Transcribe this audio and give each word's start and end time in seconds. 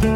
Moin 0.00 0.12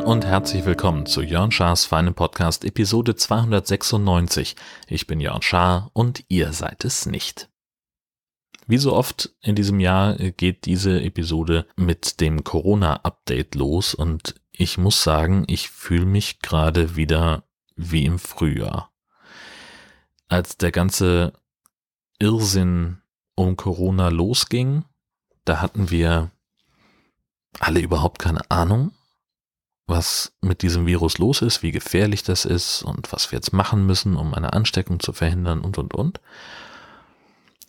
und 0.00 0.24
herzlich 0.24 0.64
willkommen 0.64 1.04
zu 1.04 1.20
Jörn 1.20 1.50
Schars 1.50 1.84
feinem 1.84 2.14
Podcast 2.14 2.64
Episode 2.64 3.16
296. 3.16 4.56
Ich 4.88 5.06
bin 5.06 5.20
Jörn 5.20 5.42
Schaar 5.42 5.90
und 5.92 6.24
ihr 6.28 6.54
seid 6.54 6.86
es 6.86 7.04
nicht. 7.04 7.50
Wie 8.66 8.78
so 8.78 8.94
oft 8.94 9.34
in 9.42 9.54
diesem 9.54 9.78
Jahr 9.78 10.14
geht 10.14 10.64
diese 10.64 11.02
Episode 11.02 11.66
mit 11.76 12.22
dem 12.22 12.44
Corona-Update 12.44 13.56
los 13.56 13.92
und 13.92 14.36
ich 14.52 14.78
muss 14.78 15.02
sagen, 15.02 15.44
ich 15.48 15.68
fühle 15.68 16.06
mich 16.06 16.38
gerade 16.38 16.96
wieder 16.96 17.44
wie 17.76 18.06
im 18.06 18.18
Frühjahr. 18.18 18.91
Als 20.32 20.56
der 20.56 20.72
ganze 20.72 21.34
Irrsinn 22.18 23.02
um 23.34 23.54
Corona 23.54 24.08
losging, 24.08 24.86
da 25.44 25.60
hatten 25.60 25.90
wir 25.90 26.30
alle 27.60 27.80
überhaupt 27.80 28.18
keine 28.18 28.50
Ahnung, 28.50 28.92
was 29.86 30.32
mit 30.40 30.62
diesem 30.62 30.86
Virus 30.86 31.18
los 31.18 31.42
ist, 31.42 31.62
wie 31.62 31.70
gefährlich 31.70 32.22
das 32.22 32.46
ist 32.46 32.82
und 32.82 33.12
was 33.12 33.30
wir 33.30 33.36
jetzt 33.36 33.52
machen 33.52 33.84
müssen, 33.84 34.16
um 34.16 34.32
eine 34.32 34.54
Ansteckung 34.54 35.00
zu 35.00 35.12
verhindern 35.12 35.60
und, 35.60 35.76
und, 35.76 35.92
und. 35.92 36.22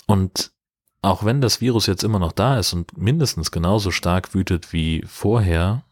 Und 0.05 0.53
auch 1.01 1.25
wenn 1.25 1.41
das 1.41 1.59
Virus 1.59 1.85
jetzt 1.85 2.05
immer 2.05 2.19
noch 2.19 2.31
da 2.31 2.57
ist 2.59 2.71
und 2.71 2.97
mindestens 2.97 3.51
genauso 3.51 3.91
stark 3.91 4.33
wütet 4.33 4.71
wie 4.71 5.03
vorher, 5.05 5.83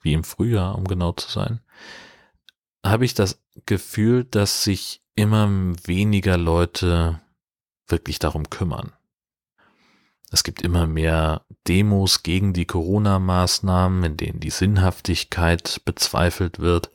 wie 0.00 0.14
im 0.14 0.24
Frühjahr, 0.24 0.74
um 0.78 0.88
genau 0.88 1.12
zu 1.12 1.30
sein, 1.30 1.60
habe 2.84 3.04
ich 3.04 3.14
das 3.14 3.42
Gefühl, 3.66 4.24
dass 4.24 4.62
sich 4.62 5.02
immer 5.14 5.48
weniger 5.84 6.36
Leute 6.36 7.20
wirklich 7.88 8.18
darum 8.18 8.50
kümmern. 8.50 8.92
Es 10.30 10.42
gibt 10.42 10.62
immer 10.62 10.86
mehr 10.86 11.44
Demos 11.68 12.22
gegen 12.22 12.52
die 12.52 12.66
Corona-Maßnahmen, 12.66 14.04
in 14.04 14.16
denen 14.16 14.40
die 14.40 14.50
Sinnhaftigkeit 14.50 15.80
bezweifelt 15.84 16.58
wird. 16.58 16.90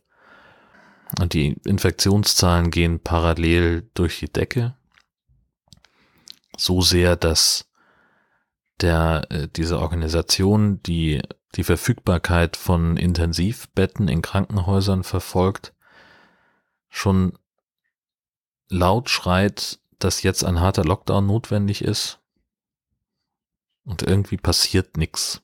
Und 1.20 1.34
die 1.34 1.56
Infektionszahlen 1.66 2.70
gehen 2.70 3.00
parallel 3.00 3.90
durch 3.94 4.20
die 4.20 4.32
Decke 4.32 4.76
so 6.60 6.82
sehr, 6.82 7.16
dass 7.16 7.66
der, 8.82 9.26
äh, 9.30 9.48
diese 9.48 9.80
Organisation, 9.80 10.82
die 10.84 11.22
die 11.56 11.64
Verfügbarkeit 11.64 12.58
von 12.58 12.98
Intensivbetten 12.98 14.08
in 14.08 14.22
Krankenhäusern 14.22 15.04
verfolgt, 15.04 15.74
schon 16.90 17.38
laut 18.70 19.10
schreit, 19.10 19.80
dass 20.00 20.24
jetzt 20.24 20.44
ein 20.44 20.60
harter 20.60 20.84
Lockdown 20.84 21.26
notwendig 21.26 21.84
ist. 21.84 22.20
Und 23.84 24.04
irgendwie 24.04 24.38
passiert 24.38 24.98
nichts. 24.98 25.42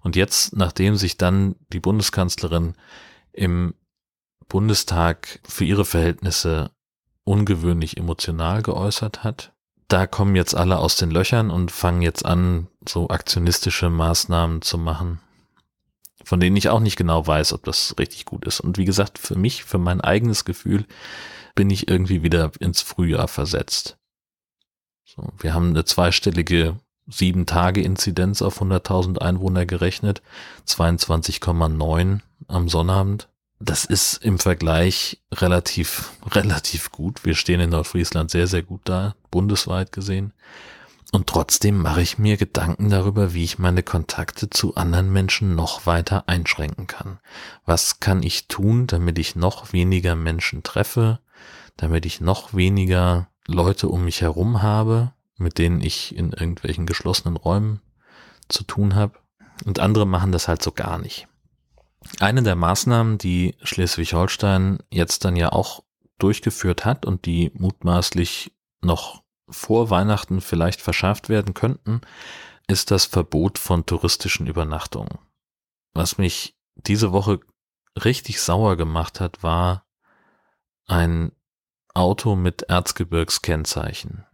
Und 0.00 0.16
jetzt, 0.16 0.56
nachdem 0.56 0.96
sich 0.96 1.16
dann 1.16 1.56
die 1.72 1.80
Bundeskanzlerin 1.80 2.74
im 3.32 3.74
Bundestag 4.48 5.40
für 5.48 5.64
ihre 5.64 5.84
Verhältnisse 5.84 6.70
ungewöhnlich 7.24 7.96
emotional 7.96 8.62
geäußert 8.62 9.24
hat, 9.24 9.52
da 9.88 10.06
kommen 10.06 10.36
jetzt 10.36 10.54
alle 10.54 10.78
aus 10.78 10.96
den 10.96 11.10
Löchern 11.10 11.50
und 11.50 11.70
fangen 11.70 12.02
jetzt 12.02 12.24
an, 12.24 12.68
so 12.86 13.08
aktionistische 13.08 13.90
Maßnahmen 13.90 14.62
zu 14.62 14.76
machen, 14.76 15.20
von 16.24 16.40
denen 16.40 16.56
ich 16.56 16.68
auch 16.68 16.80
nicht 16.80 16.96
genau 16.96 17.26
weiß, 17.26 17.52
ob 17.52 17.64
das 17.64 17.94
richtig 17.98 18.24
gut 18.24 18.44
ist. 18.44 18.60
Und 18.60 18.78
wie 18.78 18.84
gesagt, 18.84 19.18
für 19.18 19.36
mich, 19.36 19.64
für 19.64 19.78
mein 19.78 20.00
eigenes 20.00 20.44
Gefühl, 20.44 20.86
bin 21.54 21.70
ich 21.70 21.88
irgendwie 21.88 22.22
wieder 22.22 22.50
ins 22.58 22.82
Frühjahr 22.82 23.28
versetzt. 23.28 23.96
So, 25.04 25.28
wir 25.38 25.54
haben 25.54 25.70
eine 25.70 25.84
zweistellige 25.84 26.76
sieben 27.06 27.46
Tage 27.46 27.82
Inzidenz 27.82 28.42
auf 28.42 28.62
100.000 28.62 29.18
Einwohner 29.18 29.66
gerechnet, 29.66 30.22
22,9 30.66 32.20
am 32.48 32.68
Sonnabend 32.68 33.28
das 33.64 33.84
ist 33.84 34.18
im 34.24 34.38
Vergleich 34.38 35.20
relativ, 35.32 36.12
relativ 36.30 36.90
gut. 36.90 37.24
Wir 37.24 37.34
stehen 37.34 37.60
in 37.60 37.70
Nordfriesland 37.70 38.30
sehr, 38.30 38.46
sehr 38.46 38.62
gut 38.62 38.82
da, 38.84 39.14
bundesweit 39.30 39.92
gesehen. 39.92 40.32
Und 41.14 41.28
trotzdem 41.28 41.80
mache 41.80 42.02
ich 42.02 42.18
mir 42.18 42.36
Gedanken 42.36 42.90
darüber, 42.90 43.34
wie 43.34 43.44
ich 43.44 43.60
meine 43.60 43.84
Kontakte 43.84 44.50
zu 44.50 44.74
anderen 44.74 45.12
Menschen 45.12 45.54
noch 45.54 45.86
weiter 45.86 46.24
einschränken 46.26 46.88
kann. 46.88 47.20
Was 47.64 48.00
kann 48.00 48.24
ich 48.24 48.48
tun, 48.48 48.88
damit 48.88 49.20
ich 49.20 49.36
noch 49.36 49.72
weniger 49.72 50.16
Menschen 50.16 50.64
treffe, 50.64 51.20
damit 51.76 52.04
ich 52.04 52.20
noch 52.20 52.54
weniger 52.54 53.28
Leute 53.46 53.86
um 53.90 54.04
mich 54.04 54.22
herum 54.22 54.60
habe, 54.60 55.12
mit 55.36 55.58
denen 55.58 55.80
ich 55.80 56.16
in 56.16 56.32
irgendwelchen 56.32 56.84
geschlossenen 56.84 57.36
Räumen 57.36 57.80
zu 58.48 58.64
tun 58.64 58.96
habe. 58.96 59.16
Und 59.64 59.78
andere 59.78 60.08
machen 60.08 60.32
das 60.32 60.48
halt 60.48 60.64
so 60.64 60.72
gar 60.72 60.98
nicht. 60.98 61.28
Eine 62.18 62.42
der 62.42 62.56
Maßnahmen, 62.56 63.18
die 63.18 63.54
Schleswig-Holstein 63.62 64.80
jetzt 64.90 65.24
dann 65.24 65.36
ja 65.36 65.52
auch 65.52 65.84
durchgeführt 66.18 66.84
hat 66.84 67.06
und 67.06 67.24
die 67.24 67.52
mutmaßlich 67.54 68.52
noch 68.82 69.23
vor 69.48 69.90
Weihnachten 69.90 70.40
vielleicht 70.40 70.80
verschärft 70.80 71.28
werden 71.28 71.54
könnten, 71.54 72.00
ist 72.66 72.90
das 72.90 73.04
Verbot 73.04 73.58
von 73.58 73.86
touristischen 73.86 74.46
Übernachtungen. 74.46 75.18
Was 75.92 76.18
mich 76.18 76.56
diese 76.74 77.12
Woche 77.12 77.40
richtig 78.02 78.40
sauer 78.40 78.76
gemacht 78.76 79.20
hat, 79.20 79.42
war 79.42 79.86
ein 80.86 81.32
Auto 81.94 82.36
mit 82.36 82.62
Erzgebirgskennzeichen, 82.62 84.24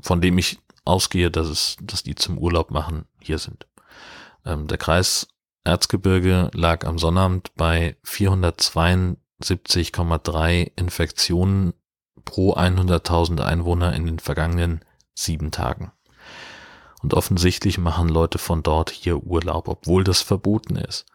von 0.00 0.20
dem 0.20 0.38
ich 0.38 0.58
ausgehe, 0.84 1.30
dass 1.30 1.48
es, 1.48 1.76
dass 1.80 2.02
die 2.02 2.16
zum 2.16 2.38
Urlaub 2.38 2.70
machen 2.70 3.06
hier 3.20 3.38
sind. 3.38 3.66
Ähm, 4.44 4.66
der 4.66 4.76
Kreis 4.78 5.28
Erzgebirge 5.64 6.50
lag 6.54 6.86
am 6.86 6.98
Sonnabend 6.98 7.54
bei 7.54 7.98
472,3 8.04 10.72
Infektionen 10.74 11.74
pro 12.24 12.54
100.000 12.54 13.40
Einwohner 13.40 13.94
in 13.94 14.06
den 14.06 14.18
vergangenen 14.18 14.84
sieben 15.14 15.50
Tagen. 15.50 15.92
Und 17.02 17.14
offensichtlich 17.14 17.78
machen 17.78 18.08
Leute 18.08 18.38
von 18.38 18.62
dort 18.62 18.90
hier 18.90 19.22
Urlaub, 19.22 19.68
obwohl 19.68 20.04
das 20.04 20.20
verboten 20.20 20.76
ist. 20.76 21.06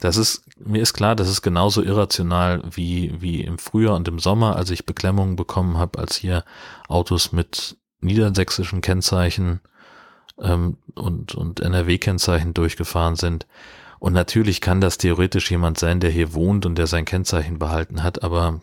Das 0.00 0.16
ist, 0.16 0.44
mir 0.58 0.82
ist 0.82 0.92
klar, 0.92 1.16
das 1.16 1.28
ist 1.28 1.42
genauso 1.42 1.82
irrational 1.82 2.62
wie, 2.70 3.14
wie 3.20 3.40
im 3.40 3.58
Frühjahr 3.58 3.96
und 3.96 4.06
im 4.08 4.18
Sommer, 4.18 4.56
als 4.56 4.70
ich 4.70 4.86
Beklemmungen 4.86 5.36
bekommen 5.36 5.78
habe, 5.78 5.98
als 5.98 6.16
hier 6.16 6.44
Autos 6.88 7.32
mit 7.32 7.76
niedersächsischen 8.00 8.82
Kennzeichen 8.82 9.60
ähm, 10.40 10.76
und, 10.94 11.34
und 11.34 11.60
NRW-Kennzeichen 11.60 12.54
durchgefahren 12.54 13.16
sind. 13.16 13.46
Und 13.98 14.12
natürlich 14.12 14.60
kann 14.60 14.80
das 14.80 14.98
theoretisch 14.98 15.50
jemand 15.50 15.78
sein, 15.78 16.00
der 16.00 16.10
hier 16.10 16.34
wohnt 16.34 16.66
und 16.66 16.76
der 16.76 16.86
sein 16.86 17.06
Kennzeichen 17.06 17.58
behalten 17.58 18.02
hat, 18.02 18.22
aber 18.22 18.60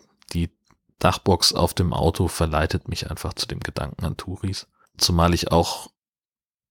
Dachbox 1.04 1.52
auf 1.52 1.74
dem 1.74 1.92
Auto 1.92 2.28
verleitet 2.28 2.88
mich 2.88 3.10
einfach 3.10 3.34
zu 3.34 3.46
dem 3.46 3.60
Gedanken 3.60 4.06
an 4.06 4.16
Touris. 4.16 4.66
Zumal 4.96 5.34
ich 5.34 5.52
auch 5.52 5.90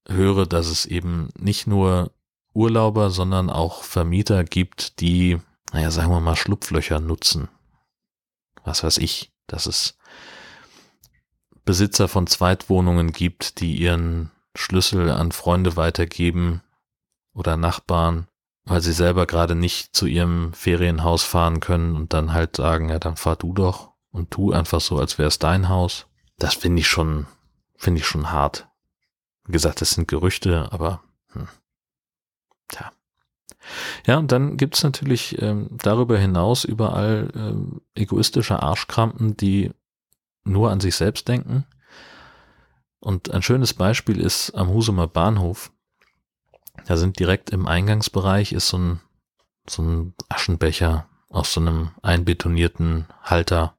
höre, 0.07 0.47
dass 0.47 0.67
es 0.67 0.87
eben 0.87 1.29
nicht 1.37 1.67
nur 1.67 2.11
Urlauber, 2.53 3.11
sondern 3.11 3.51
auch 3.51 3.83
Vermieter 3.83 4.43
gibt, 4.43 4.99
die, 5.01 5.39
naja, 5.71 5.91
sagen 5.91 6.11
wir 6.11 6.19
mal, 6.19 6.35
Schlupflöcher 6.35 6.99
nutzen. 6.99 7.47
Was 8.63 8.83
weiß 8.83 8.97
ich, 8.97 9.31
dass 9.45 9.67
es 9.67 9.99
Besitzer 11.63 12.07
von 12.07 12.25
Zweitwohnungen 12.25 13.11
gibt, 13.11 13.59
die 13.59 13.75
ihren 13.77 14.31
Schlüssel 14.55 15.11
an 15.11 15.31
Freunde 15.31 15.75
weitergeben 15.75 16.63
oder 17.35 17.55
Nachbarn, 17.55 18.27
weil 18.65 18.81
sie 18.81 18.93
selber 18.93 19.27
gerade 19.27 19.53
nicht 19.53 19.95
zu 19.95 20.07
ihrem 20.07 20.53
Ferienhaus 20.53 21.23
fahren 21.23 21.59
können 21.59 21.95
und 21.95 22.13
dann 22.13 22.33
halt 22.33 22.55
sagen, 22.55 22.89
ja, 22.89 22.97
dann 22.97 23.15
fahr 23.15 23.35
du 23.35 23.53
doch 23.53 23.92
und 24.13 24.31
tu 24.31 24.53
einfach 24.53 24.79
so, 24.79 24.97
als 24.97 25.17
wäre 25.17 25.27
es 25.27 25.39
dein 25.39 25.67
Haus. 25.67 26.07
Das 26.37 26.53
finde 26.53 26.79
ich 26.79 26.87
schon, 26.87 27.27
finde 27.75 27.99
ich 27.99 28.07
schon 28.07 28.31
hart. 28.31 28.69
Wie 29.45 29.51
gesagt, 29.51 29.81
das 29.81 29.91
sind 29.91 30.07
Gerüchte, 30.07 30.71
aber 30.71 31.03
hm, 31.33 31.49
tja. 32.69 32.93
Ja, 34.05 34.17
und 34.17 34.31
dann 34.31 34.55
gibt's 34.55 34.83
natürlich 34.83 35.41
ähm, 35.41 35.67
darüber 35.71 36.17
hinaus 36.17 36.63
überall 36.63 37.29
ähm, 37.35 37.81
egoistische 37.95 38.63
Arschkrampen, 38.63 39.35
die 39.35 39.71
nur 40.45 40.71
an 40.71 40.79
sich 40.79 40.95
selbst 40.95 41.27
denken 41.27 41.65
und 43.03 43.31
ein 43.31 43.41
schönes 43.41 43.73
Beispiel 43.73 44.21
ist 44.21 44.51
am 44.51 44.69
Husumer 44.69 45.07
Bahnhof. 45.07 45.73
Da 46.85 46.95
sind 46.95 47.19
direkt 47.19 47.49
im 47.49 47.67
Eingangsbereich 47.67 48.53
ist 48.53 48.69
so 48.69 48.77
ein, 48.77 49.01
so 49.67 49.83
ein 49.83 50.13
Aschenbecher 50.29 51.09
aus 51.27 51.53
so 51.53 51.59
einem 51.59 51.91
einbetonierten 52.01 53.07
Halter. 53.21 53.77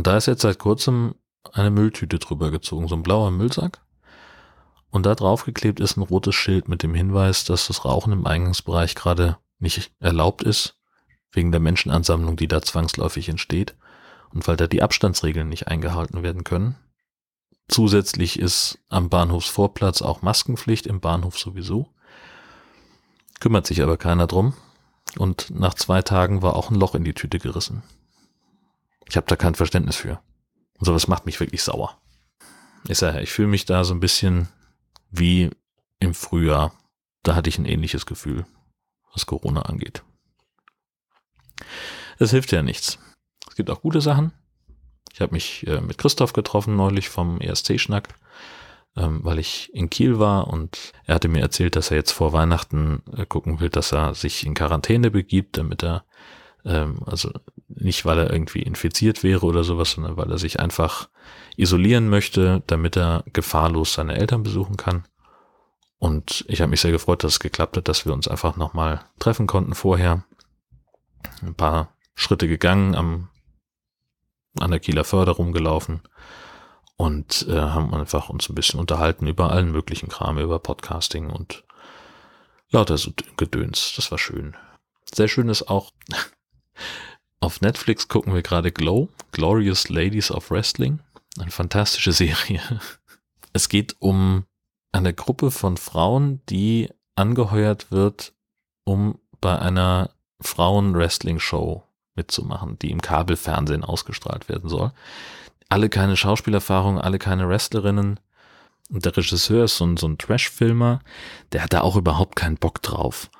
Und 0.00 0.06
da 0.06 0.16
ist 0.16 0.24
jetzt 0.24 0.40
seit 0.40 0.58
kurzem 0.58 1.14
eine 1.52 1.70
Mülltüte 1.70 2.18
drüber 2.18 2.50
gezogen, 2.50 2.88
so 2.88 2.94
ein 2.94 3.02
blauer 3.02 3.30
Müllsack. 3.30 3.82
Und 4.88 5.04
da 5.04 5.14
draufgeklebt 5.14 5.78
ist 5.78 5.98
ein 5.98 6.02
rotes 6.02 6.34
Schild 6.34 6.68
mit 6.70 6.82
dem 6.82 6.94
Hinweis, 6.94 7.44
dass 7.44 7.66
das 7.66 7.84
Rauchen 7.84 8.10
im 8.14 8.26
Eingangsbereich 8.26 8.94
gerade 8.94 9.36
nicht 9.58 9.92
erlaubt 10.00 10.42
ist. 10.42 10.78
wegen 11.32 11.52
der 11.52 11.60
Menschenansammlung, 11.60 12.36
die 12.36 12.48
da 12.48 12.62
zwangsläufig 12.62 13.28
entsteht 13.28 13.76
und 14.32 14.48
weil 14.48 14.56
da 14.56 14.66
die 14.66 14.82
Abstandsregeln 14.82 15.50
nicht 15.50 15.68
eingehalten 15.68 16.22
werden 16.22 16.44
können. 16.44 16.76
Zusätzlich 17.68 18.38
ist 18.38 18.78
am 18.88 19.10
Bahnhofsvorplatz 19.10 20.00
auch 20.00 20.22
Maskenpflicht, 20.22 20.86
im 20.86 21.00
Bahnhof 21.00 21.38
sowieso. 21.38 21.90
Kümmert 23.38 23.66
sich 23.66 23.82
aber 23.82 23.98
keiner 23.98 24.26
drum. 24.26 24.54
Und 25.18 25.50
nach 25.50 25.74
zwei 25.74 26.00
Tagen 26.00 26.40
war 26.40 26.56
auch 26.56 26.70
ein 26.70 26.76
Loch 26.76 26.94
in 26.94 27.04
die 27.04 27.12
Tüte 27.12 27.38
gerissen. 27.38 27.82
Ich 29.10 29.16
habe 29.16 29.26
da 29.26 29.34
kein 29.34 29.56
Verständnis 29.56 29.96
für. 29.96 30.22
Und 30.78 30.84
sowas 30.86 31.08
macht 31.08 31.26
mich 31.26 31.40
wirklich 31.40 31.64
sauer. 31.64 32.00
Ich 32.86 32.98
sage, 32.98 33.20
ich 33.20 33.32
fühle 33.32 33.48
mich 33.48 33.64
da 33.64 33.82
so 33.82 33.92
ein 33.92 33.98
bisschen 33.98 34.48
wie 35.10 35.50
im 35.98 36.14
Frühjahr. 36.14 36.72
Da 37.24 37.34
hatte 37.34 37.48
ich 37.48 37.58
ein 37.58 37.64
ähnliches 37.64 38.06
Gefühl, 38.06 38.46
was 39.12 39.26
Corona 39.26 39.62
angeht. 39.62 40.04
Es 42.20 42.30
hilft 42.30 42.52
ja 42.52 42.62
nichts. 42.62 43.00
Es 43.48 43.56
gibt 43.56 43.68
auch 43.68 43.82
gute 43.82 44.00
Sachen. 44.00 44.30
Ich 45.12 45.20
habe 45.20 45.34
mich 45.34 45.66
äh, 45.66 45.80
mit 45.80 45.98
Christoph 45.98 46.32
getroffen 46.32 46.76
neulich 46.76 47.08
vom 47.08 47.40
ESC-Schnack, 47.40 48.14
ähm, 48.96 49.24
weil 49.24 49.40
ich 49.40 49.74
in 49.74 49.90
Kiel 49.90 50.20
war 50.20 50.46
und 50.46 50.92
er 51.04 51.16
hatte 51.16 51.28
mir 51.28 51.40
erzählt, 51.40 51.74
dass 51.74 51.90
er 51.90 51.96
jetzt 51.96 52.12
vor 52.12 52.32
Weihnachten 52.32 53.02
äh, 53.16 53.26
gucken 53.26 53.58
will, 53.58 53.70
dass 53.70 53.92
er 53.92 54.14
sich 54.14 54.46
in 54.46 54.54
Quarantäne 54.54 55.10
begibt, 55.10 55.58
damit 55.58 55.82
er, 55.82 56.04
ähm, 56.64 57.02
also 57.06 57.32
nicht 57.74 58.04
weil 58.04 58.18
er 58.18 58.32
irgendwie 58.32 58.62
infiziert 58.62 59.22
wäre 59.22 59.46
oder 59.46 59.64
sowas, 59.64 59.92
sondern 59.92 60.16
weil 60.16 60.30
er 60.30 60.38
sich 60.38 60.60
einfach 60.60 61.08
isolieren 61.56 62.08
möchte, 62.08 62.62
damit 62.66 62.96
er 62.96 63.24
gefahrlos 63.32 63.94
seine 63.94 64.16
Eltern 64.16 64.42
besuchen 64.42 64.76
kann. 64.76 65.04
Und 65.98 66.44
ich 66.48 66.60
habe 66.60 66.70
mich 66.70 66.80
sehr 66.80 66.92
gefreut, 66.92 67.22
dass 67.24 67.34
es 67.34 67.40
geklappt 67.40 67.76
hat, 67.76 67.86
dass 67.86 68.06
wir 68.06 68.12
uns 68.12 68.26
einfach 68.26 68.56
nochmal 68.56 69.04
treffen 69.18 69.46
konnten 69.46 69.74
vorher. 69.74 70.24
Ein 71.42 71.54
paar 71.54 71.94
Schritte 72.14 72.48
gegangen, 72.48 72.94
am, 72.94 73.28
an 74.58 74.70
der 74.70 74.80
Kieler 74.80 75.04
Förder 75.04 75.32
rumgelaufen 75.32 76.00
und 76.96 77.46
äh, 77.48 77.58
haben 77.58 77.94
einfach 77.94 78.28
uns 78.28 78.48
ein 78.48 78.54
bisschen 78.54 78.80
unterhalten 78.80 79.26
über 79.26 79.50
allen 79.50 79.72
möglichen 79.72 80.08
Kram, 80.08 80.38
über 80.38 80.58
Podcasting 80.58 81.30
und 81.30 81.64
lauter 82.70 82.98
so 82.98 83.10
Gedöns. 83.36 83.92
Das 83.96 84.10
war 84.10 84.18
schön. 84.18 84.56
Sehr 85.14 85.28
schön 85.28 85.48
ist 85.48 85.68
auch, 85.68 85.92
auf 87.40 87.60
Netflix 87.62 88.08
gucken 88.08 88.34
wir 88.34 88.42
gerade 88.42 88.70
Glow, 88.70 89.08
Glorious 89.32 89.88
Ladies 89.88 90.30
of 90.30 90.50
Wrestling. 90.50 91.00
Eine 91.38 91.50
fantastische 91.50 92.12
Serie. 92.12 92.60
Es 93.52 93.68
geht 93.68 93.96
um 93.98 94.44
eine 94.92 95.12
Gruppe 95.12 95.50
von 95.50 95.76
Frauen, 95.76 96.40
die 96.48 96.88
angeheuert 97.16 97.90
wird, 97.90 98.32
um 98.84 99.18
bei 99.40 99.58
einer 99.58 100.10
Frauen-Wrestling-Show 100.40 101.82
mitzumachen, 102.14 102.78
die 102.78 102.92
im 102.92 103.02
Kabelfernsehen 103.02 103.82
ausgestrahlt 103.82 104.48
werden 104.48 104.68
soll. 104.68 104.92
Alle 105.68 105.88
keine 105.88 106.16
Schauspielerfahrung, 106.16 107.00
alle 107.00 107.18
keine 107.18 107.48
Wrestlerinnen. 107.48 108.20
Und 108.88 109.04
der 109.04 109.16
Regisseur 109.16 109.64
ist 109.64 109.78
so 109.78 109.86
ein, 109.86 109.96
so 109.96 110.06
ein 110.06 110.18
Trash-Filmer, 110.18 111.00
der 111.50 111.64
hat 111.64 111.72
da 111.72 111.80
auch 111.80 111.96
überhaupt 111.96 112.36
keinen 112.36 112.56
Bock 112.56 112.82
drauf 112.82 113.30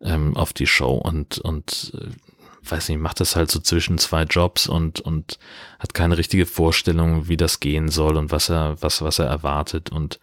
ähm, 0.00 0.36
auf 0.36 0.52
die 0.52 0.66
Show 0.66 0.94
und, 0.94 1.38
und 1.38 1.92
äh, 1.94 2.10
weiß 2.62 2.88
nicht, 2.88 2.98
macht 2.98 3.20
das 3.20 3.36
halt 3.36 3.50
so 3.50 3.60
zwischen 3.60 3.98
zwei 3.98 4.24
Jobs 4.24 4.66
und, 4.66 5.00
und 5.00 5.38
hat 5.78 5.94
keine 5.94 6.18
richtige 6.18 6.46
Vorstellung, 6.46 7.28
wie 7.28 7.36
das 7.36 7.60
gehen 7.60 7.88
soll 7.88 8.16
und 8.16 8.30
was 8.30 8.48
er, 8.48 8.80
was, 8.80 9.02
was 9.02 9.18
er 9.18 9.26
erwartet 9.26 9.90
und 9.90 10.20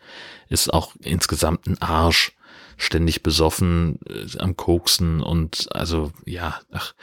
ist 0.50 0.74
auch 0.74 0.94
insgesamt 1.02 1.68
ein 1.68 1.82
Arsch, 1.82 2.34
ständig 2.78 3.24
besoffen, 3.24 4.00
äh, 4.08 4.38
am 4.38 4.56
Koksen 4.56 5.22
und 5.22 5.68
also, 5.76 6.12
ja, 6.26 6.60
ach, 6.72 6.94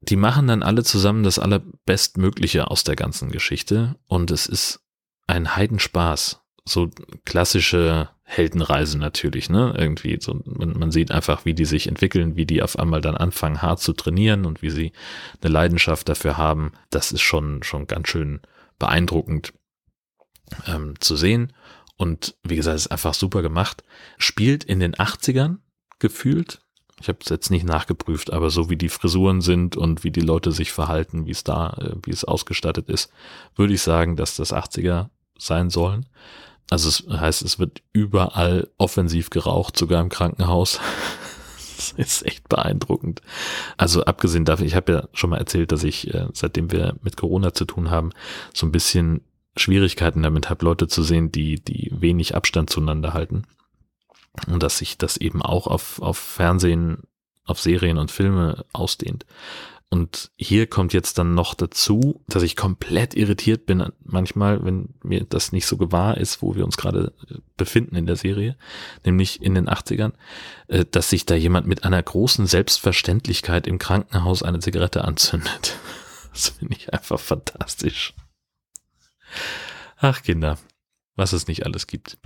die 0.00 0.16
machen 0.16 0.46
dann 0.46 0.62
alle 0.62 0.84
zusammen 0.84 1.24
das 1.24 1.38
allerbestmögliche 1.38 2.70
aus 2.70 2.84
der 2.84 2.96
ganzen 2.96 3.30
Geschichte 3.30 3.96
und 4.06 4.30
es 4.30 4.46
ist 4.46 4.80
ein 5.26 5.56
Heidenspaß. 5.56 6.42
So 6.64 6.90
klassische 7.24 8.10
Heldenreise 8.28 8.98
natürlich, 8.98 9.48
ne? 9.48 9.72
Irgendwie 9.78 10.18
so, 10.20 10.40
man, 10.44 10.76
man 10.76 10.90
sieht 10.90 11.12
einfach, 11.12 11.44
wie 11.44 11.54
die 11.54 11.64
sich 11.64 11.86
entwickeln, 11.86 12.34
wie 12.34 12.44
die 12.44 12.60
auf 12.60 12.76
einmal 12.76 13.00
dann 13.00 13.16
anfangen, 13.16 13.62
hart 13.62 13.80
zu 13.80 13.92
trainieren 13.92 14.46
und 14.46 14.62
wie 14.62 14.70
sie 14.70 14.92
eine 15.40 15.52
Leidenschaft 15.52 16.08
dafür 16.08 16.36
haben. 16.36 16.72
Das 16.90 17.12
ist 17.12 17.20
schon, 17.20 17.62
schon 17.62 17.86
ganz 17.86 18.08
schön 18.08 18.40
beeindruckend 18.80 19.54
ähm, 20.66 20.94
zu 20.98 21.14
sehen. 21.14 21.52
Und 21.96 22.36
wie 22.42 22.56
gesagt, 22.56 22.74
ist 22.74 22.88
einfach 22.88 23.14
super 23.14 23.42
gemacht. 23.42 23.84
Spielt 24.18 24.64
in 24.64 24.80
den 24.80 24.96
80ern 24.96 25.58
gefühlt. 26.00 26.58
Ich 27.00 27.08
habe 27.08 27.18
es 27.22 27.28
jetzt 27.28 27.50
nicht 27.50 27.64
nachgeprüft, 27.64 28.32
aber 28.32 28.50
so 28.50 28.68
wie 28.68 28.76
die 28.76 28.88
Frisuren 28.88 29.40
sind 29.40 29.76
und 29.76 30.02
wie 30.02 30.10
die 30.10 30.20
Leute 30.20 30.50
sich 30.50 30.72
verhalten, 30.72 31.26
wie 31.26 31.30
es 31.30 31.44
da, 31.44 31.76
äh, 31.80 31.94
wie 32.04 32.10
es 32.10 32.24
ausgestattet 32.24 32.88
ist, 32.88 33.12
würde 33.54 33.74
ich 33.74 33.82
sagen, 33.82 34.16
dass 34.16 34.34
das 34.34 34.52
80er 34.52 35.10
sein 35.38 35.70
sollen. 35.70 36.06
Also 36.70 36.88
es 36.88 37.04
heißt, 37.08 37.42
es 37.42 37.58
wird 37.58 37.82
überall 37.92 38.68
offensiv 38.76 39.30
geraucht, 39.30 39.76
sogar 39.76 40.00
im 40.00 40.08
Krankenhaus. 40.08 40.80
das 41.76 41.92
ist 41.92 42.26
echt 42.26 42.48
beeindruckend. 42.48 43.22
Also 43.76 44.04
abgesehen 44.04 44.44
davon, 44.44 44.66
ich 44.66 44.74
habe 44.74 44.92
ja 44.92 45.08
schon 45.12 45.30
mal 45.30 45.38
erzählt, 45.38 45.72
dass 45.72 45.84
ich, 45.84 46.12
äh, 46.12 46.26
seitdem 46.32 46.72
wir 46.72 46.96
mit 47.02 47.16
Corona 47.16 47.52
zu 47.54 47.64
tun 47.64 47.90
haben, 47.90 48.10
so 48.52 48.66
ein 48.66 48.72
bisschen 48.72 49.20
Schwierigkeiten 49.56 50.22
damit 50.22 50.50
habe, 50.50 50.64
Leute 50.64 50.88
zu 50.88 51.02
sehen, 51.02 51.32
die, 51.32 51.60
die 51.60 51.90
wenig 51.92 52.34
Abstand 52.34 52.70
zueinander 52.70 53.14
halten. 53.14 53.44
Und 54.48 54.62
dass 54.62 54.78
sich 54.78 54.98
das 54.98 55.16
eben 55.16 55.42
auch 55.42 55.66
auf, 55.66 56.02
auf 56.02 56.18
Fernsehen, 56.18 57.04
auf 57.44 57.60
Serien 57.60 57.96
und 57.96 58.10
Filme 58.10 58.64
ausdehnt. 58.72 59.24
Und 59.88 60.32
hier 60.36 60.66
kommt 60.66 60.92
jetzt 60.92 61.16
dann 61.16 61.34
noch 61.34 61.54
dazu, 61.54 62.24
dass 62.26 62.42
ich 62.42 62.56
komplett 62.56 63.14
irritiert 63.14 63.66
bin 63.66 63.84
manchmal, 64.02 64.64
wenn 64.64 64.94
mir 65.02 65.24
das 65.24 65.52
nicht 65.52 65.66
so 65.66 65.76
gewahr 65.76 66.16
ist, 66.16 66.42
wo 66.42 66.56
wir 66.56 66.64
uns 66.64 66.76
gerade 66.76 67.14
äh, 67.30 67.36
befinden 67.56 67.94
in 67.94 68.06
der 68.06 68.16
Serie, 68.16 68.56
nämlich 69.04 69.40
in 69.42 69.54
den 69.54 69.68
80ern, 69.68 70.12
äh, 70.66 70.84
dass 70.90 71.10
sich 71.10 71.24
da 71.24 71.36
jemand 71.36 71.68
mit 71.68 71.84
einer 71.84 72.02
großen 72.02 72.46
Selbstverständlichkeit 72.46 73.68
im 73.68 73.78
Krankenhaus 73.78 74.42
eine 74.42 74.58
Zigarette 74.58 75.04
anzündet. 75.04 75.76
Das 76.32 76.50
finde 76.50 76.76
ich 76.76 76.92
einfach 76.92 77.18
fantastisch. 77.18 78.12
Ach 79.96 80.20
Kinder, 80.20 80.58
was 81.14 81.32
es 81.32 81.46
nicht 81.46 81.64
alles 81.64 81.86
gibt. 81.86 82.18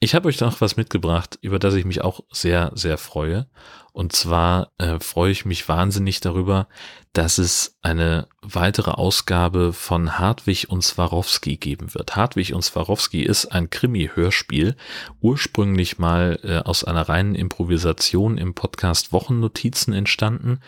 Ich 0.00 0.14
habe 0.14 0.28
euch 0.28 0.40
noch 0.40 0.60
was 0.60 0.76
mitgebracht, 0.76 1.38
über 1.40 1.58
das 1.58 1.74
ich 1.74 1.84
mich 1.84 2.02
auch 2.02 2.20
sehr, 2.30 2.72
sehr 2.74 2.98
freue. 2.98 3.46
Und 3.92 4.12
zwar 4.12 4.72
äh, 4.78 4.98
freue 5.00 5.32
ich 5.32 5.44
mich 5.44 5.68
wahnsinnig 5.68 6.20
darüber, 6.20 6.66
dass 7.12 7.36
es 7.36 7.76
eine 7.82 8.26
weitere 8.40 8.92
Ausgabe 8.92 9.74
von 9.74 10.18
Hartwig 10.18 10.70
und 10.70 10.82
Swarovski 10.82 11.58
geben 11.58 11.92
wird. 11.92 12.16
Hartwig 12.16 12.54
und 12.54 12.62
Swarovski 12.62 13.22
ist 13.22 13.46
ein 13.46 13.68
Krimi-Hörspiel, 13.68 14.76
ursprünglich 15.20 15.98
mal 15.98 16.38
äh, 16.42 16.58
aus 16.58 16.84
einer 16.84 17.06
reinen 17.08 17.34
Improvisation 17.34 18.38
im 18.38 18.54
Podcast 18.54 19.12
Wochennotizen 19.12 19.92
entstanden 19.92 20.60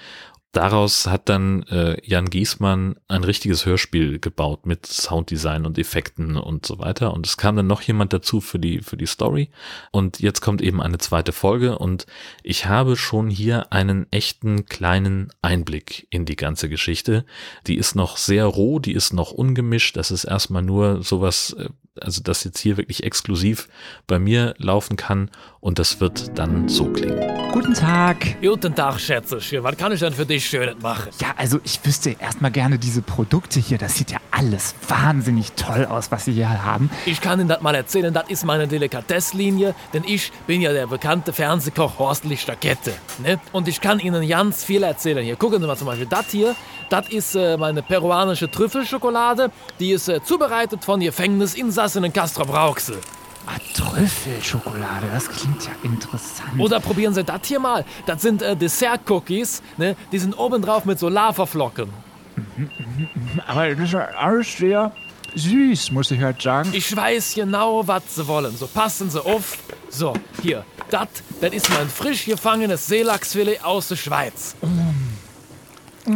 daraus 0.56 1.06
hat 1.06 1.28
dann 1.28 1.64
äh, 1.64 1.96
Jan 2.04 2.30
Giesmann 2.30 2.96
ein 3.08 3.24
richtiges 3.24 3.66
Hörspiel 3.66 4.18
gebaut 4.18 4.66
mit 4.66 4.86
Sounddesign 4.86 5.66
und 5.66 5.78
Effekten 5.78 6.36
und 6.36 6.64
so 6.64 6.78
weiter. 6.78 7.12
Und 7.12 7.26
es 7.26 7.36
kam 7.36 7.56
dann 7.56 7.66
noch 7.66 7.82
jemand 7.82 8.12
dazu 8.12 8.40
für 8.40 8.58
die, 8.58 8.80
für 8.80 8.96
die 8.96 9.06
Story. 9.06 9.50
Und 9.90 10.20
jetzt 10.20 10.40
kommt 10.40 10.62
eben 10.62 10.80
eine 10.80 10.98
zweite 10.98 11.32
Folge 11.32 11.78
und 11.78 12.06
ich 12.42 12.66
habe 12.66 12.96
schon 12.96 13.28
hier 13.28 13.72
einen 13.72 14.06
echten 14.10 14.66
kleinen 14.66 15.30
Einblick 15.42 16.06
in 16.10 16.24
die 16.24 16.36
ganze 16.36 16.68
Geschichte. 16.68 17.24
Die 17.66 17.76
ist 17.76 17.94
noch 17.94 18.16
sehr 18.16 18.46
roh, 18.46 18.78
die 18.78 18.92
ist 18.92 19.12
noch 19.12 19.32
ungemischt. 19.32 19.96
Das 19.96 20.10
ist 20.10 20.24
erstmal 20.24 20.62
nur 20.62 21.02
sowas, 21.02 21.54
äh, 21.58 21.68
also 22.00 22.22
das 22.22 22.44
jetzt 22.44 22.58
hier 22.58 22.76
wirklich 22.76 23.04
exklusiv 23.04 23.68
bei 24.06 24.18
mir 24.18 24.54
laufen 24.58 24.96
kann 24.96 25.30
und 25.60 25.78
das 25.78 26.00
wird 26.00 26.36
dann 26.38 26.68
so 26.68 26.86
klingen. 26.86 27.20
Guten 27.52 27.72
Tag. 27.72 28.36
Guten 28.42 28.74
Tag, 28.74 28.98
Schätzchen. 28.98 29.62
Was 29.62 29.76
kann 29.76 29.92
ich 29.92 30.00
denn 30.00 30.12
für 30.12 30.26
dich 30.26 30.44
Schönes 30.44 30.74
machen? 30.82 31.10
Ja, 31.20 31.28
also 31.36 31.60
ich 31.62 31.78
wüsste 31.84 32.16
erstmal 32.18 32.50
gerne 32.50 32.78
diese 32.78 33.00
Produkte 33.00 33.60
hier. 33.60 33.78
Das 33.78 33.94
sieht 33.94 34.10
ja 34.10 34.18
alles 34.32 34.74
wahnsinnig 34.88 35.52
toll 35.52 35.86
aus, 35.86 36.10
was 36.10 36.24
Sie 36.24 36.32
hier 36.32 36.64
haben. 36.64 36.90
Ich 37.06 37.20
kann 37.20 37.38
Ihnen 37.38 37.48
das 37.48 37.62
mal 37.62 37.74
erzählen. 37.76 38.12
Das 38.12 38.28
ist 38.28 38.44
meine 38.44 38.66
Delikatesslinie, 38.66 39.74
denn 39.92 40.02
ich 40.04 40.32
bin 40.48 40.60
ja 40.60 40.72
der 40.72 40.88
bekannte 40.88 41.32
Fernsehkoch 41.32 41.98
Horst 42.00 42.24
Lichterkette. 42.24 42.92
Ne? 43.22 43.38
Und 43.52 43.68
ich 43.68 43.80
kann 43.80 44.00
Ihnen 44.00 44.28
ganz 44.28 44.64
viel 44.64 44.82
erzählen. 44.82 45.24
Hier, 45.24 45.36
gucken 45.36 45.60
Sie 45.60 45.66
mal 45.66 45.76
zum 45.76 45.86
Beispiel 45.86 46.06
das 46.06 46.30
hier. 46.30 46.56
Das 46.90 47.08
ist 47.08 47.36
äh, 47.36 47.56
meine 47.56 47.82
peruanische 47.82 48.50
Trüffelschokolade. 48.50 49.50
Die 49.78 49.92
ist 49.92 50.08
äh, 50.08 50.22
zubereitet 50.22 50.84
von 50.84 51.00
Gefängnisinsassen 51.00 51.83
in 51.84 52.12
Castro 52.12 52.44
Brauxel. 52.44 52.98
Ah, 53.46 53.58
Trüffelschokolade, 53.74 55.06
das 55.12 55.28
klingt 55.28 55.64
ja 55.66 55.72
interessant. 55.82 56.58
Oder 56.58 56.80
probieren 56.80 57.12
Sie 57.12 57.22
das 57.22 57.40
hier 57.44 57.60
mal. 57.60 57.84
Das 58.06 58.22
sind 58.22 58.40
äh, 58.40 58.56
Dessert-Cookies. 58.56 59.62
Ne? 59.76 59.96
Die 60.10 60.18
sind 60.18 60.32
obendrauf 60.38 60.86
mit 60.86 60.98
so 60.98 61.10
Lavaflocken. 61.10 61.90
Mhm, 62.36 62.44
mhm, 62.56 63.08
mhm. 63.14 63.40
Aber 63.46 63.68
das 63.68 63.84
ist 63.84 63.92
ja 63.92 64.08
alles 64.16 64.56
sehr 64.56 64.92
süß, 65.34 65.90
muss 65.90 66.10
ich 66.10 66.22
halt 66.22 66.40
sagen. 66.40 66.70
Ich 66.72 66.96
weiß 66.96 67.34
genau, 67.34 67.86
was 67.86 68.14
Sie 68.14 68.26
wollen. 68.26 68.56
So 68.56 68.66
passen 68.66 69.10
Sie 69.10 69.22
auf. 69.22 69.58
So, 69.90 70.14
hier. 70.40 70.64
Das, 70.90 71.08
das 71.40 71.52
ist 71.52 71.68
mein 71.68 71.88
frisch 71.88 72.24
gefangenes 72.24 72.86
Seelachsfilet 72.86 73.62
aus 73.62 73.88
der 73.88 73.96
Schweiz. 73.96 74.56
Mm. 74.62 75.03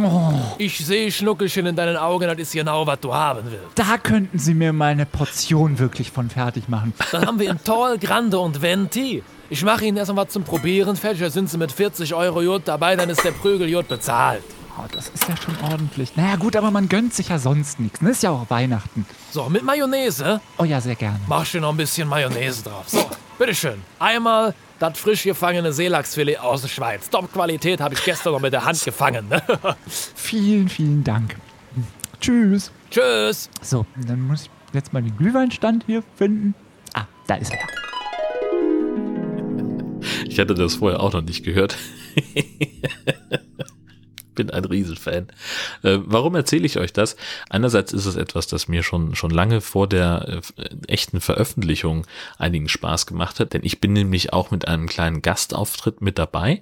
Oh, 0.05 0.33
Ich 0.57 0.77
sehe 0.77 1.11
Schnuckelchen 1.11 1.65
in 1.65 1.75
deinen 1.75 1.97
Augen, 1.97 2.27
das 2.27 2.37
ist 2.37 2.53
genau, 2.53 2.85
was 2.87 2.99
du 2.99 3.13
haben 3.13 3.41
willst. 3.45 3.65
da 3.75 3.97
könnten 3.97 4.37
Sie 4.39 4.53
mir 4.53 4.71
mal 4.73 4.87
eine 4.91 5.05
Portion 5.05 5.77
wirklich 5.79 6.11
von 6.11 6.29
fertig 6.29 6.69
machen. 6.69 6.93
Dann 7.11 7.25
haben 7.25 7.39
wir 7.39 7.49
in 7.49 7.63
Tall, 7.63 7.97
Grande 7.97 8.39
und 8.39 8.61
Venti. 8.61 9.23
Ich 9.49 9.63
mache 9.63 9.85
Ihnen 9.85 9.97
erstmal 9.97 10.25
was 10.25 10.33
zum 10.33 10.43
Probieren 10.43 10.95
fertig. 10.95 11.21
Da 11.21 11.29
sind 11.29 11.49
Sie 11.49 11.57
mit 11.57 11.71
40 11.71 12.13
Euro 12.13 12.41
Jod 12.41 12.63
dabei, 12.65 12.95
dann 12.95 13.09
ist 13.09 13.23
der 13.23 13.31
Prügel 13.31 13.67
Jod 13.67 13.87
bezahlt. 13.87 14.43
Oh, 14.79 14.85
das 14.93 15.09
ist 15.09 15.27
ja 15.27 15.35
schon 15.35 15.55
ordentlich. 15.61 16.15
Naja, 16.15 16.37
gut, 16.37 16.55
aber 16.55 16.71
man 16.71 16.87
gönnt 16.87 17.13
sich 17.13 17.27
ja 17.29 17.37
sonst 17.37 17.81
nichts. 17.81 18.01
Ne? 18.01 18.11
Ist 18.11 18.23
ja 18.23 18.29
auch 18.29 18.49
Weihnachten. 18.49 19.05
So, 19.31 19.49
mit 19.49 19.63
Mayonnaise 19.63 20.39
Oh 20.57 20.63
ja, 20.63 20.79
sehr 20.79 20.95
gerne. 20.95 21.19
mach 21.27 21.43
ich 21.43 21.51
dir 21.51 21.59
noch 21.59 21.71
ein 21.71 21.77
bisschen 21.77 22.07
Mayonnaise 22.07 22.63
drauf. 22.63 22.87
So, 22.87 23.09
bitteschön. 23.37 23.81
Einmal 23.99 24.53
das 24.79 24.97
frisch 24.97 25.23
gefangene 25.23 25.73
Seelachsfilet 25.73 26.39
aus 26.39 26.61
der 26.61 26.69
Schweiz. 26.69 27.09
Top-Qualität 27.09 27.81
habe 27.81 27.95
ich 27.95 28.03
gestern 28.05 28.31
noch 28.33 28.39
mit 28.39 28.53
der 28.53 28.63
Hand 28.63 28.81
gefangen. 28.85 29.27
Ne? 29.27 29.43
Vielen, 30.15 30.69
vielen 30.69 31.03
Dank. 31.03 31.35
Tschüss. 32.21 32.71
Tschüss. 32.89 33.49
So, 33.61 33.85
dann 33.97 34.21
muss 34.21 34.43
ich 34.43 34.49
jetzt 34.73 34.93
mal 34.93 35.01
den 35.01 35.17
Glühweinstand 35.17 35.83
hier 35.87 36.03
finden. 36.15 36.55
Ah, 36.93 37.03
da 37.27 37.35
ist 37.35 37.51
er. 37.51 37.59
Ich 40.25 40.39
hatte 40.39 40.53
das 40.53 40.75
vorher 40.75 41.01
auch 41.01 41.11
noch 41.11 41.21
nicht 41.21 41.43
gehört. 41.43 41.75
Bin 44.39 44.51
ein 44.51 44.63
Riesenfan. 44.63 45.27
Äh, 45.83 45.97
warum 46.05 46.33
erzähle 46.33 46.65
ich 46.65 46.79
euch 46.79 46.93
das? 46.93 47.17
Einerseits 47.49 47.91
ist 47.91 48.05
es 48.05 48.15
etwas, 48.15 48.47
das 48.47 48.69
mir 48.69 48.83
schon, 48.83 49.13
schon 49.15 49.31
lange 49.31 49.59
vor 49.59 49.85
der 49.85 50.41
äh, 50.55 50.69
echten 50.87 51.19
Veröffentlichung 51.19 52.07
einigen 52.37 52.69
Spaß 52.69 53.05
gemacht 53.05 53.41
hat, 53.41 53.51
denn 53.53 53.65
ich 53.65 53.81
bin 53.81 53.91
nämlich 53.91 54.31
auch 54.31 54.49
mit 54.49 54.65
einem 54.65 54.87
kleinen 54.87 55.21
Gastauftritt 55.21 55.99
mit 55.99 56.17
dabei 56.17 56.61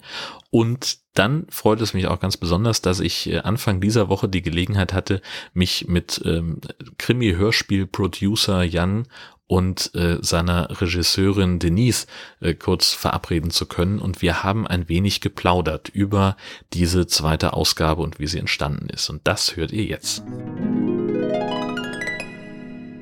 und 0.50 0.98
dann 1.14 1.46
freut 1.50 1.82
es 1.82 1.94
mich 1.94 2.08
auch 2.08 2.20
ganz 2.20 2.36
besonders, 2.36 2.82
dass 2.82 3.00
ich 3.00 3.30
äh, 3.30 3.40
Anfang 3.42 3.80
dieser 3.80 4.10
Woche 4.10 4.28
die 4.28 4.42
Gelegenheit 4.42 4.92
hatte, 4.92 5.22
mich 5.54 5.88
mit 5.88 6.20
ähm, 6.26 6.62
Krimi-Hörspiel-Producer 6.98 8.64
Jan 8.64 9.08
und 9.48 9.96
äh, 9.96 10.18
seiner 10.22 10.82
Regisseurin 10.82 11.60
Denise 11.60 12.06
äh, 12.42 12.54
kurz 12.54 12.94
verabreden 12.94 13.50
zu 13.50 13.66
können. 13.66 14.00
Und 14.00 14.22
wir 14.22 14.44
haben 14.44 14.68
ein 14.68 14.90
wenig 14.90 15.22
geplaudert 15.22 15.90
über 15.90 16.36
diese 16.74 17.08
zweite 17.08 17.54
Ausgabe 17.54 18.02
und 18.02 18.20
wie 18.20 18.28
sie 18.28 18.40
entstanden 18.40 18.90
ist. 18.90 19.10
Und 19.10 19.26
das 19.26 19.56
hört 19.56 19.72
ihr 19.72 19.86
jetzt. 19.86 20.24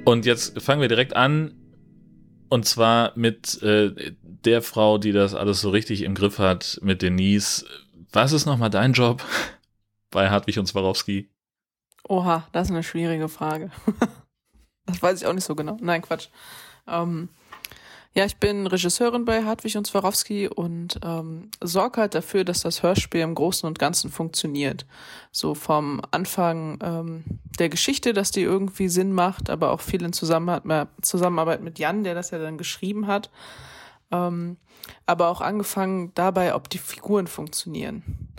Und 0.05 0.25
jetzt 0.25 0.61
fangen 0.61 0.81
wir 0.81 0.87
direkt 0.87 1.15
an. 1.15 1.55
Und 2.47 2.65
zwar 2.67 3.11
mit 3.15 3.61
äh, 3.63 4.13
der 4.21 4.61
Frau, 4.61 4.99
die 4.99 5.11
das 5.11 5.33
alles 5.33 5.61
so 5.61 5.71
richtig 5.71 6.03
im 6.03 6.13
Griff 6.13 6.37
hat, 6.37 6.79
mit 6.83 7.01
Denise. 7.01 7.65
Was 8.11 8.31
ist 8.31 8.45
nochmal 8.45 8.69
dein 8.69 8.93
Job 8.93 9.23
bei 10.11 10.29
Hartwig 10.29 10.59
und 10.59 10.67
Swarovski? 10.67 11.31
Oha, 12.07 12.47
das 12.51 12.67
ist 12.67 12.71
eine 12.71 12.83
schwierige 12.83 13.29
Frage. 13.29 13.71
das 14.85 15.01
weiß 15.01 15.21
ich 15.21 15.27
auch 15.27 15.33
nicht 15.33 15.45
so 15.45 15.55
genau. 15.55 15.77
Nein, 15.81 16.01
Quatsch. 16.01 16.29
Ähm, 16.87 17.29
ja, 18.13 18.23
ich 18.23 18.37
bin 18.37 18.65
Regisseurin 18.65 19.25
bei 19.25 19.43
Hartwig 19.43 19.75
und 19.75 19.85
Swarovski 19.85 20.47
und 20.47 21.01
ähm, 21.03 21.49
sorge 21.61 21.99
halt 21.99 22.15
dafür, 22.15 22.45
dass 22.45 22.61
das 22.61 22.81
Hörspiel 22.81 23.19
im 23.19 23.35
Großen 23.35 23.67
und 23.67 23.77
Ganzen 23.77 24.09
funktioniert. 24.09 24.85
So 25.33 25.53
vom 25.53 26.01
Anfang 26.11 26.79
ähm, 26.81 27.23
der 27.59 27.67
Geschichte, 27.67 28.13
dass 28.13 28.31
die 28.31 28.43
irgendwie 28.43 28.87
Sinn 28.87 29.11
macht, 29.11 29.49
aber 29.49 29.71
auch 29.71 29.81
viel 29.81 30.01
in 30.01 30.13
Zusammenarbeit, 30.13 30.87
Zusammenarbeit 31.01 31.61
mit 31.61 31.77
Jan, 31.77 32.05
der 32.05 32.15
das 32.15 32.31
ja 32.31 32.39
dann 32.39 32.57
geschrieben 32.57 33.07
hat. 33.07 33.29
Ähm, 34.11 34.55
aber 35.05 35.27
auch 35.27 35.41
angefangen 35.41 36.13
dabei, 36.15 36.55
ob 36.55 36.69
die 36.69 36.77
Figuren 36.77 37.27
funktionieren. 37.27 38.29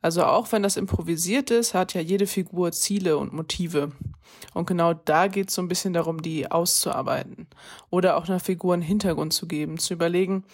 Also 0.00 0.24
auch 0.24 0.52
wenn 0.52 0.62
das 0.62 0.76
improvisiert 0.76 1.50
ist, 1.50 1.74
hat 1.74 1.94
ja 1.94 2.00
jede 2.00 2.26
Figur 2.26 2.72
Ziele 2.72 3.16
und 3.18 3.32
Motive. 3.32 3.90
Und 4.54 4.66
genau 4.66 4.94
da 4.94 5.26
geht 5.26 5.48
es 5.48 5.54
so 5.54 5.62
ein 5.62 5.68
bisschen 5.68 5.92
darum, 5.92 6.22
die 6.22 6.50
auszuarbeiten. 6.50 7.48
Oder 7.90 8.16
auch 8.16 8.28
einer 8.28 8.40
Figur 8.40 8.74
einen 8.74 8.82
Hintergrund 8.82 9.32
zu 9.32 9.46
geben, 9.46 9.78
zu 9.78 9.94
überlegen, 9.94 10.44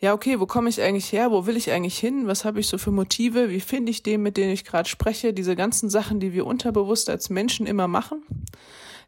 ja, 0.00 0.12
okay, 0.12 0.38
wo 0.38 0.46
komme 0.46 0.68
ich 0.68 0.82
eigentlich 0.82 1.12
her? 1.12 1.30
Wo 1.30 1.46
will 1.46 1.56
ich 1.56 1.70
eigentlich 1.70 1.98
hin? 1.98 2.26
Was 2.26 2.44
habe 2.44 2.60
ich 2.60 2.66
so 2.66 2.76
für 2.76 2.90
Motive? 2.90 3.48
Wie 3.48 3.60
finde 3.60 3.90
ich 3.90 4.02
den, 4.02 4.22
mit 4.22 4.36
dem 4.36 4.50
ich 4.50 4.64
gerade 4.64 4.88
spreche? 4.88 5.32
Diese 5.32 5.56
ganzen 5.56 5.88
Sachen, 5.88 6.20
die 6.20 6.32
wir 6.32 6.46
unterbewusst 6.46 7.08
als 7.08 7.30
Menschen 7.30 7.66
immer 7.66 7.88
machen, 7.88 8.22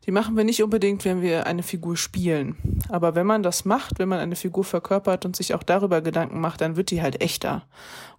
die 0.06 0.12
machen 0.12 0.36
wir 0.36 0.44
nicht 0.44 0.62
unbedingt, 0.62 1.04
wenn 1.04 1.20
wir 1.20 1.46
eine 1.46 1.64
Figur 1.64 1.96
spielen. 1.96 2.56
Aber 2.88 3.16
wenn 3.16 3.26
man 3.26 3.42
das 3.42 3.64
macht, 3.64 3.98
wenn 3.98 4.08
man 4.08 4.20
eine 4.20 4.36
Figur 4.36 4.62
verkörpert 4.62 5.24
und 5.24 5.34
sich 5.34 5.52
auch 5.52 5.64
darüber 5.64 6.00
Gedanken 6.00 6.40
macht, 6.40 6.60
dann 6.60 6.76
wird 6.76 6.90
die 6.90 7.02
halt 7.02 7.20
echter. 7.20 7.66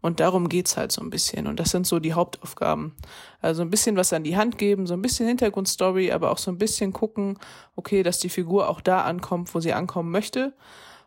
Und 0.01 0.20
darum 0.20 0.50
geht's 0.50 0.75
halt 0.75 0.91
so 0.91 1.01
ein 1.01 1.10
bisschen. 1.10 1.48
Und 1.48 1.62
das 1.62 1.72
sind 1.72 1.88
so 1.88 2.00
die 2.00 2.13
Hauptaufgaben. 2.13 2.94
Also 3.41 3.62
ein 3.62 3.70
bisschen 3.70 3.96
was 3.96 4.12
an 4.12 4.25
die 4.25 4.36
Hand 4.36 4.58
geben, 4.58 4.86
so 4.86 4.96
ein 4.96 5.01
bisschen 5.01 5.27
Hintergrundstory, 5.27 6.12
aber 6.12 6.32
auch 6.32 6.38
so 6.38 6.51
ein 6.51 6.58
bisschen 6.58 6.91
gucken, 6.91 7.39
okay, 7.77 8.03
dass 8.03 8.20
die 8.20 8.29
Figur 8.29 8.67
auch 8.67 8.82
da 8.82 9.03
ankommt, 9.03 9.56
wo 9.56 9.62
sie 9.62 9.72
ankommen 9.72 10.12
möchte. 10.12 10.53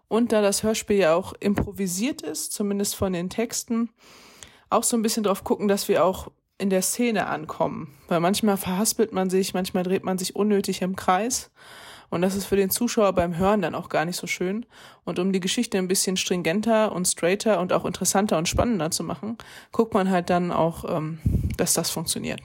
Und 0.08 0.32
da 0.32 0.40
das 0.40 0.62
Hörspiel 0.62 0.96
ja 0.96 1.14
auch 1.14 1.34
improvisiert 1.38 2.22
ist, 2.22 2.52
zumindest 2.52 2.96
von 2.96 3.12
den 3.12 3.28
Texten, 3.28 3.90
auch 4.70 4.82
so 4.82 4.96
ein 4.96 5.02
bisschen 5.02 5.24
drauf 5.24 5.44
gucken, 5.44 5.68
dass 5.68 5.88
wir 5.88 6.04
auch 6.04 6.30
in 6.60 6.70
der 6.70 6.82
Szene 6.82 7.26
ankommen. 7.26 7.94
Weil 8.08 8.20
manchmal 8.20 8.56
verhaspelt 8.56 9.12
man 9.12 9.30
sich, 9.30 9.54
manchmal 9.54 9.82
dreht 9.82 10.04
man 10.04 10.18
sich 10.18 10.36
unnötig 10.36 10.82
im 10.82 10.96
Kreis. 10.96 11.50
Und 12.10 12.22
das 12.22 12.34
ist 12.34 12.46
für 12.46 12.56
den 12.56 12.70
Zuschauer 12.70 13.12
beim 13.12 13.36
Hören 13.36 13.62
dann 13.62 13.74
auch 13.74 13.88
gar 13.88 14.04
nicht 14.04 14.16
so 14.16 14.26
schön. 14.26 14.66
Und 15.04 15.18
um 15.18 15.32
die 15.32 15.40
Geschichte 15.40 15.78
ein 15.78 15.88
bisschen 15.88 16.16
stringenter 16.16 16.92
und 16.92 17.06
straighter 17.06 17.60
und 17.60 17.72
auch 17.72 17.84
interessanter 17.84 18.36
und 18.36 18.48
spannender 18.48 18.90
zu 18.90 19.04
machen, 19.04 19.38
guckt 19.72 19.94
man 19.94 20.10
halt 20.10 20.28
dann 20.28 20.50
auch, 20.50 20.84
ähm, 20.96 21.20
dass 21.56 21.72
das 21.72 21.90
funktioniert. 21.90 22.40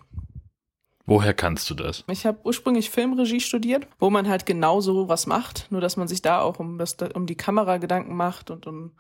Woher 1.08 1.36
kannst 1.36 1.70
du 1.70 1.76
das? 1.76 2.04
Ich 2.10 2.26
habe 2.26 2.40
ursprünglich 2.44 2.90
Filmregie 2.90 3.40
studiert, 3.40 3.88
wo 4.00 4.10
man 4.10 4.28
halt 4.28 4.48
genau 4.48 4.82
so 4.82 5.08
was 5.08 5.28
macht, 5.28 5.68
nur 5.70 5.80
dass 5.80 5.98
man 5.98 6.08
sich 6.08 6.24
da 6.24 6.42
auch 6.42 6.58
um, 6.58 6.80
das, 6.80 6.98
um 7.14 7.28
die 7.28 7.36
Kamera 7.36 7.78
Gedanken 7.78 8.16
macht 8.16 8.50
und 8.50 8.66
um 8.66 8.92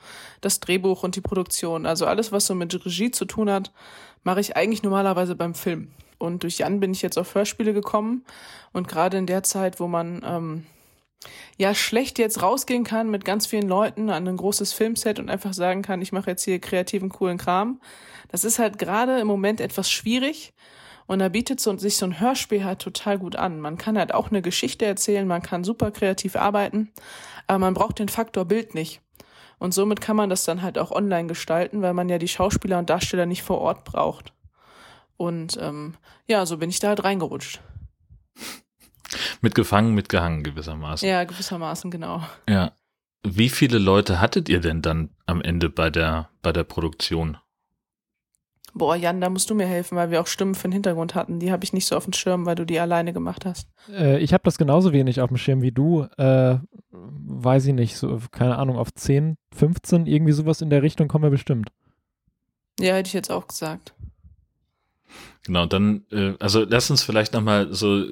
das 0.41 0.59
Drehbuch 0.59 1.01
und 1.01 1.15
die 1.15 1.21
Produktion. 1.21 1.87
Also 1.87 2.05
alles, 2.05 2.31
was 2.31 2.45
so 2.45 2.53
mit 2.53 2.73
Regie 2.85 3.09
zu 3.09 3.25
tun 3.25 3.49
hat, 3.49 3.71
mache 4.25 4.41
ich 4.41 4.57
eigentlich 4.57 4.83
normalerweise 4.83 5.35
beim 5.35 5.53
Film. 5.53 5.91
Und 6.17 6.43
durch 6.43 6.57
Jan 6.57 6.81
bin 6.81 6.91
ich 6.91 7.01
jetzt 7.01 7.17
auf 7.17 7.35
Hörspiele 7.35 7.73
gekommen 7.73 8.25
und 8.73 8.87
gerade 8.87 9.17
in 9.17 9.27
der 9.27 9.43
Zeit, 9.43 9.79
wo 9.79 9.87
man 9.87 10.21
ähm, 10.25 10.65
ja 11.57 11.73
schlecht 11.75 12.19
jetzt 12.19 12.41
rausgehen 12.41 12.83
kann 12.83 13.09
mit 13.09 13.23
ganz 13.23 13.47
vielen 13.47 13.67
Leuten 13.67 14.09
an 14.09 14.27
ein 14.27 14.37
großes 14.37 14.73
Filmset 14.73 15.19
und 15.19 15.29
einfach 15.29 15.53
sagen 15.53 15.81
kann, 15.81 16.01
ich 16.01 16.11
mache 16.11 16.31
jetzt 16.31 16.43
hier 16.43 16.59
kreativen, 16.59 17.09
coolen 17.09 17.37
Kram. 17.37 17.79
Das 18.29 18.43
ist 18.43 18.59
halt 18.59 18.79
gerade 18.79 19.19
im 19.19 19.27
Moment 19.27 19.61
etwas 19.61 19.89
schwierig. 19.89 20.53
Und 21.07 21.19
da 21.19 21.29
bietet 21.29 21.59
so, 21.59 21.77
sich 21.77 21.97
so 21.97 22.07
ein 22.07 22.19
Hörspiel 22.19 22.65
halt 22.65 22.79
total 22.79 23.19
gut 23.19 23.35
an. 23.35 23.59
Man 23.59 23.77
kann 23.77 23.95
halt 23.95 24.11
auch 24.11 24.31
eine 24.31 24.41
Geschichte 24.41 24.85
erzählen, 24.85 25.27
man 25.27 25.43
kann 25.43 25.63
super 25.63 25.91
kreativ 25.91 26.35
arbeiten, 26.35 26.91
aber 27.45 27.59
man 27.59 27.75
braucht 27.75 27.99
den 27.99 28.09
Faktor 28.09 28.45
Bild 28.45 28.73
nicht. 28.73 29.01
Und 29.57 29.73
somit 29.73 30.01
kann 30.01 30.15
man 30.15 30.29
das 30.29 30.43
dann 30.43 30.61
halt 30.61 30.77
auch 30.77 30.91
online 30.91 31.27
gestalten, 31.27 31.81
weil 31.81 31.93
man 31.93 32.09
ja 32.09 32.17
die 32.17 32.27
Schauspieler 32.27 32.79
und 32.79 32.89
Darsteller 32.89 33.25
nicht 33.25 33.43
vor 33.43 33.59
Ort 33.59 33.83
braucht. 33.83 34.33
Und 35.17 35.57
ähm, 35.61 35.95
ja, 36.27 36.45
so 36.45 36.57
bin 36.57 36.69
ich 36.69 36.79
da 36.79 36.89
halt 36.89 37.03
reingerutscht. 37.03 37.61
Mitgefangen, 39.41 39.93
mitgehangen 39.93 40.43
gewissermaßen. 40.43 41.07
Ja, 41.07 41.23
gewissermaßen, 41.23 41.91
genau. 41.91 42.21
Ja. 42.49 42.73
Wie 43.23 43.49
viele 43.49 43.79
Leute 43.79 44.19
hattet 44.19 44.49
ihr 44.49 44.59
denn 44.59 44.81
dann 44.81 45.09
am 45.25 45.41
Ende 45.41 45.69
bei 45.69 45.89
der, 45.89 46.29
bei 46.41 46.51
der 46.51 46.63
Produktion? 46.63 47.37
Boah, 48.77 48.97
Jan, 48.97 49.21
da 49.21 49.29
musst 49.29 49.49
du 49.49 49.55
mir 49.55 49.65
helfen, 49.65 49.95
weil 49.95 50.11
wir 50.11 50.19
auch 50.19 50.27
Stimmen 50.27 50.53
für 50.53 50.67
den 50.67 50.73
Hintergrund 50.73 51.15
hatten. 51.15 51.39
Die 51.39 51.49
habe 51.49 51.63
ich 51.63 51.71
nicht 51.71 51.85
so 51.85 51.95
auf 51.95 52.03
dem 52.03 52.11
Schirm, 52.11 52.45
weil 52.45 52.55
du 52.55 52.65
die 52.65 52.77
alleine 52.77 53.13
gemacht 53.13 53.45
hast. 53.45 53.69
Äh, 53.89 54.19
ich 54.19 54.33
habe 54.33 54.43
das 54.43 54.57
genauso 54.57 54.91
wenig 54.91 55.21
auf 55.21 55.29
dem 55.29 55.37
Schirm 55.37 55.61
wie 55.61 55.71
du. 55.71 56.07
Äh, 56.17 56.57
weiß 56.91 57.67
ich 57.67 57.73
nicht, 57.73 57.95
so, 57.95 58.19
keine 58.31 58.57
Ahnung, 58.57 58.77
auf 58.77 58.93
10, 58.93 59.37
15, 59.55 60.07
irgendwie 60.07 60.33
sowas 60.33 60.59
in 60.59 60.69
der 60.69 60.83
Richtung 60.83 61.07
kommen 61.07 61.23
wir 61.23 61.29
bestimmt. 61.29 61.69
Ja, 62.77 62.95
hätte 62.95 63.07
ich 63.07 63.13
jetzt 63.13 63.31
auch 63.31 63.47
gesagt. 63.47 63.93
Genau, 65.45 65.65
dann, 65.65 66.03
äh, 66.11 66.33
also 66.39 66.65
lass 66.67 66.91
uns 66.91 67.01
vielleicht 67.01 67.31
nochmal 67.31 67.73
so 67.73 68.03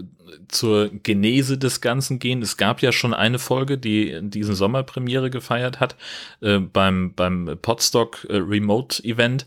zur 0.47 0.91
Genese 1.03 1.57
des 1.57 1.81
Ganzen 1.81 2.19
gehen. 2.19 2.41
Es 2.41 2.55
gab 2.55 2.81
ja 2.81 2.93
schon 2.93 3.13
eine 3.13 3.37
Folge, 3.37 3.77
die 3.77 4.17
diesen 4.21 4.55
Sommer 4.55 4.83
Premiere 4.83 5.29
gefeiert 5.29 5.81
hat, 5.81 5.97
äh, 6.39 6.59
beim, 6.59 7.13
beim 7.15 7.57
Podstock 7.61 8.25
äh, 8.29 8.37
Remote 8.37 9.03
Event. 9.03 9.45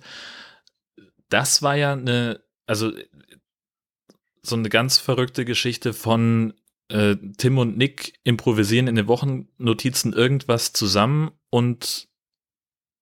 Das 1.29 1.63
war 1.63 1.77
ja 1.77 1.93
eine, 1.93 2.41
also 2.67 2.93
so 4.43 4.57
eine 4.57 4.69
ganz 4.69 4.99
verrückte 4.99 5.45
Geschichte 5.45 5.93
von 5.93 6.55
äh, 6.89 7.17
Tim 7.37 7.59
und 7.59 7.77
Nick 7.77 8.21
improvisieren 8.25 8.87
in 8.87 8.95
den 8.95 9.09
Wochennotizen 9.09 10.13
irgendwas 10.13 10.73
zusammen 10.73 11.33
und 11.51 12.09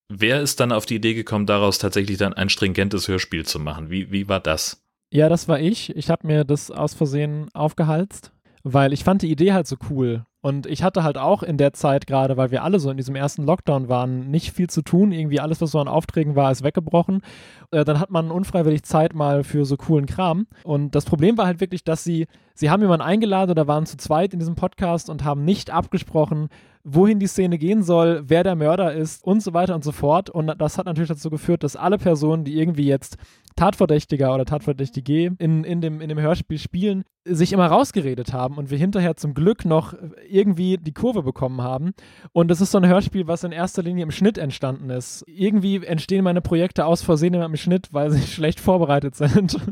wer 0.09 0.41
ist 0.41 0.61
dann 0.61 0.73
auf 0.73 0.87
die 0.87 0.97
Idee 0.97 1.15
gekommen, 1.15 1.47
daraus 1.47 1.79
tatsächlich 1.79 2.19
dann 2.19 2.35
ein 2.35 2.49
stringentes 2.49 3.09
Hörspiel 3.09 3.45
zu 3.45 3.59
machen? 3.59 3.91
Wie, 3.91 4.11
wie 4.11 4.29
war 4.29 4.41
das? 4.41 4.83
Ja, 5.11 5.29
das 5.29 5.49
war 5.49 5.61
ich. 5.61 5.95
Ich 5.97 6.11
habe 6.11 6.27
mir 6.27 6.45
das 6.45 6.71
aus 6.71 6.95
Versehen 6.95 7.49
aufgehalst, 7.55 8.33
weil 8.63 8.93
ich 8.93 9.05
fand 9.05 9.23
die 9.23 9.31
Idee 9.31 9.53
halt 9.53 9.67
so 9.67 9.77
cool. 9.91 10.25
Und 10.45 10.67
ich 10.67 10.83
hatte 10.83 11.03
halt 11.03 11.17
auch 11.17 11.43
in 11.43 11.57
der 11.57 11.73
Zeit 11.73 12.07
gerade, 12.07 12.37
weil 12.37 12.51
wir 12.51 12.65
alle 12.65 12.79
so 12.79 12.91
in 12.91 12.99
diesem 12.99 13.17
ersten 13.17 13.45
Lockdown 13.45 13.89
waren, 13.89 14.31
nicht 14.31 14.53
viel 14.53 14.69
zu 14.69 14.83
tun. 14.83 15.11
Irgendwie 15.11 15.41
alles, 15.41 15.63
was 15.63 15.71
so 15.71 15.79
an 15.81 15.89
Aufträgen 15.89 16.37
war, 16.37 16.53
ist 16.53 16.63
weggebrochen. 16.63 17.23
Äh, 17.71 17.87
dann 17.87 17.99
hat 17.99 18.11
man 18.11 18.31
unfreiwillig 18.31 18.83
Zeit 18.83 19.15
mal 19.15 19.43
für 19.43 19.65
so 19.65 19.79
coolen 19.79 20.05
Kram. 20.05 20.47
Und 20.63 20.95
das 20.95 21.07
Problem 21.07 21.39
war 21.39 21.47
halt 21.47 21.63
wirklich, 21.63 21.83
dass 21.83 22.05
sie, 22.05 22.27
sie 22.53 22.69
haben 22.69 22.83
jemanden 22.83 23.07
eingeladen 23.07 23.53
oder 23.53 23.67
waren 23.69 23.87
zu 23.87 23.97
zweit 23.97 24.35
in 24.35 24.39
diesem 24.39 24.55
Podcast 24.55 25.09
und 25.09 25.25
haben 25.25 25.47
nicht 25.47 25.71
abgesprochen, 25.71 26.51
wohin 26.85 27.19
die 27.19 27.27
Szene 27.27 27.57
gehen 27.57 27.83
soll, 27.83 28.25
wer 28.27 28.45
der 28.45 28.55
Mörder 28.55 28.93
ist 28.93 29.25
und 29.25 29.43
so 29.43 29.55
weiter 29.55 29.75
und 29.75 29.83
so 29.83 29.93
fort. 29.93 30.29
Und 30.29 30.55
das 30.59 30.77
hat 30.77 30.85
natürlich 30.85 31.09
dazu 31.09 31.31
geführt, 31.31 31.63
dass 31.63 31.75
alle 31.75 31.97
Personen, 31.97 32.45
die 32.45 32.59
irgendwie 32.59 32.87
jetzt 32.87 33.17
Tatverdächtiger 33.57 34.35
oder 34.35 34.45
Tatverdächtige 34.45 35.35
in, 35.39 35.65
in, 35.65 35.81
dem, 35.81 36.03
in 36.03 36.11
dem 36.11 36.21
Hörspiel 36.21 36.59
spielen, 36.59 37.05
sich 37.25 37.53
immer 37.53 37.67
rausgeredet 37.67 38.33
haben 38.33 38.59
und 38.59 38.71
wir 38.71 38.79
hinterher 38.79 39.17
zum 39.17 39.33
Glück 39.33 39.65
noch 39.65 39.95
irgendwie 40.35 40.77
die 40.77 40.93
Kurve 40.93 41.23
bekommen 41.23 41.63
haben. 41.63 41.95
Und 42.33 42.49
das 42.49 42.61
ist 42.61 42.73
so 42.73 42.79
ein 42.79 42.87
Hörspiel, 42.87 43.27
was 43.27 43.45
in 43.45 43.53
erster 43.53 43.83
Linie 43.83 44.03
im 44.03 44.11
Schnitt 44.11 44.37
entstanden 44.37 44.91
ist. 44.91 45.25
Irgendwie 45.27 45.85
entstehen 45.85 46.25
meine 46.25 46.41
Projekte 46.41 46.87
aus 46.87 47.03
Versehen 47.03 47.35
im 47.35 47.57
Schnitt, 47.57 47.89
weil 47.93 48.11
sie 48.11 48.23
schlecht 48.27 48.61
vorbereitet 48.61 49.15
sind. 49.15 49.59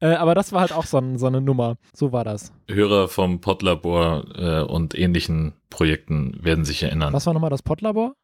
Äh, 0.00 0.14
aber 0.14 0.34
das 0.34 0.50
war 0.50 0.62
halt 0.62 0.72
auch 0.72 0.86
so, 0.86 0.96
ein, 0.96 1.18
so, 1.18 1.26
eine 1.26 1.42
Nummer. 1.42 1.76
So 1.92 2.10
war 2.10 2.24
das. 2.24 2.54
Hörer 2.70 3.06
vom 3.06 3.42
Podlabor 3.42 4.24
äh, 4.34 4.62
und 4.62 4.98
ähnlichen 4.98 5.52
Projekten 5.68 6.42
werden 6.42 6.64
sich 6.64 6.82
erinnern. 6.82 7.12
Was 7.12 7.26
war 7.26 7.34
nochmal 7.34 7.50
das 7.50 7.62
Podlabor? 7.62 8.14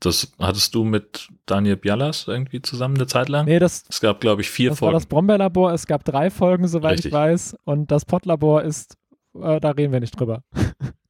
Das 0.00 0.32
hattest 0.38 0.74
du 0.74 0.84
mit 0.84 1.28
Daniel 1.46 1.76
Bialas 1.76 2.28
irgendwie 2.28 2.60
zusammen 2.60 2.96
eine 2.96 3.06
Zeit 3.06 3.28
lang? 3.28 3.46
Nee, 3.46 3.58
das. 3.58 3.84
Es 3.88 4.00
gab, 4.00 4.20
glaube 4.20 4.42
ich, 4.42 4.50
vier 4.50 4.70
das 4.70 4.78
Folgen. 4.78 4.92
Das 4.92 4.94
war 4.94 5.00
das 5.00 5.08
Brombeerlabor. 5.08 5.72
Es 5.72 5.86
gab 5.86 6.04
drei 6.04 6.30
Folgen, 6.30 6.68
soweit 6.68 6.94
Richtig. 6.94 7.06
ich 7.06 7.12
weiß. 7.12 7.56
Und 7.64 7.90
das 7.90 8.04
Podlabor 8.04 8.62
ist, 8.62 8.96
äh, 9.40 9.60
da 9.60 9.70
reden 9.70 9.92
wir 9.92 10.00
nicht 10.00 10.18
drüber. 10.18 10.42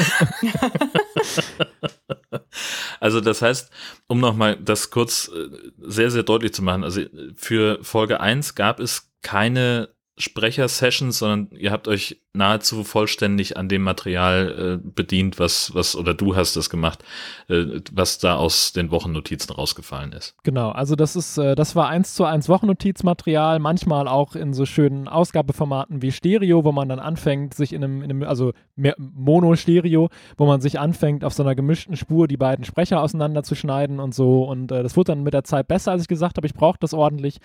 also 3.01 3.21
das 3.21 3.43
heißt, 3.43 3.71
um 4.07 4.21
nochmal 4.21 4.57
das 4.57 4.91
kurz 4.91 5.29
äh, 5.29 5.49
sehr, 5.79 6.11
sehr 6.11 6.23
deutlich 6.23 6.55
zu 6.55 6.63
machen, 6.63 6.85
also 6.85 7.03
für 7.37 7.79
Folge 7.83 8.21
1 8.21 8.55
gab 8.55 8.81
es 8.81 9.13
keine 9.23 9.91
Sprecher-Sessions, 10.17 11.19
sondern 11.19 11.51
ihr 11.59 11.73
habt 11.73 11.89
euch 11.89 12.24
nahezu 12.35 12.83
vollständig 12.83 13.57
an 13.57 13.69
dem 13.69 13.83
Material 13.83 14.81
äh, 14.83 14.89
bedient, 14.89 15.39
was, 15.39 15.73
was, 15.75 15.95
oder 15.95 16.15
du 16.15 16.35
hast 16.35 16.57
das 16.57 16.69
gemacht, 16.69 17.05
äh, 17.49 17.81
was 17.93 18.19
da 18.19 18.37
aus 18.37 18.73
den 18.73 18.91
Wochennotizen 18.91 19.55
rausgefallen 19.55 20.13
ist. 20.13 20.35
Genau, 20.43 20.71
also 20.71 20.97
das 20.97 21.15
ist, 21.15 21.39
äh, 21.39 21.55
das 21.55 21.77
war 21.77 21.89
eins 21.89 22.15
zu 22.15 22.25
eins 22.25 22.49
Wochennotizmaterial, 22.49 23.61
manchmal 23.61 24.09
auch 24.09 24.35
in 24.35 24.53
so 24.53 24.67
schönen 24.67 25.07
Ausgabeformaten 25.07 26.03
wie 26.03 26.11
Stereo, 26.11 26.65
wo 26.65 26.73
man 26.73 26.89
dann 26.89 26.99
anfängt, 26.99 27.55
sich 27.55 27.73
in 27.73 27.85
einem, 27.85 28.03
in 28.03 28.11
einem 28.11 28.23
also 28.25 28.53
Mono-Stereo, 28.77 30.09
wo 30.37 30.47
man 30.47 30.61
sich 30.61 30.81
anfängt, 30.81 31.25
auf 31.25 31.33
so 31.33 31.45
einer 31.45 31.55
gemischten 31.55 31.97
Spur 31.97 32.27
die 32.27 32.37
beiden 32.37 32.65
Sprecher 32.65 33.01
auseinanderzuschneiden 33.01 34.01
und 34.01 34.13
so. 34.15 34.43
Und 34.45 34.73
äh, 34.73 34.83
das 34.83 34.97
wurde 34.97 35.13
dann 35.13 35.23
mit 35.23 35.35
der 35.35 35.45
Zeit 35.45 35.69
besser, 35.69 35.93
als 35.93 36.03
ich 36.03 36.09
gesagt 36.09 36.37
habe, 36.37 36.47
ich 36.47 36.55
brauche 36.55 36.79
das 36.81 36.95
ordentlich. 36.95 37.39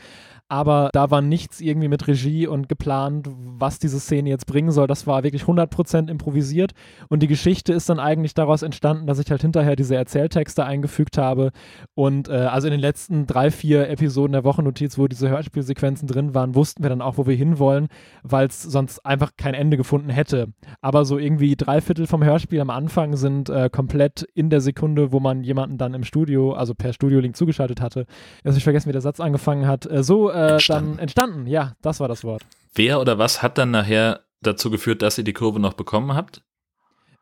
Aber 0.47 0.89
da 0.93 1.11
war 1.11 1.21
nichts 1.21 1.61
irgendwie 1.61 1.87
mit 1.87 2.07
Regie 2.07 2.47
und 2.47 2.67
geplant, 2.67 3.29
was 3.29 3.77
diese 3.77 3.99
Szene 3.99 4.29
jetzt 4.29 4.47
bringen 4.47 4.71
soll. 4.71 4.78
Das 4.87 5.07
war 5.07 5.23
wirklich 5.23 5.43
100% 5.43 6.09
improvisiert. 6.09 6.71
Und 7.09 7.21
die 7.23 7.27
Geschichte 7.27 7.73
ist 7.73 7.89
dann 7.89 7.99
eigentlich 7.99 8.33
daraus 8.33 8.61
entstanden, 8.61 9.07
dass 9.07 9.19
ich 9.19 9.29
halt 9.31 9.41
hinterher 9.41 9.75
diese 9.75 9.95
Erzähltexte 9.95 10.65
eingefügt 10.65 11.17
habe. 11.17 11.51
Und 11.95 12.29
äh, 12.29 12.33
also 12.33 12.67
in 12.67 12.71
den 12.71 12.79
letzten 12.79 13.25
drei, 13.25 13.51
vier 13.51 13.89
Episoden 13.89 14.33
der 14.33 14.43
Wochennotiz, 14.43 14.97
wo 14.97 15.07
diese 15.07 15.29
Hörspielsequenzen 15.29 16.07
drin 16.07 16.33
waren, 16.33 16.55
wussten 16.55 16.83
wir 16.83 16.89
dann 16.89 17.01
auch, 17.01 17.17
wo 17.17 17.27
wir 17.27 17.35
hinwollen, 17.35 17.87
weil 18.23 18.47
es 18.47 18.61
sonst 18.61 19.05
einfach 19.05 19.31
kein 19.37 19.53
Ende 19.53 19.77
gefunden 19.77 20.09
hätte. 20.09 20.47
Aber 20.81 21.05
so 21.05 21.17
irgendwie 21.17 21.55
drei 21.55 21.81
Viertel 21.81 22.07
vom 22.07 22.23
Hörspiel 22.23 22.61
am 22.61 22.69
Anfang 22.69 23.15
sind 23.15 23.49
äh, 23.49 23.69
komplett 23.69 24.23
in 24.33 24.49
der 24.49 24.61
Sekunde, 24.61 25.11
wo 25.11 25.19
man 25.19 25.43
jemanden 25.43 25.77
dann 25.77 25.93
im 25.93 26.03
Studio, 26.03 26.53
also 26.53 26.73
per 26.75 26.93
Studio-Link 26.93 27.35
zugeschaltet 27.35 27.81
hatte. 27.81 28.05
Jetzt 28.43 28.57
ich 28.57 28.63
vergessen, 28.63 28.87
wie 28.89 28.93
der 28.93 29.01
Satz 29.01 29.19
angefangen 29.19 29.67
hat. 29.67 29.89
Äh, 29.89 30.03
so 30.03 30.29
äh, 30.29 30.53
Entstanden. 30.53 30.91
dann 30.91 30.99
entstanden. 30.99 31.47
Ja, 31.47 31.73
das 31.81 31.99
war 31.99 32.07
das 32.07 32.23
Wort. 32.23 32.43
Wer 32.75 32.99
oder 32.99 33.17
was 33.17 33.41
hat 33.41 33.57
dann 33.57 33.71
nachher 33.71 34.21
dazu 34.41 34.69
geführt, 34.69 35.01
dass 35.01 35.17
ihr 35.17 35.23
die 35.23 35.33
Kurve 35.33 35.59
noch 35.59 35.73
bekommen 35.73 36.13
habt? 36.13 36.43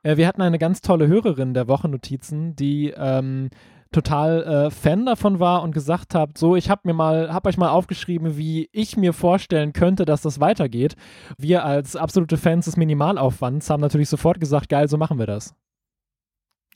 Äh, 0.03 0.17
wir 0.17 0.27
hatten 0.27 0.41
eine 0.41 0.60
ganz 0.60 0.82
tolle 0.82 1.08
Hörerin 1.08 1.53
der 1.53 1.67
Wochennotizen, 1.67 2.56
die 2.56 2.93
ähm, 2.95 3.49
total 3.91 4.43
äh, 4.43 4.71
Fan 4.71 5.06
davon 5.06 5.39
war 5.39 5.63
und 5.63 5.71
gesagt 5.71 6.13
hat, 6.13 6.38
so, 6.38 6.56
ich 6.56 6.69
habe 6.69 6.82
mir 6.84 6.93
mal, 6.93 7.34
habe 7.34 7.49
euch 7.49 7.58
mal 7.58 7.69
aufgeschrieben, 7.69 8.38
wie 8.38 8.69
ich 8.71 8.97
mir 8.97 9.13
vorstellen 9.13 9.73
könnte, 9.73 10.06
dass 10.06 10.21
das 10.21 10.39
weitergeht. 10.39 10.95
Wir 11.38 11.63
als 11.63 11.95
absolute 11.95 12.38
Fans 12.38 12.65
des 12.65 12.77
Minimalaufwands 12.77 13.69
haben 13.69 13.82
natürlich 13.82 14.10
sofort 14.10 14.39
gesagt, 14.39 14.69
geil, 14.69 14.88
so 14.88 14.97
machen 14.97 15.19
wir 15.19 15.27
das. 15.27 15.56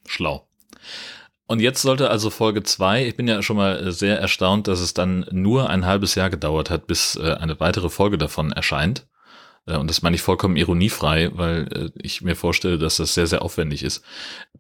Schlau. 0.08 0.48
Und 1.48 1.60
jetzt 1.60 1.82
sollte 1.82 2.10
also 2.10 2.30
Folge 2.30 2.64
2, 2.64 3.08
ich 3.08 3.18
bin 3.18 3.28
ja 3.28 3.42
schon 3.42 3.58
mal 3.58 3.92
sehr 3.92 4.18
erstaunt, 4.20 4.70
dass 4.70 4.80
es 4.80 4.94
dann 4.94 5.26
nur 5.32 5.70
ein 5.70 5.86
halbes 5.86 6.16
Jahr 6.16 6.30
gedauert 6.30 6.70
hat, 6.70 6.88
bis 6.88 7.18
äh, 7.18 7.34
eine 7.34 7.60
weitere 7.60 7.90
Folge 7.90 8.18
davon 8.18 8.54
erscheint. 8.54 9.06
Äh, 9.66 9.78
und 9.78 9.90
das 9.90 10.02
meine 10.02 10.16
ich 10.16 10.22
vollkommen 10.22 10.56
ironiefrei, 10.56 11.32
weil 11.34 11.68
äh, 11.74 12.00
ich 12.02 12.22
mir 12.22 12.36
vorstelle, 12.36 12.78
dass 12.78 12.98
das 12.98 13.14
sehr, 13.14 13.28
sehr 13.28 13.42
aufwendig 13.42 13.84
ist. 13.84 14.04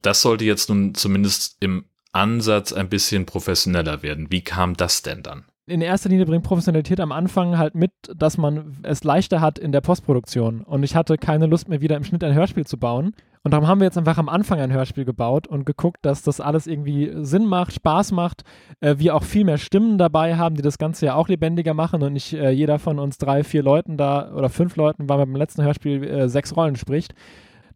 Das 0.01 0.21
sollte 0.21 0.45
jetzt 0.45 0.69
nun 0.69 0.95
zumindest 0.95 1.57
im 1.59 1.85
Ansatz 2.11 2.73
ein 2.73 2.89
bisschen 2.89 3.25
professioneller 3.25 4.03
werden. 4.03 4.31
Wie 4.31 4.41
kam 4.41 4.75
das 4.75 5.01
denn 5.01 5.23
dann? 5.23 5.45
in 5.67 5.81
erster 5.81 6.09
Linie 6.09 6.25
bringt 6.25 6.43
Professionalität 6.43 6.99
am 6.99 7.11
Anfang 7.11 7.57
halt 7.57 7.75
mit, 7.75 7.91
dass 8.15 8.37
man 8.37 8.77
es 8.83 9.03
leichter 9.03 9.41
hat 9.41 9.57
in 9.57 9.71
der 9.71 9.81
Postproduktion. 9.81 10.61
Und 10.61 10.83
ich 10.83 10.95
hatte 10.95 11.17
keine 11.17 11.45
Lust 11.45 11.69
mehr, 11.69 11.81
wieder 11.81 11.95
im 11.95 12.03
Schnitt 12.03 12.23
ein 12.23 12.33
Hörspiel 12.33 12.65
zu 12.65 12.77
bauen. 12.77 13.13
Und 13.43 13.51
darum 13.51 13.67
haben 13.67 13.79
wir 13.79 13.85
jetzt 13.85 13.97
einfach 13.97 14.19
am 14.19 14.29
Anfang 14.29 14.59
ein 14.59 14.71
Hörspiel 14.71 15.03
gebaut 15.03 15.47
und 15.47 15.65
geguckt, 15.65 15.99
dass 16.03 16.21
das 16.21 16.39
alles 16.39 16.67
irgendwie 16.67 17.11
Sinn 17.23 17.47
macht, 17.47 17.73
Spaß 17.73 18.11
macht, 18.11 18.43
äh, 18.81 18.95
wir 18.99 19.15
auch 19.15 19.23
viel 19.23 19.45
mehr 19.45 19.57
Stimmen 19.57 19.97
dabei 19.97 20.35
haben, 20.35 20.55
die 20.55 20.61
das 20.61 20.77
Ganze 20.77 21.07
ja 21.07 21.15
auch 21.15 21.27
lebendiger 21.27 21.73
machen 21.73 22.03
und 22.03 22.13
nicht 22.13 22.33
äh, 22.33 22.51
jeder 22.51 22.77
von 22.77 22.99
uns 22.99 23.17
drei, 23.17 23.43
vier 23.43 23.63
Leuten 23.63 23.97
da 23.97 24.31
oder 24.33 24.49
fünf 24.49 24.75
Leuten, 24.75 25.09
weil 25.09 25.17
beim 25.17 25.35
letzten 25.35 25.63
Hörspiel 25.63 26.03
äh, 26.03 26.29
sechs 26.29 26.55
Rollen 26.55 26.75
spricht. 26.75 27.15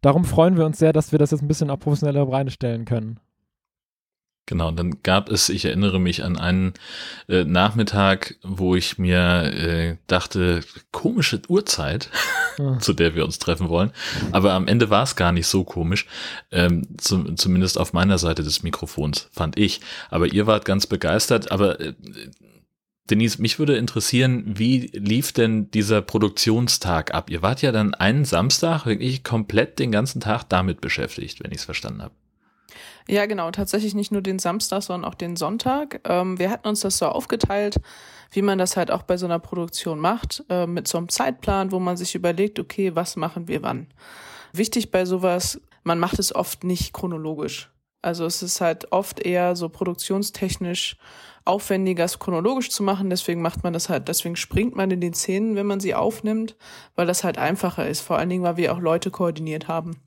Darum 0.02 0.24
freuen 0.24 0.56
wir 0.56 0.66
uns 0.66 0.78
sehr, 0.78 0.92
dass 0.92 1.10
wir 1.10 1.18
das 1.18 1.32
jetzt 1.32 1.42
ein 1.42 1.48
bisschen 1.48 1.70
auf 1.70 1.80
professioneller 1.80 2.26
Beine 2.26 2.50
stellen 2.50 2.84
können. 2.84 3.18
Genau, 4.46 4.70
dann 4.70 5.02
gab 5.02 5.28
es, 5.28 5.48
ich 5.48 5.64
erinnere 5.64 5.98
mich 5.98 6.22
an 6.22 6.38
einen 6.38 6.74
äh, 7.28 7.42
Nachmittag, 7.42 8.36
wo 8.44 8.76
ich 8.76 8.96
mir 8.96 9.52
äh, 9.52 9.96
dachte, 10.06 10.60
komische 10.92 11.42
Uhrzeit, 11.48 12.10
Ja. 12.56 12.78
zu 12.80 12.92
der 12.92 13.16
wir 13.16 13.24
uns 13.24 13.40
treffen 13.40 13.68
wollen. 13.68 13.90
Aber 14.30 14.52
am 14.52 14.68
Ende 14.68 14.88
war 14.88 15.02
es 15.02 15.16
gar 15.16 15.32
nicht 15.32 15.48
so 15.48 15.64
komisch, 15.64 16.06
ähm, 16.52 16.86
zum, 16.96 17.36
zumindest 17.36 17.76
auf 17.76 17.92
meiner 17.92 18.18
Seite 18.18 18.44
des 18.44 18.62
Mikrofons, 18.62 19.28
fand 19.32 19.58
ich. 19.58 19.80
Aber 20.10 20.26
ihr 20.32 20.46
wart 20.46 20.64
ganz 20.64 20.86
begeistert. 20.86 21.50
Aber 21.50 21.80
äh, 21.80 21.94
Denise, 23.10 23.40
mich 23.40 23.58
würde 23.58 23.76
interessieren, 23.76 24.44
wie 24.46 24.90
lief 24.92 25.32
denn 25.32 25.70
dieser 25.70 26.02
Produktionstag 26.02 27.14
ab? 27.14 27.30
Ihr 27.30 27.42
wart 27.42 27.62
ja 27.62 27.72
dann 27.72 27.94
einen 27.94 28.24
Samstag 28.24 28.86
wirklich 28.86 29.22
komplett 29.22 29.78
den 29.78 29.92
ganzen 29.92 30.20
Tag 30.20 30.44
damit 30.48 30.80
beschäftigt, 30.80 31.42
wenn 31.42 31.52
ich 31.52 31.58
es 31.58 31.64
verstanden 31.64 32.02
habe. 32.02 32.14
Ja, 33.08 33.26
genau. 33.26 33.50
Tatsächlich 33.50 33.94
nicht 33.94 34.10
nur 34.10 34.22
den 34.22 34.38
Samstag, 34.38 34.82
sondern 34.82 35.10
auch 35.10 35.14
den 35.14 35.36
Sonntag. 35.36 36.00
Ähm, 36.04 36.38
wir 36.38 36.50
hatten 36.50 36.66
uns 36.66 36.80
das 36.80 36.98
so 36.98 37.06
aufgeteilt, 37.06 37.76
wie 38.32 38.42
man 38.42 38.58
das 38.58 38.76
halt 38.76 38.90
auch 38.90 39.02
bei 39.02 39.16
so 39.16 39.26
einer 39.26 39.38
Produktion 39.38 40.00
macht, 40.00 40.44
äh, 40.48 40.66
mit 40.66 40.88
so 40.88 40.98
einem 40.98 41.08
Zeitplan, 41.08 41.70
wo 41.70 41.78
man 41.78 41.96
sich 41.96 42.14
überlegt, 42.14 42.58
okay, 42.58 42.96
was 42.96 43.16
machen 43.16 43.46
wir 43.46 43.62
wann. 43.62 43.86
Wichtig 44.52 44.90
bei 44.90 45.04
sowas, 45.04 45.60
man 45.84 46.00
macht 46.00 46.18
es 46.18 46.34
oft 46.34 46.64
nicht 46.64 46.92
chronologisch. 46.92 47.70
Also 48.02 48.24
es 48.24 48.42
ist 48.42 48.60
halt 48.60 48.92
oft 48.92 49.20
eher 49.20 49.56
so 49.56 49.68
produktionstechnisch 49.68 50.96
aufwendiger, 51.44 52.04
es 52.04 52.18
chronologisch 52.18 52.70
zu 52.70 52.82
machen. 52.82 53.10
Deswegen 53.10 53.40
macht 53.40 53.62
man 53.62 53.72
das 53.72 53.88
halt, 53.88 54.08
deswegen 54.08 54.36
springt 54.36 54.74
man 54.74 54.90
in 54.90 55.00
den 55.00 55.14
Szenen, 55.14 55.54
wenn 55.54 55.66
man 55.66 55.80
sie 55.80 55.94
aufnimmt, 55.94 56.56
weil 56.96 57.06
das 57.06 57.22
halt 57.22 57.38
einfacher 57.38 57.88
ist. 57.88 58.00
Vor 58.00 58.18
allen 58.18 58.28
Dingen, 58.28 58.42
weil 58.42 58.56
wir 58.56 58.72
auch 58.72 58.80
Leute 58.80 59.10
koordiniert 59.10 59.68
haben. 59.68 60.00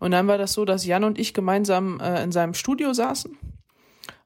Und 0.00 0.10
dann 0.10 0.26
war 0.26 0.38
das 0.38 0.54
so, 0.54 0.64
dass 0.64 0.84
Jan 0.84 1.04
und 1.04 1.18
ich 1.18 1.32
gemeinsam 1.34 2.00
äh, 2.00 2.22
in 2.22 2.32
seinem 2.32 2.54
Studio 2.54 2.92
saßen 2.92 3.38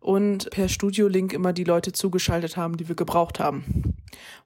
und 0.00 0.50
per 0.50 0.68
Studio-Link 0.68 1.32
immer 1.32 1.52
die 1.52 1.64
Leute 1.64 1.92
zugeschaltet 1.92 2.56
haben, 2.56 2.76
die 2.76 2.88
wir 2.88 2.94
gebraucht 2.94 3.40
haben. 3.40 3.64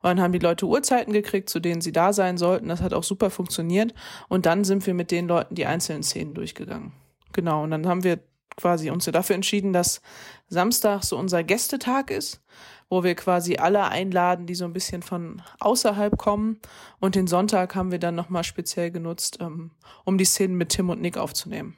Und 0.01 0.05
dann 0.05 0.21
haben 0.21 0.33
die 0.33 0.39
Leute 0.39 0.67
Uhrzeiten 0.67 1.13
gekriegt, 1.13 1.51
zu 1.51 1.61
denen 1.61 1.81
sie 1.81 1.93
da 1.93 2.13
sein 2.13 2.39
sollten. 2.39 2.69
Das 2.69 2.81
hat 2.81 2.95
auch 2.95 3.03
super 3.03 3.29
funktioniert. 3.31 3.93
Und 4.29 4.47
dann 4.47 4.65
sind 4.65 4.87
wir 4.87 4.95
mit 4.95 5.11
den 5.11 5.27
Leuten 5.29 5.55
die 5.57 5.67
einzelnen 5.67 6.03
Szenen 6.03 6.33
durchgegangen. 6.33 6.93
Genau. 7.33 7.65
Und 7.65 7.73
dann 7.73 7.87
haben 7.87 8.05
wir 8.05 8.21
quasi 8.57 8.91
uns 8.91 9.05
dafür 9.05 9.35
entschieden, 9.35 9.73
dass 9.73 10.01
Samstag 10.49 11.03
so 11.03 11.19
unser 11.19 11.45
Gästetag 11.45 12.11
ist, 12.11 12.41
wo 12.89 13.05
wir 13.05 13.15
quasi 13.15 13.57
alle 13.57 13.89
einladen, 13.89 14.47
die 14.47 14.55
so 14.55 14.65
ein 14.65 14.73
bisschen 14.73 15.03
von 15.03 15.43
außerhalb 15.61 16.17
kommen. 16.17 16.59
Und 17.01 17.15
den 17.15 17.27
Sonntag 17.27 17.75
haben 17.75 17.91
wir 17.91 17.99
dann 17.99 18.15
nochmal 18.15 18.45
speziell 18.45 18.91
genutzt, 18.91 19.39
ähm, 19.41 19.73
um 20.05 20.19
die 20.19 20.25
Szenen 20.25 20.57
mit 20.57 20.71
Tim 20.71 20.91
und 20.91 21.01
Nick 21.01 21.17
aufzunehmen. 21.19 21.77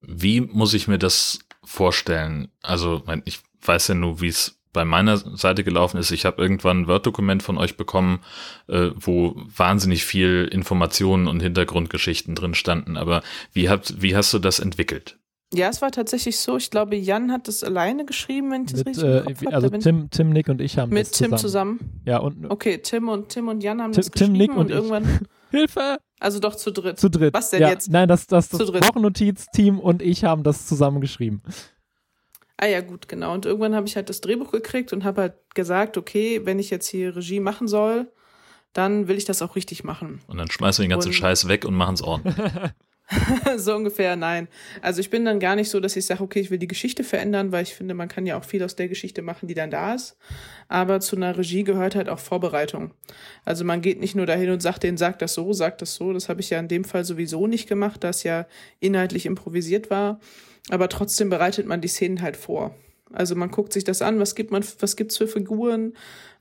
Wie 0.00 0.40
muss 0.40 0.74
ich 0.74 0.88
mir 0.88 0.98
das 0.98 1.40
vorstellen? 1.64 2.48
Also, 2.62 3.02
ich 3.24 3.40
weiß 3.62 3.88
ja 3.88 3.94
nur, 3.94 4.20
wie 4.20 4.28
es 4.28 4.60
bei 4.72 4.84
meiner 4.84 5.16
Seite 5.16 5.64
gelaufen 5.64 5.98
ist. 5.98 6.10
Ich 6.10 6.24
habe 6.24 6.40
irgendwann 6.40 6.82
ein 6.82 6.86
Word-Dokument 6.86 7.42
von 7.42 7.58
euch 7.58 7.76
bekommen, 7.76 8.20
äh, 8.68 8.90
wo 8.94 9.34
wahnsinnig 9.36 10.04
viel 10.04 10.48
Informationen 10.50 11.26
und 11.26 11.40
Hintergrundgeschichten 11.40 12.34
drin 12.34 12.54
standen. 12.54 12.96
Aber 12.96 13.22
wie, 13.52 13.68
habt, 13.68 14.00
wie 14.00 14.16
hast 14.16 14.32
du 14.32 14.38
das 14.38 14.60
entwickelt? 14.60 15.19
Ja, 15.52 15.68
es 15.68 15.82
war 15.82 15.90
tatsächlich 15.90 16.38
so. 16.38 16.56
Ich 16.56 16.70
glaube, 16.70 16.94
Jan 16.96 17.32
hat 17.32 17.48
das 17.48 17.64
alleine 17.64 18.04
geschrieben, 18.04 18.52
wenn 18.52 18.64
ich 18.66 18.70
das 18.72 18.84
Mit, 18.84 18.88
richtig 18.96 19.04
äh, 19.04 19.18
im 19.18 19.24
Kopf 19.24 19.46
hab. 19.46 19.54
also 19.54 19.68
Tim, 19.70 20.08
Tim, 20.10 20.30
Nick 20.30 20.48
und 20.48 20.60
ich 20.60 20.78
haben 20.78 20.90
mit 20.92 21.02
das 21.06 21.10
Tim 21.10 21.36
zusammen. 21.36 21.78
zusammen. 21.80 22.02
Ja, 22.06 22.18
und 22.18 22.48
Okay, 22.50 22.78
Tim 22.78 23.08
und 23.08 23.28
Tim 23.30 23.48
und 23.48 23.60
Jan 23.62 23.82
haben 23.82 23.90
Tim- 23.92 24.02
das 24.02 24.10
Tim, 24.12 24.32
geschrieben 24.32 24.32
Nick 24.38 24.56
und 24.56 24.68
ich. 24.70 24.76
irgendwann. 24.76 25.20
Hilfe! 25.50 25.98
Also 26.20 26.38
doch 26.38 26.54
zu 26.54 26.70
dritt. 26.70 27.00
Zu 27.00 27.08
dritt. 27.10 27.34
Was 27.34 27.50
denn 27.50 27.62
ja, 27.62 27.70
jetzt? 27.70 27.90
Nein, 27.90 28.06
das, 28.08 28.26
das, 28.28 28.48
das. 28.50 28.60
Wochennotiz-Team 28.72 29.80
und 29.80 30.02
ich 30.02 30.22
haben 30.22 30.44
das 30.44 30.66
zusammen 30.66 31.00
geschrieben. 31.00 31.42
Ah 32.56 32.66
ja, 32.66 32.82
gut, 32.82 33.08
genau. 33.08 33.32
Und 33.34 33.46
irgendwann 33.46 33.74
habe 33.74 33.86
ich 33.88 33.96
halt 33.96 34.08
das 34.10 34.20
Drehbuch 34.20 34.52
gekriegt 34.52 34.92
und 34.92 35.02
habe 35.02 35.22
halt 35.22 35.34
gesagt, 35.54 35.96
okay, 35.96 36.42
wenn 36.44 36.58
ich 36.60 36.70
jetzt 36.70 36.86
hier 36.86 37.16
Regie 37.16 37.40
machen 37.40 37.66
soll, 37.66 38.12
dann 38.74 39.08
will 39.08 39.16
ich 39.16 39.24
das 39.24 39.42
auch 39.42 39.56
richtig 39.56 39.82
machen. 39.82 40.20
Und 40.28 40.36
dann 40.36 40.48
schmeißen 40.50 40.82
wir 40.82 40.86
den 40.86 40.90
ganzen 40.92 41.08
Und- 41.08 41.14
Scheiß 41.14 41.48
weg 41.48 41.64
und 41.64 41.74
machen 41.74 41.94
es 41.94 42.02
ordentlich. 42.02 42.36
so 43.56 43.74
ungefähr, 43.74 44.16
nein. 44.16 44.48
Also 44.82 45.00
ich 45.00 45.10
bin 45.10 45.24
dann 45.24 45.40
gar 45.40 45.56
nicht 45.56 45.68
so, 45.68 45.80
dass 45.80 45.96
ich 45.96 46.06
sage, 46.06 46.22
okay, 46.22 46.40
ich 46.40 46.50
will 46.50 46.58
die 46.58 46.68
Geschichte 46.68 47.02
verändern, 47.02 47.50
weil 47.52 47.64
ich 47.64 47.74
finde, 47.74 47.94
man 47.94 48.08
kann 48.08 48.26
ja 48.26 48.38
auch 48.38 48.44
viel 48.44 48.62
aus 48.62 48.76
der 48.76 48.88
Geschichte 48.88 49.22
machen, 49.22 49.48
die 49.48 49.54
dann 49.54 49.70
da 49.70 49.94
ist. 49.94 50.16
Aber 50.68 51.00
zu 51.00 51.16
einer 51.16 51.36
Regie 51.36 51.64
gehört 51.64 51.96
halt 51.96 52.08
auch 52.08 52.20
Vorbereitung. 52.20 52.92
Also 53.44 53.64
man 53.64 53.80
geht 53.80 54.00
nicht 54.00 54.14
nur 54.14 54.26
dahin 54.26 54.50
und 54.50 54.62
sagt, 54.62 54.82
den 54.82 54.96
sagt 54.96 55.22
das 55.22 55.34
so, 55.34 55.52
sagt 55.52 55.82
das 55.82 55.94
so. 55.94 56.12
Das 56.12 56.28
habe 56.28 56.40
ich 56.40 56.50
ja 56.50 56.60
in 56.60 56.68
dem 56.68 56.84
Fall 56.84 57.04
sowieso 57.04 57.46
nicht 57.46 57.68
gemacht, 57.68 58.04
da 58.04 58.10
es 58.10 58.22
ja 58.22 58.46
inhaltlich 58.78 59.26
improvisiert 59.26 59.90
war. 59.90 60.20
Aber 60.68 60.88
trotzdem 60.88 61.30
bereitet 61.30 61.66
man 61.66 61.80
die 61.80 61.88
Szenen 61.88 62.22
halt 62.22 62.36
vor. 62.36 62.74
Also 63.12 63.34
man 63.34 63.50
guckt 63.50 63.72
sich 63.72 63.84
das 63.84 64.02
an, 64.02 64.20
was 64.20 64.34
gibt 64.34 64.52
man, 64.52 64.64
was 64.78 64.96
gibt's 64.96 65.16
für 65.16 65.26
Figuren, 65.26 65.94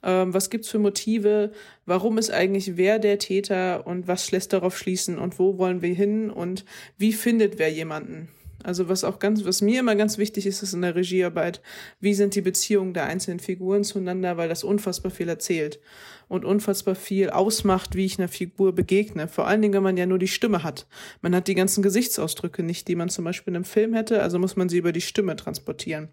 ähm, 0.03 0.33
was 0.33 0.49
gibt's 0.49 0.69
für 0.69 0.79
Motive, 0.79 1.51
warum 1.85 2.17
ist 2.17 2.31
eigentlich 2.31 2.77
wer 2.77 2.99
der 2.99 3.17
Täter 3.17 3.87
und 3.87 4.07
was 4.07 4.31
lässt 4.31 4.53
darauf 4.53 4.77
schließen 4.77 5.17
und 5.17 5.39
wo 5.39 5.57
wollen 5.57 5.81
wir 5.81 5.93
hin 5.93 6.29
und 6.29 6.65
wie 6.97 7.13
findet 7.13 7.57
wer 7.57 7.71
jemanden. 7.71 8.29
Also 8.63 8.89
was 8.89 9.05
auch 9.05 9.19
ganz, 9.19 9.45
was 9.45 9.61
mir 9.61 9.79
immer 9.79 9.95
ganz 9.95 10.17
wichtig 10.17 10.45
ist, 10.45 10.61
ist 10.61 10.73
in 10.73 10.81
der 10.81 10.95
Regiearbeit, 10.95 11.61
wie 12.01 12.13
sind 12.13 12.35
die 12.35 12.41
Beziehungen 12.41 12.93
der 12.93 13.05
einzelnen 13.05 13.39
Figuren 13.39 13.85
zueinander, 13.85 14.35
weil 14.35 14.49
das 14.49 14.65
unfassbar 14.65 15.11
viel 15.11 15.29
erzählt 15.29 15.79
und 16.27 16.43
unfassbar 16.43 16.95
viel 16.95 17.29
ausmacht, 17.29 17.95
wie 17.95 18.05
ich 18.05 18.19
einer 18.19 18.27
Figur 18.27 18.75
begegne. 18.75 19.29
Vor 19.29 19.47
allen 19.47 19.61
Dingen, 19.61 19.73
wenn 19.73 19.83
man 19.83 19.97
ja 19.97 20.05
nur 20.05 20.19
die 20.19 20.27
Stimme 20.27 20.63
hat. 20.63 20.87
Man 21.21 21.33
hat 21.33 21.47
die 21.47 21.55
ganzen 21.55 21.81
Gesichtsausdrücke 21.81 22.61
nicht, 22.61 22.89
die 22.89 22.95
man 22.95 23.07
zum 23.07 23.23
Beispiel 23.23 23.51
in 23.51 23.55
einem 23.55 23.65
Film 23.65 23.93
hätte, 23.93 24.21
also 24.21 24.39
muss 24.39 24.57
man 24.57 24.67
sie 24.67 24.77
über 24.77 24.91
die 24.91 25.01
Stimme 25.01 25.37
transportieren. 25.37 26.09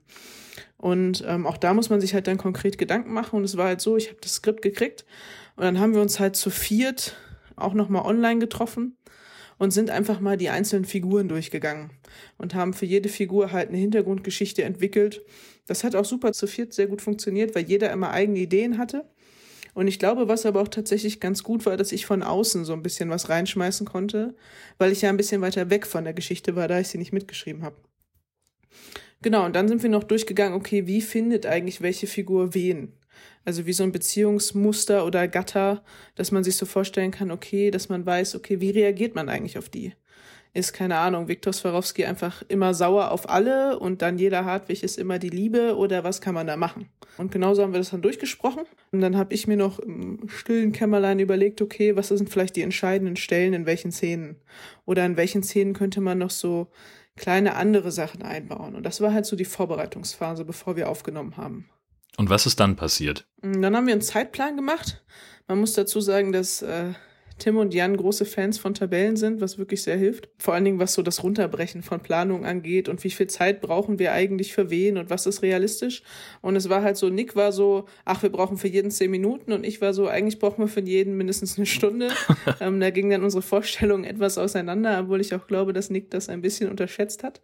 Und 0.78 1.24
ähm, 1.26 1.46
auch 1.46 1.56
da 1.56 1.72
muss 1.74 1.90
man 1.90 2.00
sich 2.00 2.14
halt 2.14 2.26
dann 2.26 2.38
konkret 2.38 2.78
Gedanken 2.78 3.12
machen. 3.12 3.36
Und 3.36 3.44
es 3.44 3.56
war 3.56 3.66
halt 3.66 3.80
so, 3.80 3.96
ich 3.96 4.08
habe 4.08 4.18
das 4.20 4.34
Skript 4.34 4.62
gekriegt 4.62 5.04
und 5.56 5.64
dann 5.64 5.80
haben 5.80 5.94
wir 5.94 6.02
uns 6.02 6.20
halt 6.20 6.36
zu 6.36 6.50
viert 6.50 7.16
auch 7.56 7.72
nochmal 7.72 8.04
online 8.04 8.38
getroffen 8.38 8.96
und 9.58 9.70
sind 9.70 9.90
einfach 9.90 10.20
mal 10.20 10.36
die 10.36 10.50
einzelnen 10.50 10.84
Figuren 10.84 11.28
durchgegangen 11.28 11.90
und 12.38 12.54
haben 12.54 12.74
für 12.74 12.86
jede 12.86 13.08
Figur 13.08 13.52
halt 13.52 13.70
eine 13.70 13.78
Hintergrundgeschichte 13.78 14.62
entwickelt. 14.62 15.22
Das 15.66 15.82
hat 15.82 15.96
auch 15.96 16.04
super 16.04 16.32
zu 16.32 16.46
viert 16.46 16.74
sehr 16.74 16.86
gut 16.86 17.00
funktioniert, 17.02 17.54
weil 17.54 17.64
jeder 17.64 17.90
immer 17.90 18.10
eigene 18.10 18.38
Ideen 18.38 18.78
hatte. 18.78 19.04
Und 19.74 19.88
ich 19.88 19.98
glaube, 19.98 20.28
was 20.28 20.46
aber 20.46 20.62
auch 20.62 20.68
tatsächlich 20.68 21.20
ganz 21.20 21.42
gut 21.42 21.66
war, 21.66 21.76
dass 21.76 21.92
ich 21.92 22.06
von 22.06 22.22
außen 22.22 22.64
so 22.64 22.72
ein 22.72 22.82
bisschen 22.82 23.10
was 23.10 23.28
reinschmeißen 23.28 23.86
konnte, 23.86 24.34
weil 24.78 24.92
ich 24.92 25.02
ja 25.02 25.10
ein 25.10 25.18
bisschen 25.18 25.42
weiter 25.42 25.68
weg 25.68 25.86
von 25.86 26.04
der 26.04 26.14
Geschichte 26.14 26.56
war, 26.56 26.66
da 26.68 26.80
ich 26.80 26.88
sie 26.88 26.98
nicht 26.98 27.12
mitgeschrieben 27.12 27.62
habe. 27.62 27.76
Genau, 29.22 29.44
und 29.44 29.56
dann 29.56 29.68
sind 29.68 29.82
wir 29.82 29.90
noch 29.90 30.04
durchgegangen, 30.04 30.56
okay, 30.56 30.86
wie 30.86 31.00
findet 31.00 31.46
eigentlich 31.46 31.80
welche 31.80 32.06
Figur 32.06 32.54
wen? 32.54 32.92
Also 33.44 33.64
wie 33.64 33.72
so 33.72 33.82
ein 33.82 33.92
Beziehungsmuster 33.92 35.06
oder 35.06 35.28
Gatter, 35.28 35.82
dass 36.16 36.32
man 36.32 36.44
sich 36.44 36.56
so 36.56 36.66
vorstellen 36.66 37.12
kann, 37.12 37.30
okay, 37.30 37.70
dass 37.70 37.88
man 37.88 38.04
weiß, 38.04 38.34
okay, 38.34 38.60
wie 38.60 38.70
reagiert 38.70 39.14
man 39.14 39.28
eigentlich 39.28 39.56
auf 39.56 39.68
die? 39.68 39.94
Ist, 40.52 40.72
keine 40.72 40.96
Ahnung, 40.96 41.28
Viktor 41.28 41.52
Swarovski 41.52 42.06
einfach 42.06 42.42
immer 42.48 42.72
sauer 42.72 43.10
auf 43.10 43.28
alle 43.28 43.78
und 43.78 44.00
dann 44.00 44.18
jeder 44.18 44.46
Hartwig 44.46 44.82
ist 44.82 44.98
immer 44.98 45.18
die 45.18 45.28
Liebe 45.28 45.76
oder 45.76 46.02
was 46.02 46.20
kann 46.20 46.34
man 46.34 46.46
da 46.46 46.56
machen? 46.56 46.88
Und 47.18 47.30
genauso 47.30 47.62
haben 47.62 47.72
wir 47.72 47.78
das 47.78 47.90
dann 47.90 48.02
durchgesprochen. 48.02 48.64
Und 48.90 49.00
dann 49.00 49.16
habe 49.16 49.34
ich 49.34 49.46
mir 49.46 49.56
noch 49.56 49.78
im 49.78 50.28
stillen 50.28 50.72
Kämmerlein 50.72 51.18
überlegt, 51.18 51.60
okay, 51.62 51.94
was 51.94 52.08
sind 52.08 52.30
vielleicht 52.30 52.56
die 52.56 52.62
entscheidenden 52.62 53.16
Stellen 53.16 53.52
in 53.52 53.66
welchen 53.66 53.92
Szenen? 53.92 54.36
Oder 54.86 55.04
in 55.04 55.16
welchen 55.16 55.42
Szenen 55.42 55.74
könnte 55.74 56.00
man 56.00 56.18
noch 56.18 56.30
so 56.30 56.68
kleine 57.16 57.56
andere 57.56 57.90
Sachen 57.90 58.22
einbauen? 58.22 58.74
Und 58.74 58.84
das 58.84 59.00
war 59.00 59.12
halt 59.12 59.26
so 59.26 59.36
die 59.36 59.44
Vorbereitungsphase, 59.44 60.44
bevor 60.44 60.76
wir 60.76 60.88
aufgenommen 60.88 61.36
haben. 61.36 61.68
Und 62.16 62.30
was 62.30 62.46
ist 62.46 62.60
dann 62.60 62.76
passiert? 62.76 63.26
Und 63.42 63.60
Dann 63.62 63.76
haben 63.76 63.86
wir 63.86 63.92
einen 63.92 64.02
Zeitplan 64.02 64.56
gemacht. 64.56 65.04
Man 65.48 65.58
muss 65.60 65.74
dazu 65.74 66.00
sagen, 66.00 66.32
dass 66.32 66.62
äh, 66.62 66.92
Tim 67.38 67.58
und 67.58 67.74
Jan 67.74 67.96
große 67.96 68.24
Fans 68.24 68.58
von 68.58 68.74
Tabellen 68.74 69.16
sind, 69.16 69.40
was 69.40 69.58
wirklich 69.58 69.82
sehr 69.82 69.96
hilft. 69.96 70.28
Vor 70.38 70.54
allen 70.54 70.64
Dingen, 70.64 70.78
was 70.78 70.94
so 70.94 71.02
das 71.02 71.22
Runterbrechen 71.22 71.82
von 71.82 72.00
Planung 72.00 72.46
angeht 72.46 72.88
und 72.88 73.04
wie 73.04 73.10
viel 73.10 73.26
Zeit 73.26 73.60
brauchen 73.60 73.98
wir 73.98 74.12
eigentlich 74.12 74.54
für 74.54 74.70
wen 74.70 74.96
und 74.96 75.10
was 75.10 75.26
ist 75.26 75.42
realistisch. 75.42 76.02
Und 76.40 76.56
es 76.56 76.68
war 76.68 76.82
halt 76.82 76.96
so, 76.96 77.10
Nick 77.10 77.36
war 77.36 77.52
so, 77.52 77.84
ach, 78.04 78.22
wir 78.22 78.30
brauchen 78.30 78.56
für 78.56 78.68
jeden 78.68 78.90
zehn 78.90 79.10
Minuten 79.10 79.52
und 79.52 79.64
ich 79.64 79.80
war 79.80 79.92
so, 79.92 80.08
eigentlich 80.08 80.38
brauchen 80.38 80.62
wir 80.62 80.68
für 80.68 80.80
jeden 80.80 81.16
mindestens 81.16 81.58
eine 81.58 81.66
Stunde. 81.66 82.08
ähm, 82.60 82.80
da 82.80 82.90
ging 82.90 83.10
dann 83.10 83.22
unsere 83.22 83.42
Vorstellung 83.42 84.04
etwas 84.04 84.38
auseinander, 84.38 84.98
obwohl 85.00 85.20
ich 85.20 85.34
auch 85.34 85.46
glaube, 85.46 85.72
dass 85.72 85.90
Nick 85.90 86.10
das 86.10 86.28
ein 86.28 86.40
bisschen 86.40 86.70
unterschätzt 86.70 87.22
hat 87.22 87.42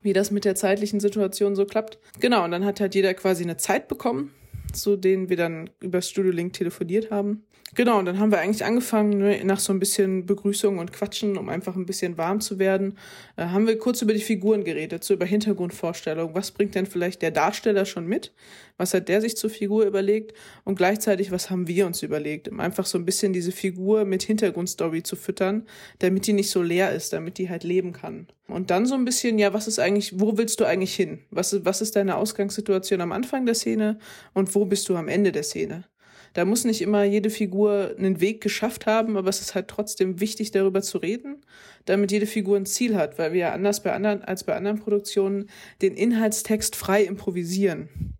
wie 0.00 0.12
das 0.12 0.30
mit 0.30 0.44
der 0.44 0.54
zeitlichen 0.54 1.00
Situation 1.00 1.56
so 1.56 1.64
klappt. 1.64 1.98
Genau, 2.20 2.44
und 2.44 2.52
dann 2.52 2.64
hat 2.64 2.80
halt 2.80 2.94
jeder 2.94 3.14
quasi 3.14 3.42
eine 3.42 3.56
Zeit 3.56 3.88
bekommen, 3.88 4.32
zu 4.72 4.96
denen 4.96 5.28
wir 5.28 5.36
dann 5.36 5.70
über 5.80 6.02
Studio 6.02 6.30
Link 6.30 6.52
telefoniert 6.52 7.10
haben. 7.10 7.44
Genau, 7.74 7.98
und 7.98 8.06
dann 8.06 8.18
haben 8.18 8.30
wir 8.30 8.38
eigentlich 8.38 8.64
angefangen, 8.64 9.18
ne, 9.18 9.44
nach 9.44 9.60
so 9.60 9.74
ein 9.74 9.78
bisschen 9.78 10.24
Begrüßung 10.24 10.78
und 10.78 10.92
Quatschen, 10.92 11.36
um 11.36 11.50
einfach 11.50 11.76
ein 11.76 11.84
bisschen 11.84 12.16
warm 12.16 12.40
zu 12.40 12.58
werden, 12.58 12.96
äh, 13.36 13.44
haben 13.44 13.66
wir 13.66 13.78
kurz 13.78 14.00
über 14.00 14.14
die 14.14 14.20
Figuren 14.20 14.64
geredet, 14.64 15.04
so 15.04 15.12
über 15.12 15.26
Hintergrundvorstellungen. 15.26 16.34
Was 16.34 16.50
bringt 16.50 16.74
denn 16.74 16.86
vielleicht 16.86 17.20
der 17.20 17.30
Darsteller 17.30 17.84
schon 17.84 18.06
mit? 18.06 18.32
Was 18.78 18.94
hat 18.94 19.08
der 19.08 19.20
sich 19.20 19.36
zur 19.36 19.50
Figur 19.50 19.84
überlegt? 19.84 20.32
Und 20.64 20.76
gleichzeitig, 20.76 21.30
was 21.30 21.50
haben 21.50 21.68
wir 21.68 21.86
uns 21.86 22.02
überlegt? 22.02 22.48
Um 22.48 22.58
einfach 22.60 22.86
so 22.86 22.96
ein 22.96 23.04
bisschen 23.04 23.34
diese 23.34 23.52
Figur 23.52 24.06
mit 24.06 24.22
Hintergrundstory 24.22 25.02
zu 25.02 25.16
füttern, 25.16 25.66
damit 25.98 26.26
die 26.26 26.32
nicht 26.32 26.50
so 26.50 26.62
leer 26.62 26.92
ist, 26.92 27.12
damit 27.12 27.36
die 27.36 27.50
halt 27.50 27.64
leben 27.64 27.92
kann. 27.92 28.28
Und 28.46 28.70
dann 28.70 28.86
so 28.86 28.94
ein 28.94 29.04
bisschen, 29.04 29.38
ja, 29.38 29.52
was 29.52 29.68
ist 29.68 29.78
eigentlich, 29.78 30.18
wo 30.18 30.38
willst 30.38 30.60
du 30.60 30.64
eigentlich 30.64 30.94
hin? 30.94 31.18
Was, 31.30 31.64
was 31.66 31.82
ist 31.82 31.96
deine 31.96 32.16
Ausgangssituation 32.16 33.02
am 33.02 33.12
Anfang 33.12 33.44
der 33.44 33.54
Szene 33.54 33.98
und 34.32 34.54
wo 34.54 34.64
bist 34.64 34.88
du 34.88 34.96
am 34.96 35.08
Ende 35.08 35.32
der 35.32 35.42
Szene? 35.42 35.84
Da 36.32 36.44
muss 36.44 36.64
nicht 36.64 36.82
immer 36.82 37.04
jede 37.04 37.30
Figur 37.30 37.94
einen 37.98 38.20
Weg 38.20 38.40
geschafft 38.40 38.86
haben, 38.86 39.16
aber 39.16 39.28
es 39.28 39.40
ist 39.40 39.54
halt 39.54 39.68
trotzdem 39.68 40.20
wichtig, 40.20 40.50
darüber 40.50 40.82
zu 40.82 40.98
reden, 40.98 41.44
damit 41.84 42.12
jede 42.12 42.26
Figur 42.26 42.56
ein 42.56 42.66
Ziel 42.66 42.96
hat, 42.96 43.18
weil 43.18 43.32
wir 43.32 43.40
ja 43.40 43.52
anders 43.52 43.82
bei 43.82 43.92
anderen, 43.92 44.22
als 44.22 44.44
bei 44.44 44.54
anderen 44.54 44.78
Produktionen 44.78 45.48
den 45.82 45.94
Inhaltstext 45.94 46.76
frei 46.76 47.04
improvisieren. 47.04 48.16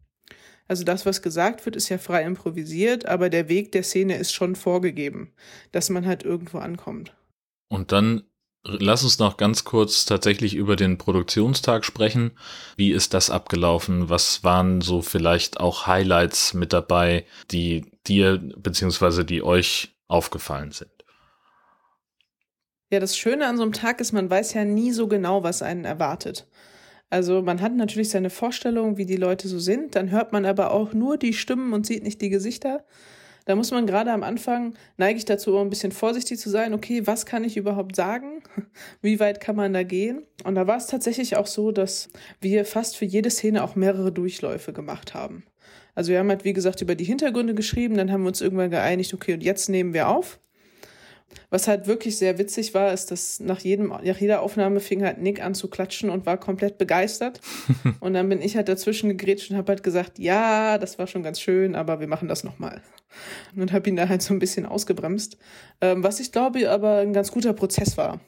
Also 0.68 0.84
das, 0.84 1.06
was 1.06 1.22
gesagt 1.22 1.64
wird, 1.64 1.76
ist 1.76 1.88
ja 1.88 1.96
frei 1.96 2.24
improvisiert, 2.24 3.06
aber 3.06 3.30
der 3.30 3.48
Weg 3.48 3.72
der 3.72 3.82
Szene 3.82 4.18
ist 4.18 4.32
schon 4.32 4.54
vorgegeben, 4.54 5.32
dass 5.72 5.88
man 5.88 6.06
halt 6.06 6.24
irgendwo 6.24 6.58
ankommt. 6.58 7.16
Und 7.68 7.92
dann 7.92 8.22
lass 8.64 9.04
uns 9.04 9.18
noch 9.18 9.36
ganz 9.36 9.64
kurz 9.64 10.04
tatsächlich 10.04 10.54
über 10.54 10.76
den 10.76 10.98
Produktionstag 10.98 11.84
sprechen. 11.84 12.32
Wie 12.76 12.92
ist 12.92 13.14
das 13.14 13.30
abgelaufen? 13.30 14.08
Was 14.08 14.44
waren 14.44 14.80
so 14.80 15.02
vielleicht 15.02 15.60
auch 15.60 15.86
Highlights 15.86 16.54
mit 16.54 16.72
dabei, 16.72 17.24
die 17.50 17.86
dir 18.06 18.38
beziehungsweise 18.56 19.24
die 19.24 19.42
euch 19.42 19.96
aufgefallen 20.08 20.72
sind? 20.72 20.90
Ja, 22.90 23.00
das 23.00 23.18
Schöne 23.18 23.46
an 23.46 23.58
so 23.58 23.62
einem 23.62 23.72
Tag 23.72 24.00
ist, 24.00 24.12
man 24.12 24.30
weiß 24.30 24.54
ja 24.54 24.64
nie 24.64 24.92
so 24.92 25.08
genau, 25.08 25.42
was 25.42 25.60
einen 25.60 25.84
erwartet. 25.84 26.46
Also 27.10 27.42
man 27.42 27.60
hat 27.60 27.74
natürlich 27.74 28.10
seine 28.10 28.30
Vorstellung, 28.30 28.96
wie 28.96 29.06
die 29.06 29.16
Leute 29.16 29.48
so 29.48 29.58
sind, 29.58 29.94
dann 29.94 30.10
hört 30.10 30.32
man 30.32 30.44
aber 30.46 30.72
auch 30.72 30.92
nur 30.92 31.16
die 31.16 31.32
Stimmen 31.32 31.72
und 31.72 31.86
sieht 31.86 32.02
nicht 32.02 32.20
die 32.20 32.28
Gesichter. 32.28 32.84
Da 33.48 33.54
muss 33.56 33.70
man 33.70 33.86
gerade 33.86 34.12
am 34.12 34.24
Anfang, 34.24 34.74
neige 34.98 35.16
ich 35.16 35.24
dazu, 35.24 35.56
auch 35.56 35.62
ein 35.62 35.70
bisschen 35.70 35.90
vorsichtig 35.90 36.38
zu 36.38 36.50
sein, 36.50 36.74
okay, 36.74 37.06
was 37.06 37.24
kann 37.24 37.44
ich 37.44 37.56
überhaupt 37.56 37.96
sagen? 37.96 38.42
Wie 39.00 39.20
weit 39.20 39.40
kann 39.40 39.56
man 39.56 39.72
da 39.72 39.84
gehen? 39.84 40.26
Und 40.44 40.54
da 40.54 40.66
war 40.66 40.76
es 40.76 40.86
tatsächlich 40.86 41.34
auch 41.38 41.46
so, 41.46 41.72
dass 41.72 42.10
wir 42.42 42.66
fast 42.66 42.98
für 42.98 43.06
jede 43.06 43.30
Szene 43.30 43.64
auch 43.64 43.74
mehrere 43.74 44.12
Durchläufe 44.12 44.74
gemacht 44.74 45.14
haben. 45.14 45.44
Also 45.94 46.12
wir 46.12 46.18
haben 46.18 46.28
halt, 46.28 46.44
wie 46.44 46.52
gesagt, 46.52 46.82
über 46.82 46.94
die 46.94 47.04
Hintergründe 47.04 47.54
geschrieben, 47.54 47.96
dann 47.96 48.12
haben 48.12 48.20
wir 48.20 48.28
uns 48.28 48.42
irgendwann 48.42 48.68
geeinigt, 48.68 49.14
okay, 49.14 49.32
und 49.32 49.42
jetzt 49.42 49.70
nehmen 49.70 49.94
wir 49.94 50.10
auf. 50.10 50.38
Was 51.50 51.68
halt 51.68 51.86
wirklich 51.86 52.18
sehr 52.18 52.38
witzig 52.38 52.74
war, 52.74 52.92
ist, 52.92 53.10
dass 53.10 53.40
nach, 53.40 53.60
jedem, 53.60 53.88
nach 53.88 54.18
jeder 54.18 54.42
Aufnahme 54.42 54.80
fing 54.80 55.02
halt 55.02 55.18
Nick 55.18 55.42
an 55.42 55.54
zu 55.54 55.68
klatschen 55.68 56.10
und 56.10 56.26
war 56.26 56.38
komplett 56.38 56.78
begeistert. 56.78 57.40
und 58.00 58.14
dann 58.14 58.28
bin 58.28 58.42
ich 58.42 58.56
halt 58.56 58.68
dazwischen 58.68 59.08
gegrätscht 59.08 59.50
und 59.50 59.56
habe 59.56 59.72
halt 59.72 59.82
gesagt, 59.82 60.18
ja, 60.18 60.78
das 60.78 60.98
war 60.98 61.06
schon 61.06 61.22
ganz 61.22 61.40
schön, 61.40 61.74
aber 61.74 62.00
wir 62.00 62.06
machen 62.06 62.28
das 62.28 62.44
nochmal. 62.44 62.82
Und 63.56 63.72
habe 63.72 63.88
ihn 63.88 63.96
da 63.96 64.08
halt 64.08 64.22
so 64.22 64.34
ein 64.34 64.38
bisschen 64.38 64.66
ausgebremst. 64.66 65.38
Ähm, 65.80 66.02
was 66.02 66.20
ich 66.20 66.32
glaube 66.32 66.70
aber 66.70 66.98
ein 66.98 67.12
ganz 67.12 67.30
guter 67.30 67.52
Prozess 67.52 67.96
war. 67.96 68.20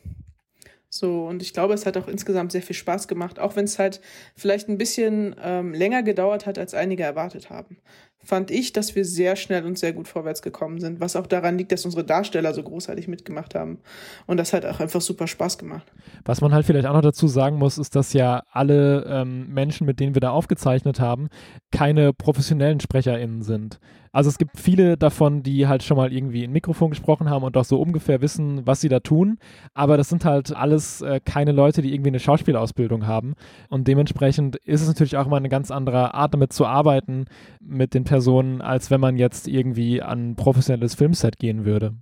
So, 0.93 1.25
und 1.27 1.41
ich 1.41 1.53
glaube, 1.53 1.73
es 1.73 1.87
hat 1.87 1.97
auch 1.97 2.09
insgesamt 2.09 2.51
sehr 2.51 2.63
viel 2.63 2.75
Spaß 2.75 3.07
gemacht, 3.07 3.39
auch 3.39 3.55
wenn 3.55 3.65
es 3.65 3.79
halt 3.79 4.01
vielleicht 4.35 4.69
ein 4.69 4.77
bisschen 4.77 5.37
ähm, 5.41 5.73
länger 5.73 6.03
gedauert 6.03 6.47
hat, 6.47 6.59
als 6.59 6.75
einige 6.75 7.05
erwartet 7.05 7.49
haben. 7.49 7.79
Fand 8.23 8.51
ich, 8.51 8.73
dass 8.73 8.97
wir 8.97 9.05
sehr 9.05 9.37
schnell 9.37 9.65
und 9.65 9.79
sehr 9.79 9.93
gut 9.93 10.09
vorwärts 10.09 10.43
gekommen 10.43 10.81
sind, 10.81 11.01
was 11.01 11.15
auch 11.15 11.29
daran 11.29 11.57
liegt, 11.57 11.71
dass 11.71 11.85
unsere 11.85 12.05
Darsteller 12.05 12.53
so 12.53 12.63
großartig 12.63 13.07
mitgemacht 13.07 13.55
haben. 13.55 13.79
Und 14.27 14.37
das 14.37 14.53
hat 14.53 14.67
auch 14.67 14.81
einfach 14.81 15.01
super 15.01 15.29
Spaß 15.29 15.59
gemacht. 15.59 15.91
Was 16.25 16.41
man 16.41 16.53
halt 16.53 16.67
vielleicht 16.67 16.87
auch 16.87 16.93
noch 16.93 17.01
dazu 17.01 17.29
sagen 17.29 17.57
muss, 17.57 17.79
ist, 17.79 17.95
dass 17.95 18.13
ja 18.13 18.43
alle 18.51 19.07
ähm, 19.09 19.49
Menschen, 19.55 19.87
mit 19.87 20.01
denen 20.01 20.15
wir 20.15 20.21
da 20.21 20.31
aufgezeichnet 20.31 20.99
haben, 20.99 21.29
keine 21.71 22.13
professionellen 22.13 22.81
SprecherInnen 22.81 23.43
sind. 23.43 23.79
Also 24.13 24.29
es 24.29 24.39
gibt 24.39 24.59
viele 24.59 24.97
davon, 24.97 25.43
die 25.43 25.69
halt 25.69 25.83
schon 25.83 25.97
mal 25.97 26.13
irgendwie 26.13 26.45
in 26.45 26.53
Mikrofon 26.53 26.91
gesprochen 26.91 27.31
haben 27.31 27.45
und 27.45 27.57
auch 27.57 27.65
so 27.65 27.81
ungefähr 27.81 28.21
wissen, 28.21 28.67
was 28.67 28.81
sie 28.81 28.89
da 28.89 29.01
tun. 29.01 29.39
Aber 29.75 29.97
das 29.97 30.09
sind 30.09 30.25
halt 30.25 30.55
alles 30.55 31.01
äh, 31.01 31.21
keine 31.25 31.53
Leute, 31.53 31.83
die 31.83 31.95
irgendwie 31.95 32.11
eine 32.11 32.21
Schauspielausbildung 32.21 33.07
haben. 33.07 33.35
Und 33.69 33.87
dementsprechend 33.87 34.57
ist 34.57 34.83
es 34.83 34.89
natürlich 34.89 35.17
auch 35.17 35.27
immer 35.27 35.37
eine 35.37 35.49
ganz 35.49 35.71
andere 35.71 36.15
Art, 36.15 36.35
damit 36.35 36.53
zu 36.53 36.67
arbeiten 36.67 37.27
mit 37.61 37.95
den 37.95 38.05
Personen, 38.05 38.61
als 38.61 38.91
wenn 38.91 39.01
man 39.01 39.17
jetzt 39.17 39.47
irgendwie 39.47 40.03
an 40.03 40.31
ein 40.31 40.37
professionelles 40.37 40.95
Filmset 40.95 41.39
gehen 41.39 41.65
würde. 41.65 41.95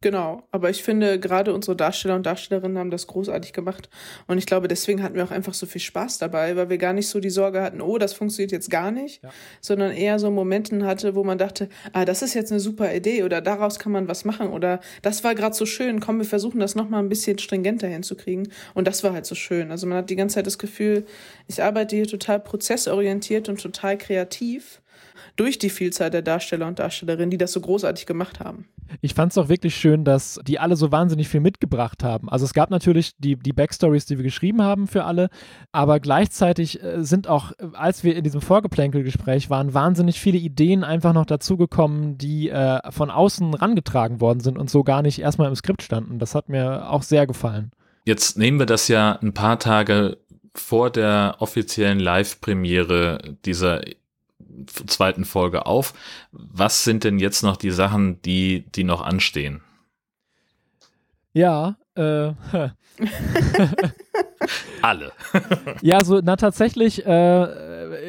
Genau, 0.00 0.44
aber 0.52 0.70
ich 0.70 0.84
finde, 0.84 1.18
gerade 1.18 1.52
unsere 1.52 1.74
Darsteller 1.74 2.14
und 2.14 2.24
Darstellerinnen 2.24 2.78
haben 2.78 2.92
das 2.92 3.08
großartig 3.08 3.52
gemacht. 3.52 3.90
Und 4.28 4.38
ich 4.38 4.46
glaube, 4.46 4.68
deswegen 4.68 5.02
hatten 5.02 5.16
wir 5.16 5.24
auch 5.24 5.32
einfach 5.32 5.54
so 5.54 5.66
viel 5.66 5.80
Spaß 5.80 6.18
dabei, 6.18 6.54
weil 6.54 6.70
wir 6.70 6.78
gar 6.78 6.92
nicht 6.92 7.08
so 7.08 7.18
die 7.18 7.30
Sorge 7.30 7.60
hatten, 7.60 7.80
oh, 7.80 7.98
das 7.98 8.12
funktioniert 8.12 8.52
jetzt 8.52 8.70
gar 8.70 8.92
nicht, 8.92 9.24
ja. 9.24 9.30
sondern 9.60 9.90
eher 9.90 10.20
so 10.20 10.30
Momenten 10.30 10.86
hatte, 10.86 11.16
wo 11.16 11.24
man 11.24 11.36
dachte, 11.36 11.68
ah, 11.92 12.04
das 12.04 12.22
ist 12.22 12.34
jetzt 12.34 12.52
eine 12.52 12.60
super 12.60 12.94
Idee 12.94 13.24
oder 13.24 13.40
daraus 13.40 13.80
kann 13.80 13.90
man 13.90 14.06
was 14.06 14.24
machen 14.24 14.50
oder 14.50 14.78
das 15.02 15.24
war 15.24 15.34
gerade 15.34 15.56
so 15.56 15.66
schön, 15.66 15.98
komm, 15.98 16.18
wir 16.18 16.26
versuchen 16.26 16.60
das 16.60 16.76
nochmal 16.76 17.02
ein 17.02 17.08
bisschen 17.08 17.40
stringenter 17.40 17.88
hinzukriegen. 17.88 18.52
Und 18.74 18.86
das 18.86 19.02
war 19.02 19.12
halt 19.12 19.26
so 19.26 19.34
schön. 19.34 19.72
Also 19.72 19.88
man 19.88 19.98
hat 19.98 20.10
die 20.10 20.16
ganze 20.16 20.36
Zeit 20.36 20.46
das 20.46 20.58
Gefühl, 20.58 21.06
ich 21.48 21.60
arbeite 21.60 21.96
hier 21.96 22.06
total 22.06 22.38
prozessorientiert 22.38 23.48
und 23.48 23.60
total 23.60 23.98
kreativ 23.98 24.80
durch 25.36 25.58
die 25.58 25.70
Vielzahl 25.70 26.10
der 26.10 26.22
Darsteller 26.22 26.66
und 26.66 26.78
Darstellerinnen, 26.78 27.30
die 27.30 27.38
das 27.38 27.52
so 27.52 27.60
großartig 27.60 28.06
gemacht 28.06 28.40
haben. 28.40 28.68
Ich 29.00 29.14
fand 29.14 29.32
es 29.32 29.38
auch 29.38 29.48
wirklich 29.48 29.74
schön, 29.74 30.04
dass 30.04 30.40
die 30.46 30.58
alle 30.58 30.76
so 30.76 30.90
wahnsinnig 30.90 31.28
viel 31.28 31.40
mitgebracht 31.40 32.02
haben. 32.02 32.28
Also 32.28 32.44
es 32.44 32.54
gab 32.54 32.70
natürlich 32.70 33.12
die, 33.18 33.36
die 33.36 33.52
Backstories, 33.52 34.06
die 34.06 34.16
wir 34.16 34.24
geschrieben 34.24 34.62
haben 34.62 34.86
für 34.86 35.04
alle, 35.04 35.28
aber 35.72 36.00
gleichzeitig 36.00 36.82
äh, 36.82 37.04
sind 37.04 37.28
auch, 37.28 37.52
als 37.74 38.04
wir 38.04 38.16
in 38.16 38.24
diesem 38.24 38.40
Vorgeplänkelgespräch 38.40 39.50
waren, 39.50 39.74
wahnsinnig 39.74 40.20
viele 40.20 40.38
Ideen 40.38 40.84
einfach 40.84 41.12
noch 41.12 41.26
dazugekommen, 41.26 42.18
die 42.18 42.48
äh, 42.48 42.80
von 42.90 43.10
außen 43.10 43.54
rangetragen 43.54 44.20
worden 44.20 44.40
sind 44.40 44.58
und 44.58 44.70
so 44.70 44.84
gar 44.84 45.02
nicht 45.02 45.20
erstmal 45.20 45.48
im 45.48 45.56
Skript 45.56 45.82
standen. 45.82 46.18
Das 46.18 46.34
hat 46.34 46.48
mir 46.48 46.90
auch 46.90 47.02
sehr 47.02 47.26
gefallen. 47.26 47.72
Jetzt 48.04 48.38
nehmen 48.38 48.58
wir 48.58 48.66
das 48.66 48.88
ja 48.88 49.18
ein 49.20 49.34
paar 49.34 49.58
Tage 49.58 50.16
vor 50.54 50.90
der 50.90 51.36
offiziellen 51.40 52.00
Live-Premiere 52.00 53.36
dieser 53.44 53.82
zweiten 54.66 55.24
Folge 55.24 55.66
auf. 55.66 55.94
Was 56.32 56.84
sind 56.84 57.04
denn 57.04 57.18
jetzt 57.18 57.42
noch 57.42 57.56
die 57.56 57.70
Sachen, 57.70 58.20
die, 58.22 58.64
die 58.74 58.84
noch 58.84 59.02
anstehen? 59.02 59.62
Ja, 61.32 61.76
äh, 61.94 62.32
Alle. 64.82 65.12
ja, 65.82 66.02
so, 66.04 66.20
na 66.22 66.36
tatsächlich 66.36 67.04
äh, 67.04 67.10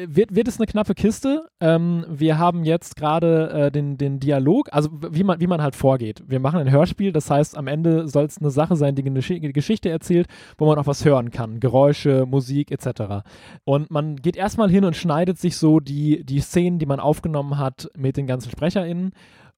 wird, 0.06 0.34
wird 0.34 0.48
es 0.48 0.58
eine 0.58 0.66
knappe 0.66 0.94
Kiste. 0.94 1.48
Ähm, 1.60 2.04
wir 2.08 2.38
haben 2.38 2.64
jetzt 2.64 2.96
gerade 2.96 3.50
äh, 3.50 3.70
den, 3.70 3.98
den 3.98 4.20
Dialog, 4.20 4.68
also 4.72 4.90
wie 4.92 5.24
man, 5.24 5.40
wie 5.40 5.46
man 5.46 5.62
halt 5.62 5.76
vorgeht. 5.76 6.22
Wir 6.26 6.40
machen 6.40 6.60
ein 6.60 6.70
Hörspiel, 6.70 7.12
das 7.12 7.30
heißt, 7.30 7.56
am 7.56 7.66
Ende 7.66 8.08
soll 8.08 8.24
es 8.24 8.38
eine 8.38 8.50
Sache 8.50 8.76
sein, 8.76 8.94
die 8.94 9.04
eine 9.04 9.52
Geschichte 9.52 9.88
erzählt, 9.88 10.28
wo 10.58 10.66
man 10.66 10.78
auch 10.78 10.86
was 10.86 11.04
hören 11.04 11.30
kann. 11.30 11.60
Geräusche, 11.60 12.26
Musik 12.26 12.70
etc. 12.70 13.24
Und 13.64 13.90
man 13.90 14.16
geht 14.16 14.36
erstmal 14.36 14.70
hin 14.70 14.84
und 14.84 14.96
schneidet 14.96 15.38
sich 15.38 15.56
so 15.56 15.80
die, 15.80 16.24
die 16.24 16.40
Szenen, 16.40 16.78
die 16.78 16.86
man 16.86 17.00
aufgenommen 17.00 17.58
hat, 17.58 17.90
mit 17.96 18.16
den 18.16 18.26
ganzen 18.26 18.50
SprecherInnen, 18.50 19.12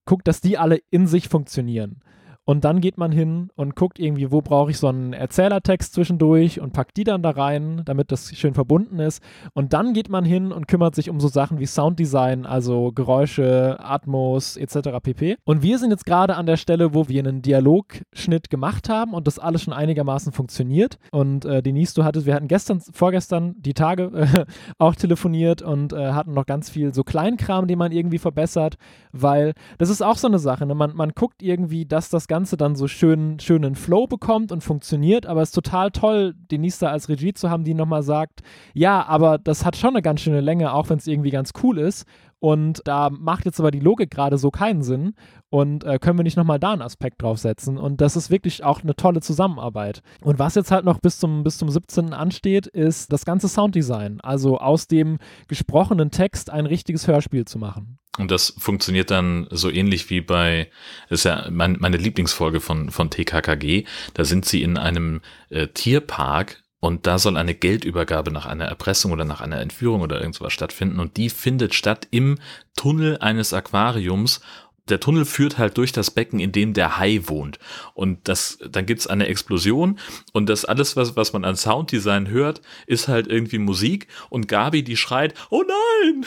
guckt, 0.05 0.27
dass 0.27 0.41
die 0.41 0.59
alle 0.59 0.81
in 0.91 1.07
sich 1.07 1.29
funktionieren. 1.29 2.01
Und 2.45 2.65
dann 2.65 2.81
geht 2.81 2.99
man 2.99 3.13
hin 3.13 3.51
und 3.55 3.77
guckt 3.77 4.01
irgendwie, 4.01 4.33
wo 4.33 4.41
brauche 4.41 4.73
ich 4.73 4.79
so 4.79 4.89
einen 4.89 5.13
Erzählertext 5.13 5.95
zwischendurch 5.95 6.61
und 6.61 6.73
packt 6.73 6.97
die 6.97 7.05
dann 7.05 7.23
da 7.23 7.31
rein, 7.31 7.83
damit 7.85 8.11
das 8.11 8.37
schön 8.37 8.55
verbunden 8.55 8.99
ist. 8.99 9.23
Und 9.55 9.73
dann 9.73 9.93
geht 9.93 10.09
man 10.09 10.25
hin 10.25 10.51
und 10.51 10.67
kümmert 10.67 10.97
sich 10.97 11.09
um 11.09 11.21
so 11.21 11.29
Sachen 11.29 11.61
wie 11.61 11.67
Sounddesign, 11.67 12.45
also 12.45 12.91
Geräusche, 12.93 13.79
Atmos 13.79 14.57
etc. 14.57 14.99
pp. 15.01 15.37
Und 15.45 15.63
wir 15.63 15.79
sind 15.79 15.91
jetzt 15.91 16.05
gerade 16.05 16.35
an 16.35 16.47
der 16.47 16.57
Stelle, 16.57 16.95
wo 16.95 17.09
wir 17.09 17.21
einen 17.21 17.43
Dialogschnitt 17.43 18.51
gemacht 18.51 18.89
haben 18.89 19.15
und 19.15 19.29
das 19.29 19.39
alles 19.39 19.63
schon 19.63 19.73
einigermaßen 19.73 20.33
funktioniert. 20.33 20.99
Und 21.13 21.45
äh, 21.45 21.63
Denise, 21.63 21.95
du 21.95 22.03
hattest, 22.03 22.27
wir 22.27 22.35
hatten 22.35 22.49
gestern, 22.49 22.81
vorgestern 22.81 23.55
die 23.59 23.75
Tage 23.75 24.11
äh, 24.15 24.47
auch 24.79 24.97
telefoniert 24.97 25.63
und 25.63 25.93
äh, 25.93 26.13
hatten 26.13 26.35
noch 26.35 26.47
ganz 26.47 26.71
viel 26.71 26.93
so 26.93 27.05
Kleinkram, 27.05 27.69
den 27.69 27.79
man 27.79 27.93
irgendwie 27.93 28.19
verbessert, 28.19 28.77
weil 29.13 29.53
das 29.79 29.91
ist 29.91 30.03
auch 30.03 30.17
so 30.17 30.27
eine 30.27 30.41
Sache. 30.41 30.67
Ne? 30.67 30.75
Man, 30.75 30.97
man 30.97 31.11
guckt 31.11 31.41
irgendwie, 31.41 31.87
dass 31.87 32.11
das 32.11 32.27
Ganze 32.33 32.57
dann 32.57 32.77
so 32.77 32.89
schön, 32.89 33.39
schönen 33.41 33.75
Flow 33.75 34.07
bekommt 34.07 34.53
und 34.53 34.63
funktioniert, 34.63 35.27
aber 35.27 35.43
es 35.43 35.51
ist 35.51 35.55
total 35.55 35.91
toll, 35.91 36.33
Denise 36.51 36.79
da 36.81 36.89
als 36.89 37.11
Regie 37.11 37.35
zu 37.35 37.51
haben, 37.51 37.63
die 37.63 37.75
nochmal 37.75 38.03
sagt, 38.03 38.41
ja, 38.73 39.05
aber 39.07 39.37
das 39.37 39.67
hat 39.67 39.77
schon 39.77 39.91
eine 39.91 40.01
ganz 40.01 40.23
schöne 40.23 40.41
Länge, 40.41 40.73
auch 40.73 40.89
wenn 40.89 40.97
es 40.97 41.07
irgendwie 41.07 41.31
ganz 41.31 41.53
cool 41.63 41.77
ist. 41.77 42.07
Und 42.39 42.81
da 42.87 43.11
macht 43.11 43.45
jetzt 43.45 43.61
aber 43.61 43.71
die 43.71 43.81
Logik 43.81 44.11
gerade 44.11 44.39
so 44.39 44.51
keinen 44.51 44.83
Sinn. 44.83 45.13
Und 45.51 45.85
äh, 45.85 45.99
können 45.99 46.19
wir 46.19 46.25
nicht 46.25 46.39
nochmal 46.39 46.59
da 46.59 46.73
einen 46.73 46.81
Aspekt 46.81 47.21
draufsetzen? 47.21 47.77
Und 47.77 48.01
das 48.01 48.17
ist 48.17 48.31
wirklich 48.31 48.65
auch 48.65 48.83
eine 48.83 48.97
tolle 48.97 49.21
Zusammenarbeit. 49.21 50.01
Und 50.23 50.39
was 50.39 50.55
jetzt 50.55 50.71
halt 50.71 50.87
noch 50.87 51.01
bis 51.01 51.19
zum, 51.19 51.45
bis 51.45 51.59
zum 51.59 51.69
17. 51.69 52.15
ansteht, 52.15 52.67
ist 52.67 53.13
das 53.13 53.27
ganze 53.27 53.47
Sounddesign. 53.47 54.23
Also 54.23 54.59
aus 54.59 54.87
dem 54.89 55.19
gesprochenen 55.49 56.11
Text 56.11 56.49
ein 56.49 56.65
richtiges 56.65 57.07
Hörspiel 57.07 57.45
zu 57.45 57.59
machen. 57.59 57.99
Und 58.19 58.31
das 58.31 58.55
funktioniert 58.59 59.11
dann 59.11 59.47
so 59.51 59.71
ähnlich 59.71 60.11
wie 60.11 60.21
bei, 60.21 60.71
das 61.09 61.21
ist 61.21 61.25
ja 61.25 61.49
mein, 61.51 61.77
meine 61.81 61.97
Lieblingsfolge 61.97 62.61
von, 62.61 62.91
von 62.91 63.09
TKKG. 63.09 63.85
Da 64.13 64.25
sind 64.25 64.45
sie 64.45 64.63
in 64.63 64.77
einem 64.77 65.23
äh, 65.49 65.69
Tierpark 65.69 66.63
und 66.79 67.07
da 67.07 67.19
soll 67.19 67.37
eine 67.39 67.55
Geldübergabe 67.55 68.31
nach 68.31 68.45
einer 68.45 68.67
Erpressung 68.67 69.13
oder 69.13 69.25
nach 69.25 69.41
einer 69.41 69.61
Entführung 69.61 70.03
oder 70.03 70.21
irgendwas 70.21 70.53
stattfinden. 70.53 71.01
Und 71.01 71.17
die 71.17 71.31
findet 71.31 71.75
statt 71.75 72.07
im 72.11 72.39
Tunnel 72.77 73.19
eines 73.19 73.55
Aquariums 73.55 74.41
der 74.89 75.01
Tunnel 75.01 75.25
führt 75.25 75.59
halt 75.59 75.79
durch 75.79 75.93
das 75.93 76.11
Becken, 76.11 76.41
in 76.41 76.53
dem 76.53 76.75
der 76.75 76.99
Hai 76.99 77.21
wohnt. 77.25 77.59
Und 77.95 78.27
das, 78.29 78.59
dann 78.69 78.87
gibt's 78.87 79.07
eine 79.07 79.29
Explosion 79.29 79.99
und 80.33 80.49
das 80.49 80.65
alles, 80.65 80.97
was, 80.97 81.17
was 81.17 81.33
man 81.33 81.45
an 81.45 81.57
Sounddesign 81.57 82.29
hört, 82.29 82.61
ist 82.87 83.09
halt 83.09 83.29
irgendwie 83.29 83.59
Musik 83.59 84.09
und 84.29 84.49
Gabi, 84.49 84.83
die 84.83 84.97
schreit, 84.97 85.35
oh 85.51 85.63
nein, 85.63 86.27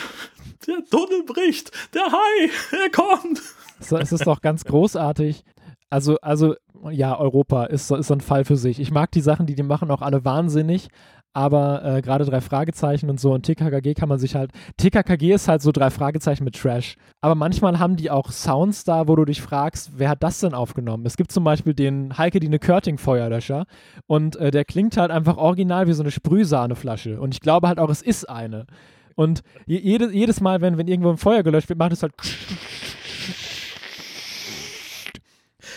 der 0.67 0.83
Tunnel 0.89 1.23
bricht, 1.25 1.71
der 1.93 2.03
Hai, 2.03 2.49
er 2.83 2.89
kommt. 2.89 3.41
Es 3.79 4.11
ist 4.11 4.25
doch 4.25 4.41
ganz 4.41 4.63
großartig. 4.63 5.43
Also, 5.89 6.17
also, 6.21 6.55
ja, 6.91 7.17
Europa 7.17 7.65
ist, 7.65 7.91
ist 7.91 8.07
so 8.07 8.13
ein 8.13 8.21
Fall 8.21 8.45
für 8.45 8.57
sich. 8.57 8.79
Ich 8.79 8.91
mag 8.91 9.11
die 9.11 9.21
Sachen, 9.21 9.45
die 9.45 9.55
die 9.55 9.63
machen, 9.63 9.91
auch 9.91 10.01
alle 10.01 10.25
wahnsinnig, 10.25 10.89
aber 11.35 11.83
äh, 11.83 12.01
gerade 12.01 12.23
drei 12.23 12.39
Fragezeichen 12.39 13.09
und 13.09 13.19
so 13.19 13.33
und 13.33 13.43
TKKG 13.43 13.93
kann 13.93 14.07
man 14.07 14.19
sich 14.19 14.35
halt, 14.35 14.51
TKKG 14.77 15.33
ist 15.33 15.49
halt 15.49 15.61
so 15.61 15.73
drei 15.73 15.89
Fragezeichen 15.89 16.45
mit 16.45 16.55
Trash, 16.55 16.95
aber 17.19 17.35
manchmal 17.35 17.77
haben 17.77 17.97
die 17.97 18.09
auch 18.09 18.31
Sounds 18.31 18.85
da, 18.85 19.09
wo 19.09 19.17
du 19.17 19.25
dich 19.25 19.41
fragst, 19.41 19.91
wer 19.97 20.09
hat 20.09 20.23
das 20.23 20.39
denn 20.39 20.53
aufgenommen? 20.53 21.05
Es 21.05 21.17
gibt 21.17 21.33
zum 21.33 21.43
Beispiel 21.43 21.73
den 21.73 22.17
Heike 22.17 22.39
Dine 22.39 22.57
Körting 22.57 22.97
Feuerlöscher 22.97 23.65
und 24.07 24.37
äh, 24.37 24.49
der 24.49 24.63
klingt 24.63 24.95
halt 24.95 25.11
einfach 25.11 25.35
original 25.35 25.87
wie 25.87 25.93
so 25.93 26.03
eine 26.03 26.11
Sprühsahneflasche 26.11 27.19
und 27.19 27.33
ich 27.33 27.41
glaube 27.41 27.67
halt 27.67 27.79
auch, 27.79 27.89
es 27.89 28.01
ist 28.01 28.29
eine. 28.29 28.65
Und 29.15 29.41
jede, 29.65 30.11
jedes 30.11 30.41
Mal, 30.41 30.61
wenn, 30.61 30.77
wenn 30.77 30.87
irgendwo 30.87 31.09
ein 31.09 31.17
Feuer 31.17 31.43
gelöscht 31.43 31.69
wird, 31.69 31.79
macht 31.79 31.93
es 31.93 32.03
halt 32.03 32.13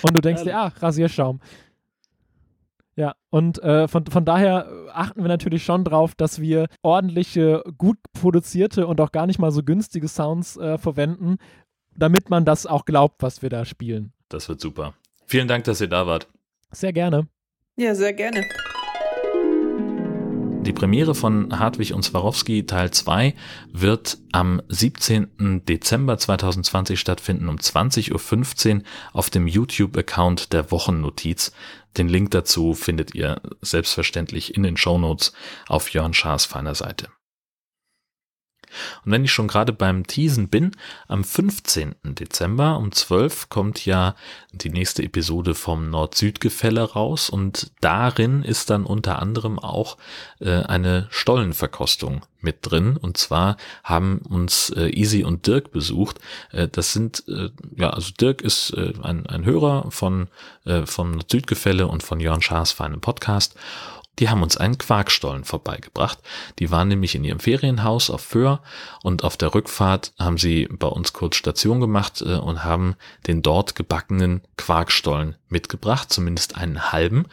und 0.03 0.16
du 0.16 0.20
denkst 0.20 0.44
dir, 0.44 0.57
ah, 0.57 0.72
Rasierschaum. 0.79 1.40
Ja, 2.96 3.14
und 3.31 3.62
äh, 3.62 3.87
von, 3.87 4.07
von 4.07 4.24
daher 4.24 4.68
achten 4.92 5.22
wir 5.22 5.29
natürlich 5.29 5.64
schon 5.64 5.85
drauf, 5.85 6.14
dass 6.16 6.40
wir 6.40 6.66
ordentliche, 6.83 7.62
gut 7.79 7.98
produzierte 8.12 8.88
und 8.88 9.01
auch 9.01 9.12
gar 9.12 9.27
nicht 9.27 9.38
mal 9.38 9.53
so 9.53 9.62
günstige 9.62 10.09
Sounds 10.09 10.57
äh, 10.57 10.79
verwenden, 10.79 11.37
damit 11.96 12.29
man 12.29 12.44
das 12.44 12.66
auch 12.66 12.85
glaubt, 12.85 13.22
was 13.22 13.40
wir 13.40 13.51
da 13.51 13.64
spielen. 13.64 14.12
Das 14.29 14.48
wird 14.48 14.61
super. 14.61 14.94
Vielen 15.27 15.46
Dank, 15.46 15.64
dass 15.64 15.81
ihr 15.81 15.88
da 15.88 16.07
wart. 16.07 16.27
Sehr 16.72 16.92
gerne. 16.92 17.29
Ja, 17.77 17.94
sehr 17.94 18.12
gerne. 18.12 18.44
Die 20.68 20.74
Premiere 20.74 21.14
von 21.14 21.59
Hartwig 21.59 21.94
und 21.94 22.02
Swarovski 22.02 22.66
Teil 22.66 22.90
2 22.90 23.35
wird 23.72 24.18
am 24.33 24.61
17. 24.68 25.62
Dezember 25.66 26.18
2020 26.18 27.00
stattfinden 27.00 27.48
um 27.48 27.57
20.15 27.57 28.74
Uhr 28.74 28.83
auf 29.14 29.31
dem 29.31 29.46
YouTube-Account 29.46 30.52
der 30.52 30.70
Wochennotiz. 30.70 31.52
Den 31.96 32.11
Link 32.11 32.33
dazu 32.33 32.74
findet 32.74 33.14
ihr 33.14 33.40
selbstverständlich 33.62 34.57
in 34.57 34.62
den 34.62 34.76
Shownotes 34.76 35.33
auf 35.68 35.88
Jörn 35.88 36.12
Schaas 36.12 36.44
feiner 36.44 36.74
Seite. 36.74 37.09
Und 39.04 39.12
wenn 39.12 39.24
ich 39.24 39.33
schon 39.33 39.48
gerade 39.48 39.72
beim 39.72 40.07
Teasen 40.07 40.48
bin, 40.48 40.72
am 41.07 41.24
15. 41.24 41.94
Dezember 42.04 42.78
um 42.78 42.92
12 42.92 43.48
kommt 43.48 43.85
ja 43.85 44.14
die 44.52 44.70
nächste 44.70 45.02
Episode 45.02 45.54
vom 45.54 45.90
Nord-Süd-Gefälle 45.90 46.83
raus 46.83 47.31
und 47.31 47.70
darin 47.81 48.42
ist 48.42 48.70
dann 48.70 48.85
unter 48.85 49.20
anderem 49.20 49.59
auch 49.59 49.98
äh, 50.40 50.62
eine 50.62 51.07
Stollenverkostung 51.11 52.22
mit 52.40 52.59
drin. 52.62 52.96
Und 52.96 53.16
zwar 53.16 53.57
haben 53.85 54.18
uns 54.18 54.70
äh, 54.70 54.88
Easy 54.88 55.24
und 55.24 55.46
Dirk 55.46 55.72
besucht. 55.72 56.18
Äh, 56.52 56.68
das 56.68 56.92
sind, 56.92 57.24
äh, 57.28 57.50
ja, 57.76 57.90
also 57.90 58.12
Dirk 58.18 58.42
ist 58.42 58.70
äh, 58.70 58.92
ein, 59.02 59.26
ein 59.26 59.44
Hörer 59.44 59.90
von, 59.90 60.28
äh, 60.64 60.87
vom 60.87 61.12
Nord-Süd-Gefälle 61.12 61.87
und 61.87 62.02
von 62.02 62.20
Jörn 62.20 62.42
Schaas 62.42 62.72
für 62.72 62.85
einen 62.85 63.00
Podcast. 63.00 63.54
Die 64.18 64.28
haben 64.28 64.42
uns 64.42 64.57
einen 64.57 64.78
Quarkstollen 64.78 65.44
vorbeigebracht. 65.44 66.18
Die 66.59 66.70
waren 66.70 66.88
nämlich 66.88 67.14
in 67.14 67.24
ihrem 67.24 67.40
Ferienhaus 67.40 68.11
auf 68.11 68.20
Föhr 68.20 68.61
und 69.02 69.24
auf 69.24 69.37
der 69.37 69.54
Rückfahrt 69.54 70.12
haben 70.18 70.38
sie 70.38 70.68
bei 70.70 70.88
uns 70.88 71.12
kurz 71.12 71.37
Station 71.37 71.81
gemacht 71.81 72.22
äh, 72.22 72.35
und 72.35 72.64
haben 72.64 72.96
den 73.26 73.42
dort 73.42 73.74
gebackenen 73.74 74.42
Quarkstollen 74.57 75.37
mitgebracht, 75.48 76.12
zumindest 76.12 76.57
einen 76.57 76.92
halben. 76.92 77.26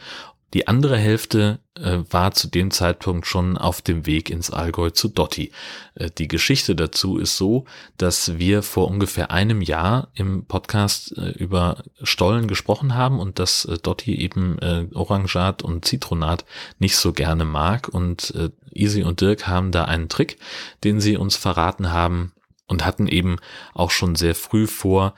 Die 0.54 0.68
andere 0.68 0.96
Hälfte 0.96 1.58
äh, 1.74 1.98
war 2.08 2.32
zu 2.32 2.46
dem 2.46 2.70
Zeitpunkt 2.70 3.26
schon 3.26 3.58
auf 3.58 3.82
dem 3.82 4.06
Weg 4.06 4.30
ins 4.30 4.50
Allgäu 4.50 4.90
zu 4.90 5.08
Dotti. 5.08 5.50
Äh, 5.96 6.10
die 6.16 6.28
Geschichte 6.28 6.76
dazu 6.76 7.18
ist 7.18 7.36
so, 7.36 7.64
dass 7.98 8.38
wir 8.38 8.62
vor 8.62 8.88
ungefähr 8.88 9.32
einem 9.32 9.60
Jahr 9.60 10.08
im 10.14 10.44
Podcast 10.46 11.18
äh, 11.18 11.30
über 11.30 11.82
Stollen 12.02 12.46
gesprochen 12.46 12.94
haben 12.94 13.18
und 13.18 13.40
dass 13.40 13.64
äh, 13.64 13.76
Dotti 13.78 14.14
eben 14.14 14.58
äh, 14.60 14.86
Orangat 14.94 15.62
und 15.62 15.84
Zitronat 15.84 16.44
nicht 16.78 16.96
so 16.96 17.12
gerne 17.12 17.44
mag 17.44 17.88
und 17.88 18.32
äh, 18.36 18.50
Easy 18.72 19.02
und 19.02 19.20
Dirk 19.20 19.48
haben 19.48 19.72
da 19.72 19.86
einen 19.86 20.08
Trick, 20.08 20.38
den 20.84 21.00
sie 21.00 21.16
uns 21.16 21.34
verraten 21.34 21.90
haben 21.92 22.32
und 22.68 22.84
hatten 22.84 23.08
eben 23.08 23.36
auch 23.74 23.90
schon 23.90 24.14
sehr 24.16 24.34
früh 24.34 24.66
vor, 24.66 25.14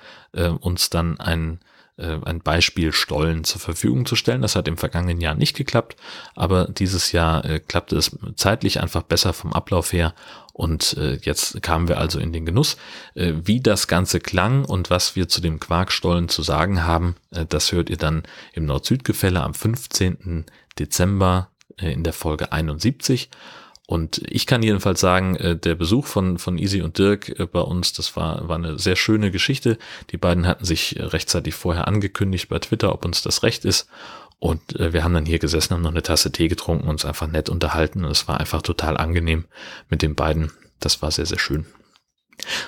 uns 0.61 0.91
dann 0.91 1.19
ein 1.19 1.59
äh, 1.98 2.18
ein 2.24 2.40
Beispiel 2.40 2.92
Stollen 2.92 3.44
zur 3.44 3.61
Verfügung 3.61 4.06
zu 4.06 4.16
stellen. 4.16 4.42
Das 4.42 4.56
hat 4.56 4.68
im 4.68 4.78
vergangenen 4.78 5.20
Jahr 5.20 5.34
nicht 5.34 5.56
geklappt, 5.56 5.96
aber 6.34 6.66
dieses 6.66 7.12
Jahr 7.12 7.44
äh, 7.44 7.61
klappte 7.61 7.96
es 7.96 8.16
zeitlich 8.37 8.80
einfach 8.80 9.02
besser 9.02 9.32
vom 9.32 9.52
Ablauf 9.52 9.92
her 9.92 10.14
und 10.58 10.96
äh, 10.96 11.18
jetzt 11.22 11.62
kamen 11.62 11.87
wir 11.87 11.98
also 11.98 12.18
in 12.18 12.32
den 12.32 12.44
Genuss. 12.44 12.76
Äh, 13.14 13.34
wie 13.44 13.61
das 13.61 13.87
Ganze 13.87 14.18
klang 14.18 14.64
und 14.64 14.90
was 14.90 15.14
wir 15.14 15.28
zu 15.28 15.40
dem 15.40 15.61
Quarkstollen 15.61 16.28
zu 16.28 16.42
sagen 16.42 16.84
haben, 16.84 17.14
äh, 17.30 17.46
das 17.46 17.70
hört 17.70 17.90
ihr 17.90 17.96
dann 17.96 18.24
im 18.54 18.66
Nord-Süd-Gefälle 18.66 19.40
am 19.40 19.54
15. 19.54 20.46
Dezember 20.76 21.50
äh, 21.76 21.92
in 21.92 22.02
der 22.02 22.12
Folge 22.12 22.50
71. 22.50 23.30
Und 23.90 24.20
ich 24.29 24.46
kann 24.46 24.62
jedenfalls 24.62 25.01
sagen, 25.01 25.35
äh, 25.37 25.57
der 25.57 25.74
Besuch 25.74 26.05
von, 26.05 26.37
von 26.37 26.59
Easy 26.59 26.83
und 26.83 26.98
Dirk 26.98 27.40
äh, 27.40 27.46
bei 27.46 27.62
uns, 27.62 27.94
das 27.94 28.16
war, 28.16 28.46
war 28.46 28.57
eine 28.57 28.79
sehr 28.79 28.96
schöne 28.96 29.31
Geschichte. 29.31 29.79
Die 30.11 30.18
beiden 30.18 30.46
hatten 30.46 30.66
sich 30.66 30.96
rechtzeitig 30.98 31.55
vorher 31.55 31.88
angekündigt 31.88 32.51
bei 32.51 32.59
Twitter, 32.59 32.92
ob 32.92 33.07
uns 33.07 33.22
das 33.22 33.42
recht 33.42 33.64
ist. 33.64 33.88
Und 34.38 34.79
äh, 34.79 34.92
wir 34.92 35.05
haben 35.05 35.14
dann 35.14 35.24
hier 35.24 35.38
gesessen, 35.38 35.72
haben 35.72 35.81
noch 35.81 35.90
eine 35.90 36.03
Tasse 36.03 36.31
Tee 36.31 36.48
getrunken, 36.48 36.87
uns 36.87 37.07
einfach 37.07 37.29
nett 37.29 37.48
unterhalten. 37.48 38.05
Und 38.05 38.11
es 38.11 38.29
war 38.29 38.38
einfach 38.38 38.61
total 38.61 38.98
angenehm 38.98 39.46
mit 39.88 40.03
den 40.03 40.14
beiden. 40.14 40.53
Das 40.81 41.01
war 41.01 41.11
sehr, 41.11 41.24
sehr 41.27 41.38
schön. 41.38 41.64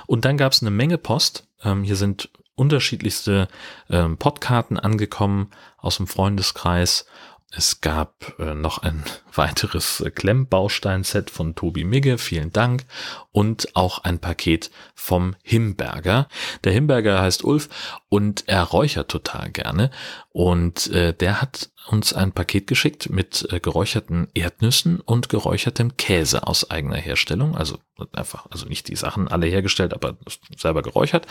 Und 0.06 0.24
dann 0.24 0.38
gab 0.38 0.52
es 0.52 0.62
eine 0.62 0.70
Menge 0.70 0.96
Post. 0.96 1.46
Ähm, 1.62 1.82
hier 1.82 1.96
sind 1.96 2.30
unterschiedlichste 2.54 3.48
ähm, 3.90 4.16
Podkarten 4.16 4.78
angekommen 4.78 5.50
aus 5.76 5.98
dem 5.98 6.06
Freundeskreis 6.06 7.04
es 7.52 7.80
gab 7.80 8.38
äh, 8.38 8.54
noch 8.54 8.78
ein 8.78 9.02
weiteres 9.34 10.00
äh, 10.00 10.10
Klemmbaustein-Set 10.10 11.30
von 11.30 11.54
Tobi 11.54 11.84
Migge, 11.84 12.18
vielen 12.18 12.52
Dank. 12.52 12.84
Und 13.32 13.74
auch 13.74 14.04
ein 14.04 14.18
Paket 14.18 14.70
vom 14.94 15.36
Himberger. 15.42 16.28
Der 16.64 16.72
Himberger 16.72 17.20
heißt 17.20 17.44
Ulf 17.44 17.68
und 18.08 18.44
er 18.48 18.62
räuchert 18.62 19.10
total 19.10 19.50
gerne. 19.50 19.90
Und 20.30 20.88
äh, 20.88 21.12
der 21.12 21.40
hat 21.40 21.70
uns 21.90 22.12
ein 22.12 22.30
Paket 22.30 22.68
geschickt 22.68 23.10
mit 23.10 23.48
äh, 23.50 23.58
geräucherten 23.58 24.28
Erdnüssen 24.34 25.00
und 25.00 25.28
geräuchertem 25.28 25.96
Käse 25.96 26.46
aus 26.46 26.70
eigener 26.70 26.96
Herstellung. 26.96 27.56
Also 27.56 27.78
einfach, 28.12 28.46
also 28.50 28.66
nicht 28.66 28.88
die 28.88 28.94
Sachen 28.94 29.26
alle 29.26 29.46
hergestellt, 29.46 29.92
aber 29.92 30.16
selber 30.56 30.82
geräuchert. 30.82 31.26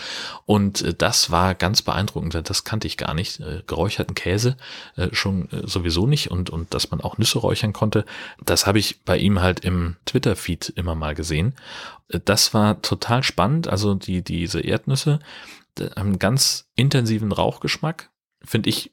Und 0.46 0.82
äh, 0.82 0.94
das 0.94 1.32
war 1.32 1.56
ganz 1.56 1.82
beeindruckend, 1.82 2.34
denn 2.34 2.44
das 2.44 2.66
kannte 2.66 2.88
ich 2.88 2.98
gar 2.98 3.14
nicht. 3.14 3.40
Äh, 3.40 3.64
geräucherten 3.68 4.16
Käse 4.16 4.58
schon 5.12 5.48
sowieso 5.64 6.08
nicht 6.08 6.32
und, 6.32 6.50
und 6.50 6.74
dass 6.74 6.92
man 6.92 7.02
auch 7.02 7.18
Nüsse 7.18 7.40
räuchern 7.40 7.74
konnte. 7.74 8.06
Das 8.44 8.66
habe 8.68 8.80
ich 8.80 9.04
bei 9.04 9.18
ihm 9.18 9.42
halt 9.42 9.62
im 9.62 9.96
Twitter-Feed 10.06 10.74
immer 10.76 10.96
mal 10.96 11.16
gesehen. 11.16 11.56
Das 12.10 12.54
war 12.54 12.82
total 12.82 13.24
spannend. 13.24 13.68
Also 13.68 13.94
die, 13.94 14.22
diese 14.24 14.60
Erdnüsse 14.60 15.20
haben 15.96 16.20
ganz 16.20 16.70
intensiven 16.76 17.32
Rauchgeschmack. 17.32 18.10
Finde 18.44 18.70
ich 18.70 18.92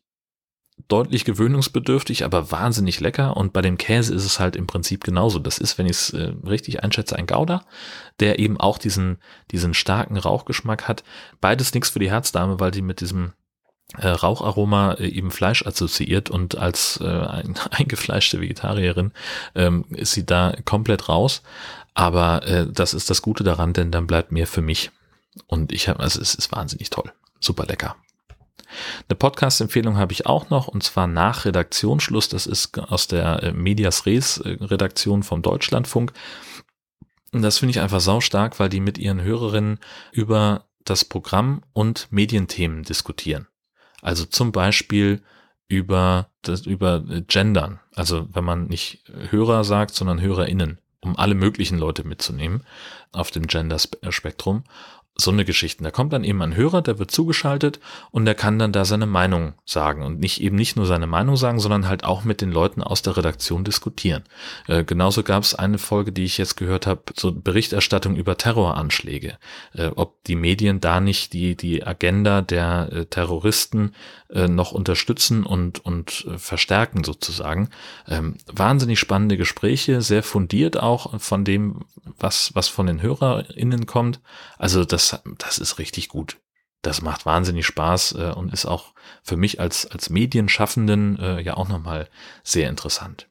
deutlich 0.88 1.24
gewöhnungsbedürftig, 1.24 2.24
aber 2.24 2.50
wahnsinnig 2.50 3.00
lecker. 3.00 3.36
Und 3.36 3.52
bei 3.52 3.62
dem 3.62 3.78
Käse 3.78 4.14
ist 4.14 4.24
es 4.24 4.38
halt 4.38 4.56
im 4.56 4.66
Prinzip 4.66 5.02
genauso. 5.04 5.38
Das 5.38 5.58
ist, 5.58 5.78
wenn 5.78 5.86
ich 5.86 5.92
es 5.92 6.10
äh, 6.10 6.32
richtig 6.46 6.82
einschätze, 6.82 7.16
ein 7.16 7.26
Gouda, 7.26 7.64
der 8.20 8.38
eben 8.38 8.58
auch 8.58 8.78
diesen, 8.78 9.18
diesen 9.50 9.74
starken 9.74 10.16
Rauchgeschmack 10.16 10.86
hat. 10.86 11.02
Beides 11.40 11.74
nichts 11.74 11.90
für 11.90 11.98
die 11.98 12.10
Herzdame, 12.10 12.60
weil 12.60 12.70
die 12.70 12.82
mit 12.82 13.00
diesem 13.00 13.32
äh, 13.98 14.08
Raucharoma 14.08 14.94
äh, 14.94 15.08
eben 15.08 15.30
Fleisch 15.30 15.66
assoziiert 15.66 16.30
und 16.30 16.56
als 16.56 17.00
äh, 17.02 17.06
ein, 17.06 17.54
eingefleischte 17.70 18.40
Vegetarierin 18.40 19.12
ähm, 19.54 19.84
ist 19.90 20.12
sie 20.12 20.26
da 20.26 20.54
komplett 20.64 21.08
raus. 21.08 21.42
Aber 21.94 22.46
äh, 22.46 22.66
das 22.70 22.94
ist 22.94 23.10
das 23.10 23.22
Gute 23.22 23.42
daran, 23.42 23.72
denn 23.72 23.90
dann 23.90 24.06
bleibt 24.06 24.30
mehr 24.30 24.46
für 24.46 24.62
mich. 24.62 24.90
Und 25.46 25.72
ich 25.72 25.88
habe, 25.88 26.00
also 26.00 26.20
es 26.20 26.34
ist 26.34 26.52
wahnsinnig 26.52 26.90
toll. 26.90 27.12
Super 27.40 27.64
lecker. 27.64 27.96
Eine 29.08 29.16
Podcast-Empfehlung 29.16 29.96
habe 29.96 30.12
ich 30.12 30.26
auch 30.26 30.50
noch 30.50 30.68
und 30.68 30.82
zwar 30.82 31.06
nach 31.06 31.44
Redaktionsschluss. 31.44 32.28
Das 32.28 32.46
ist 32.46 32.78
aus 32.78 33.06
der 33.06 33.42
äh, 33.42 33.52
Medias 33.52 34.06
Res 34.06 34.38
äh, 34.38 34.56
Redaktion 34.60 35.22
vom 35.22 35.42
Deutschlandfunk. 35.42 36.12
Und 37.32 37.42
das 37.42 37.58
finde 37.58 37.70
ich 37.70 37.80
einfach 37.80 38.00
sau 38.00 38.20
stark, 38.20 38.58
weil 38.58 38.68
die 38.68 38.80
mit 38.80 38.98
ihren 38.98 39.20
Hörerinnen 39.20 39.78
über 40.12 40.66
das 40.84 41.04
Programm 41.04 41.62
und 41.72 42.08
Medienthemen 42.10 42.82
diskutieren. 42.82 43.48
Also 44.00 44.24
zum 44.24 44.52
Beispiel 44.52 45.22
über 45.68 46.30
das, 46.42 46.66
über 46.66 47.00
Gendern. 47.26 47.80
Also 47.94 48.28
wenn 48.32 48.44
man 48.44 48.66
nicht 48.66 49.04
Hörer 49.30 49.64
sagt, 49.64 49.94
sondern 49.94 50.20
HörerInnen, 50.20 50.78
um 51.00 51.16
alle 51.16 51.34
möglichen 51.34 51.78
Leute 51.78 52.04
mitzunehmen 52.04 52.64
auf 53.12 53.30
dem 53.30 53.46
Gender-Spektrum 53.46 54.64
so 55.18 55.30
eine 55.30 55.44
Geschichte. 55.44 55.82
Da 55.82 55.90
kommt 55.90 56.12
dann 56.12 56.24
eben 56.24 56.42
ein 56.42 56.54
Hörer, 56.54 56.82
der 56.82 56.98
wird 56.98 57.10
zugeschaltet 57.10 57.80
und 58.10 58.26
der 58.26 58.34
kann 58.34 58.58
dann 58.58 58.72
da 58.72 58.84
seine 58.84 59.06
Meinung 59.06 59.54
sagen 59.64 60.02
und 60.02 60.20
nicht 60.20 60.40
eben 60.40 60.56
nicht 60.56 60.76
nur 60.76 60.86
seine 60.86 61.06
Meinung 61.06 61.36
sagen, 61.36 61.58
sondern 61.58 61.88
halt 61.88 62.04
auch 62.04 62.24
mit 62.24 62.40
den 62.40 62.52
Leuten 62.52 62.82
aus 62.82 63.02
der 63.02 63.16
Redaktion 63.16 63.64
diskutieren. 63.64 64.24
Äh, 64.66 64.84
genauso 64.84 65.22
gab 65.22 65.42
es 65.42 65.54
eine 65.54 65.78
Folge, 65.78 66.12
die 66.12 66.24
ich 66.24 66.38
jetzt 66.38 66.56
gehört 66.56 66.86
habe, 66.86 67.02
so 67.14 67.32
Berichterstattung 67.32 68.16
über 68.16 68.36
Terroranschläge. 68.36 69.38
Äh, 69.74 69.90
ob 69.96 70.22
die 70.24 70.36
Medien 70.36 70.80
da 70.80 71.00
nicht 71.00 71.32
die 71.32 71.56
die 71.56 71.86
Agenda 71.86 72.42
der 72.42 72.88
äh, 72.92 73.06
Terroristen 73.06 73.92
äh, 74.30 74.48
noch 74.48 74.72
unterstützen 74.72 75.44
und 75.44 75.84
und 75.84 76.26
äh, 76.28 76.38
verstärken 76.38 77.04
sozusagen. 77.04 77.70
Ähm, 78.08 78.36
wahnsinnig 78.46 78.98
spannende 78.98 79.36
Gespräche, 79.36 80.02
sehr 80.02 80.22
fundiert 80.22 80.78
auch 80.78 81.20
von 81.20 81.44
dem, 81.44 81.84
was 82.18 82.50
was 82.54 82.68
von 82.68 82.86
den 82.86 83.02
HörerInnen 83.02 83.86
kommt. 83.86 84.20
Also 84.58 84.84
das 84.84 85.20
das, 85.38 85.58
ist 85.58 85.78
richtig 85.78 86.08
gut. 86.08 86.38
Das 86.82 87.02
macht 87.02 87.26
wahnsinnig 87.26 87.66
Spaß 87.66 88.12
äh, 88.12 88.32
und 88.36 88.52
ist 88.52 88.66
auch 88.66 88.92
für 89.22 89.36
mich 89.36 89.60
als, 89.60 89.86
als 89.86 90.08
Medienschaffenden 90.10 91.18
äh, 91.18 91.40
ja 91.40 91.56
auch 91.56 91.68
nochmal 91.68 92.08
sehr 92.44 92.68
interessant. 92.68 93.28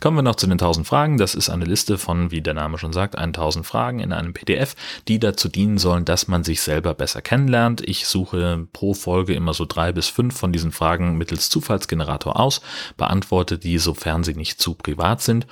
Kommen 0.00 0.16
wir 0.16 0.22
noch 0.22 0.36
zu 0.36 0.46
den 0.46 0.52
1000 0.52 0.86
Fragen. 0.86 1.18
Das 1.18 1.34
ist 1.34 1.50
eine 1.50 1.64
Liste 1.64 1.98
von, 1.98 2.30
wie 2.30 2.40
der 2.40 2.54
Name 2.54 2.78
schon 2.78 2.92
sagt, 2.92 3.16
1000 3.16 3.66
Fragen 3.66 4.00
in 4.00 4.12
einem 4.12 4.32
PDF, 4.32 4.74
die 5.08 5.18
dazu 5.18 5.48
dienen 5.48 5.78
sollen, 5.78 6.04
dass 6.04 6.28
man 6.28 6.44
sich 6.44 6.60
selber 6.60 6.94
besser 6.94 7.22
kennenlernt. 7.22 7.80
Ich 7.86 8.06
suche 8.06 8.66
pro 8.72 8.94
Folge 8.94 9.34
immer 9.34 9.54
so 9.54 9.64
drei 9.66 9.92
bis 9.92 10.08
fünf 10.08 10.38
von 10.38 10.52
diesen 10.52 10.72
Fragen 10.72 11.16
mittels 11.16 11.50
Zufallsgenerator 11.50 12.38
aus, 12.38 12.60
beantworte 12.96 13.58
die, 13.58 13.78
sofern 13.78 14.24
sie 14.24 14.34
nicht 14.34 14.60
zu 14.60 14.74
privat 14.74 15.22
sind. 15.22 15.46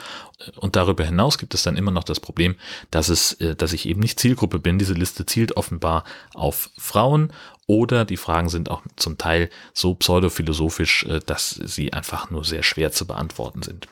Und 0.57 0.76
darüber 0.76 1.04
hinaus 1.04 1.37
gibt 1.37 1.54
es 1.54 1.64
dann 1.64 1.76
immer 1.76 1.90
noch 1.90 2.04
das 2.04 2.20
Problem, 2.20 2.54
dass 2.90 3.09
es, 3.09 3.33
äh, 3.35 3.57
dass 3.57 3.72
ich 3.72 3.87
eben 3.87 4.00
nicht 4.00 4.20
Zielgruppe 4.20 4.61
bin. 4.61 4.78
Diese 4.78 4.94
Liste 4.94 5.26
zielt 5.26 5.57
offenbar 5.57 6.04
auf 6.33 6.70
Frauen 6.78 7.33
oder 7.66 8.04
die 8.04 8.16
Fragen 8.16 8.48
sind 8.48 8.70
auch 8.70 8.83
zum 8.96 9.18
Teil 9.18 9.50
so 9.74 9.94
pseudophilosophisch, 9.94 11.04
äh, 11.04 11.20
dass 11.24 11.50
sie 11.50 11.92
einfach 11.92 12.31
nur 12.31 12.44
sehr 12.44 12.62
schwer 12.62 12.92
zu 12.92 13.07
beantworten 13.07 13.62
sind. 13.62 13.88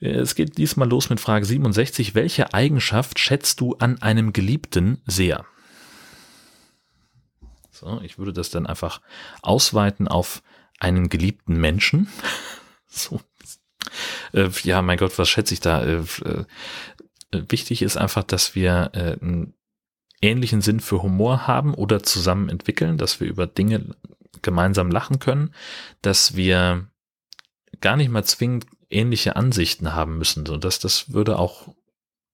Es 0.00 0.34
geht 0.34 0.58
diesmal 0.58 0.88
los 0.88 1.08
mit 1.08 1.20
Frage 1.20 1.46
67. 1.46 2.14
Welche 2.14 2.52
Eigenschaft 2.52 3.18
schätzt 3.18 3.60
du 3.60 3.74
an 3.74 4.02
einem 4.02 4.32
Geliebten 4.32 5.00
sehr? 5.06 5.46
So, 7.70 8.00
ich 8.02 8.18
würde 8.18 8.32
das 8.32 8.50
dann 8.50 8.66
einfach 8.66 9.00
ausweiten 9.42 10.08
auf 10.08 10.42
einen 10.78 11.08
geliebten 11.08 11.56
Menschen. 11.56 12.08
so. 12.86 13.20
Äh, 14.32 14.50
ja, 14.62 14.82
mein 14.82 14.98
Gott, 14.98 15.18
was 15.18 15.28
schätze 15.28 15.54
ich 15.54 15.60
da? 15.60 15.82
Äh, 15.84 16.04
Äh, 17.34 17.42
wichtig 17.48 17.82
ist 17.82 17.96
einfach, 17.96 18.24
dass 18.24 18.54
wir 18.54 18.92
einen 18.94 19.54
ähnlichen 20.22 20.62
Sinn 20.62 20.80
für 20.80 21.02
Humor 21.02 21.46
haben 21.46 21.74
oder 21.74 22.02
zusammen 22.02 22.48
entwickeln, 22.48 22.96
dass 22.96 23.20
wir 23.20 23.28
über 23.28 23.46
Dinge 23.46 23.94
gemeinsam 24.42 24.90
lachen 24.90 25.18
können, 25.18 25.54
dass 26.02 26.36
wir 26.36 26.88
gar 27.84 27.96
nicht 27.98 28.10
mal 28.10 28.24
zwingend 28.24 28.66
ähnliche 28.88 29.36
Ansichten 29.36 29.94
haben 29.94 30.16
müssen, 30.16 30.46
so 30.46 30.56
dass 30.56 30.78
das 30.78 31.12
würde 31.12 31.38
auch 31.38 31.68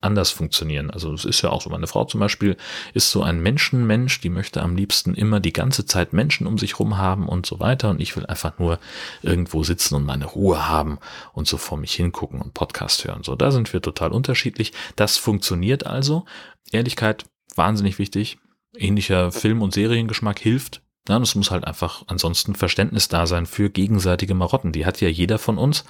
anders 0.01 0.30
funktionieren. 0.30 0.90
Also 0.90 1.12
es 1.12 1.24
ist 1.24 1.42
ja 1.42 1.51
auch 1.51 1.61
so, 1.61 1.70
meine 1.70 1.88
Frau 1.88 2.05
zum 2.05 2.20
Beispiel 2.20 2.57
ist 2.94 3.11
so 3.11 3.24
ein 3.24 3.40
Menschenmensch, 3.40 4.20
die 4.20 4.30
möchte 4.30 4.62
am 4.62 4.76
liebsten 4.76 5.12
immer 5.14 5.40
die 5.40 5.53
ganze 5.53 5.84
Zeit 5.84 6.12
Menschen 6.12 6.46
um 6.46 6.57
sich 6.57 6.78
rum 6.78 6.98
haben 6.98 7.28
und 7.28 7.46
so 7.46 7.59
weiter 7.59 7.90
und 7.90 8.01
ich 8.01 8.16
will 8.16 8.26
einfach 8.26 8.61
nur 8.61 8.78
irgendwo 9.22 9.64
sitzen 9.64 9.96
und 9.96 10.07
meine 10.07 10.24
Ruhe 10.24 10.68
haben 10.68 11.01
und 11.32 11.48
so 11.48 11.57
vor 11.57 11.78
mich 11.78 11.94
hingucken 11.94 12.40
und 12.40 12.55
Podcast 12.55 13.05
hören. 13.05 13.24
So, 13.24 13.34
da 13.34 13.51
sind 13.51 13.72
wir 13.72 13.82
total 13.82 14.12
unterschiedlich. 14.12 14.72
Das 14.94 15.16
funktioniert 15.16 15.84
also. 15.84 16.26
Ehrlichkeit, 16.70 17.24
wahnsinnig 17.57 17.98
wichtig. 17.98 18.38
Ähnlicher 18.76 19.32
Film- 19.32 19.62
und 19.62 19.74
Seriengeschmack 19.74 20.38
hilft. 20.38 20.80
Ja, 21.11 21.18
es 21.18 21.34
muss 21.34 21.50
halt 21.50 21.64
einfach 21.64 22.04
ansonsten 22.06 22.54
Verständnis 22.54 23.08
da 23.08 23.26
sein 23.26 23.44
für 23.44 23.68
gegenseitige 23.68 24.32
Marotten. 24.32 24.70
Die 24.70 24.86
hat 24.86 25.00
ja 25.00 25.08
jeder 25.08 25.40
von 25.40 25.58
uns. 25.58 25.84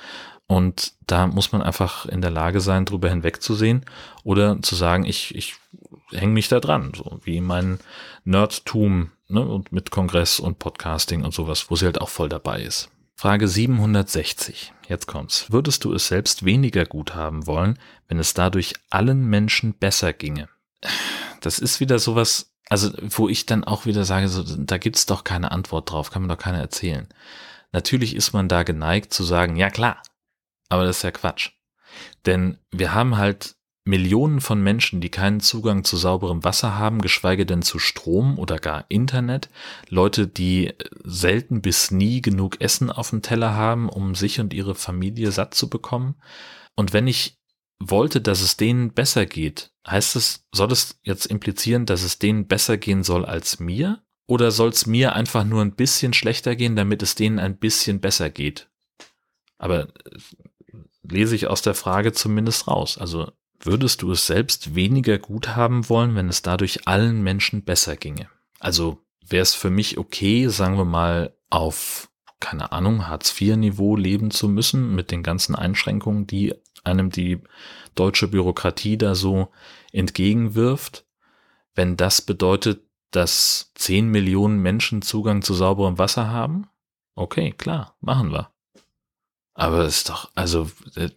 Und 0.46 0.94
da 1.06 1.26
muss 1.26 1.52
man 1.52 1.60
einfach 1.60 2.06
in 2.06 2.22
der 2.22 2.30
Lage 2.30 2.62
sein, 2.62 2.86
drüber 2.86 3.10
hinwegzusehen 3.10 3.84
oder 4.24 4.62
zu 4.62 4.76
sagen, 4.76 5.04
ich, 5.04 5.34
ich 5.34 5.56
hänge 6.10 6.32
mich 6.32 6.48
da 6.48 6.58
dran, 6.58 6.92
so 6.96 7.20
wie 7.22 7.42
mein 7.42 7.80
Nerdtum 8.24 9.10
ne, 9.28 9.42
und 9.42 9.72
mit 9.72 9.90
Kongress 9.90 10.40
und 10.40 10.58
Podcasting 10.58 11.22
und 11.22 11.34
sowas, 11.34 11.66
wo 11.68 11.76
sie 11.76 11.84
halt 11.84 12.00
auch 12.00 12.08
voll 12.08 12.30
dabei 12.30 12.62
ist. 12.62 12.88
Frage 13.14 13.46
760. 13.46 14.72
Jetzt 14.88 15.06
kommt's. 15.06 15.52
Würdest 15.52 15.84
du 15.84 15.92
es 15.92 16.08
selbst 16.08 16.46
weniger 16.46 16.86
gut 16.86 17.14
haben 17.14 17.46
wollen, 17.46 17.78
wenn 18.08 18.18
es 18.18 18.32
dadurch 18.32 18.72
allen 18.88 19.26
Menschen 19.26 19.74
besser 19.74 20.14
ginge? 20.14 20.48
Das 21.42 21.58
ist 21.58 21.78
wieder 21.78 21.98
sowas, 21.98 22.49
also 22.70 22.90
wo 23.02 23.28
ich 23.28 23.44
dann 23.44 23.64
auch 23.64 23.84
wieder 23.84 24.04
sage, 24.04 24.28
so, 24.28 24.42
da 24.42 24.78
gibt's 24.78 25.04
doch 25.04 25.24
keine 25.24 25.50
Antwort 25.50 25.90
drauf, 25.90 26.10
kann 26.10 26.22
mir 26.22 26.28
doch 26.28 26.38
keiner 26.38 26.60
erzählen. 26.60 27.08
Natürlich 27.72 28.16
ist 28.16 28.32
man 28.32 28.48
da 28.48 28.62
geneigt 28.62 29.12
zu 29.12 29.24
sagen, 29.24 29.56
ja 29.56 29.70
klar, 29.70 30.02
aber 30.68 30.84
das 30.84 30.98
ist 30.98 31.02
ja 31.02 31.10
Quatsch. 31.10 31.50
Denn 32.24 32.58
wir 32.70 32.94
haben 32.94 33.16
halt 33.16 33.56
Millionen 33.84 34.40
von 34.40 34.62
Menschen, 34.62 35.00
die 35.00 35.08
keinen 35.08 35.40
Zugang 35.40 35.82
zu 35.82 35.96
sauberem 35.96 36.44
Wasser 36.44 36.78
haben, 36.78 37.00
geschweige 37.00 37.44
denn 37.44 37.62
zu 37.62 37.80
Strom 37.80 38.38
oder 38.38 38.58
gar 38.58 38.84
Internet. 38.88 39.48
Leute, 39.88 40.28
die 40.28 40.72
selten 41.02 41.62
bis 41.62 41.90
nie 41.90 42.22
genug 42.22 42.60
Essen 42.60 42.90
auf 42.92 43.10
dem 43.10 43.22
Teller 43.22 43.54
haben, 43.54 43.88
um 43.88 44.14
sich 44.14 44.38
und 44.38 44.54
ihre 44.54 44.76
Familie 44.76 45.32
satt 45.32 45.54
zu 45.54 45.68
bekommen. 45.68 46.14
Und 46.76 46.92
wenn 46.92 47.08
ich 47.08 47.39
wollte, 47.80 48.20
dass 48.20 48.42
es 48.42 48.56
denen 48.56 48.92
besser 48.92 49.26
geht, 49.26 49.72
heißt 49.86 50.14
es, 50.16 50.46
soll 50.52 50.70
es 50.70 51.00
jetzt 51.02 51.26
implizieren, 51.26 51.86
dass 51.86 52.02
es 52.02 52.18
denen 52.18 52.46
besser 52.46 52.76
gehen 52.76 53.02
soll 53.02 53.24
als 53.24 53.58
mir? 53.58 54.02
Oder 54.26 54.52
soll 54.52 54.68
es 54.68 54.86
mir 54.86 55.14
einfach 55.14 55.44
nur 55.44 55.62
ein 55.62 55.74
bisschen 55.74 56.12
schlechter 56.12 56.54
gehen, 56.54 56.76
damit 56.76 57.02
es 57.02 57.16
denen 57.16 57.40
ein 57.40 57.56
bisschen 57.56 58.00
besser 58.00 58.30
geht? 58.30 58.68
Aber 59.58 59.88
lese 61.02 61.34
ich 61.34 61.48
aus 61.48 61.62
der 61.62 61.74
Frage 61.74 62.12
zumindest 62.12 62.68
raus. 62.68 62.96
Also 62.96 63.32
würdest 63.58 64.02
du 64.02 64.12
es 64.12 64.26
selbst 64.26 64.74
weniger 64.74 65.18
gut 65.18 65.56
haben 65.56 65.88
wollen, 65.88 66.14
wenn 66.14 66.28
es 66.28 66.42
dadurch 66.42 66.86
allen 66.86 67.22
Menschen 67.22 67.64
besser 67.64 67.96
ginge? 67.96 68.28
Also 68.60 68.98
wäre 69.26 69.42
es 69.42 69.54
für 69.54 69.70
mich 69.70 69.98
okay, 69.98 70.48
sagen 70.48 70.76
wir 70.76 70.84
mal, 70.84 71.34
auf, 71.50 72.10
keine 72.38 72.72
Ahnung, 72.72 73.08
Hartz-IV-Niveau 73.08 73.96
leben 73.96 74.30
zu 74.30 74.48
müssen 74.48 74.94
mit 74.94 75.10
den 75.10 75.22
ganzen 75.22 75.54
Einschränkungen, 75.54 76.26
die 76.26 76.54
einem 76.84 77.10
die 77.10 77.40
deutsche 77.94 78.28
Bürokratie 78.28 78.96
da 78.96 79.14
so 79.14 79.50
entgegenwirft, 79.92 81.06
wenn 81.74 81.96
das 81.96 82.22
bedeutet, 82.22 82.82
dass 83.10 83.72
10 83.74 84.08
Millionen 84.08 84.58
Menschen 84.60 85.02
Zugang 85.02 85.42
zu 85.42 85.54
sauberem 85.54 85.98
Wasser 85.98 86.28
haben? 86.28 86.68
Okay, 87.14 87.52
klar, 87.52 87.96
machen 88.00 88.32
wir. 88.32 88.50
Aber 89.54 89.80
es 89.80 89.98
ist 89.98 90.08
doch, 90.08 90.30
also, 90.34 90.70
äh, 90.96 91.10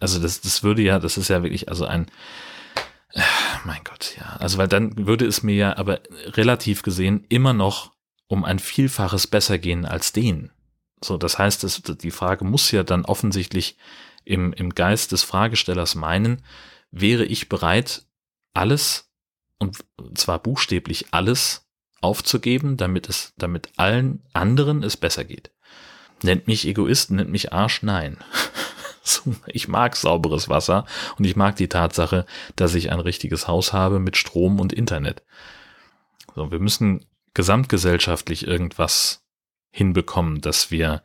also 0.00 0.20
das, 0.20 0.40
das 0.40 0.62
würde 0.62 0.82
ja, 0.82 0.98
das 0.98 1.16
ist 1.16 1.28
ja 1.28 1.42
wirklich, 1.42 1.68
also 1.68 1.84
ein, 1.86 2.06
äh, 3.12 3.20
mein 3.64 3.84
Gott, 3.84 4.16
ja. 4.18 4.36
Also, 4.40 4.58
weil 4.58 4.68
dann 4.68 5.06
würde 5.06 5.26
es 5.26 5.42
mir 5.42 5.54
ja 5.54 5.76
aber 5.76 6.00
relativ 6.28 6.82
gesehen 6.82 7.24
immer 7.28 7.52
noch 7.52 7.92
um 8.26 8.44
ein 8.44 8.58
Vielfaches 8.58 9.26
besser 9.26 9.58
gehen 9.58 9.84
als 9.84 10.12
den. 10.12 10.50
So, 11.02 11.18
das 11.18 11.38
heißt, 11.38 11.62
das, 11.62 11.82
die 11.82 12.10
Frage 12.10 12.44
muss 12.44 12.70
ja 12.70 12.82
dann 12.82 13.04
offensichtlich 13.04 13.76
im, 14.24 14.52
im 14.52 14.74
Geist 14.74 15.12
des 15.12 15.22
Fragestellers 15.22 15.94
meinen, 15.94 16.42
wäre 16.90 17.24
ich 17.24 17.48
bereit, 17.48 18.06
alles, 18.52 19.10
und 19.58 19.84
zwar 20.14 20.38
buchstäblich 20.38 21.06
alles, 21.10 21.64
aufzugeben, 22.00 22.76
damit 22.76 23.08
es, 23.08 23.32
damit 23.38 23.70
allen 23.76 24.22
anderen 24.32 24.82
es 24.82 24.96
besser 24.96 25.24
geht. 25.24 25.50
Nennt 26.22 26.46
mich 26.46 26.66
Egoist, 26.66 27.10
nennt 27.10 27.30
mich 27.30 27.52
Arsch, 27.52 27.82
nein. 27.82 28.18
ich 29.46 29.68
mag 29.68 29.96
sauberes 29.96 30.48
Wasser 30.48 30.86
und 31.18 31.24
ich 31.24 31.34
mag 31.34 31.56
die 31.56 31.68
Tatsache, 31.68 32.26
dass 32.56 32.74
ich 32.74 32.92
ein 32.92 33.00
richtiges 33.00 33.48
Haus 33.48 33.72
habe 33.72 33.98
mit 33.98 34.16
Strom 34.16 34.60
und 34.60 34.72
Internet. 34.72 35.22
So, 36.34 36.50
wir 36.50 36.58
müssen 36.58 37.06
gesamtgesellschaftlich 37.32 38.46
irgendwas 38.46 39.24
hinbekommen, 39.70 40.40
dass 40.40 40.70
wir, 40.70 41.02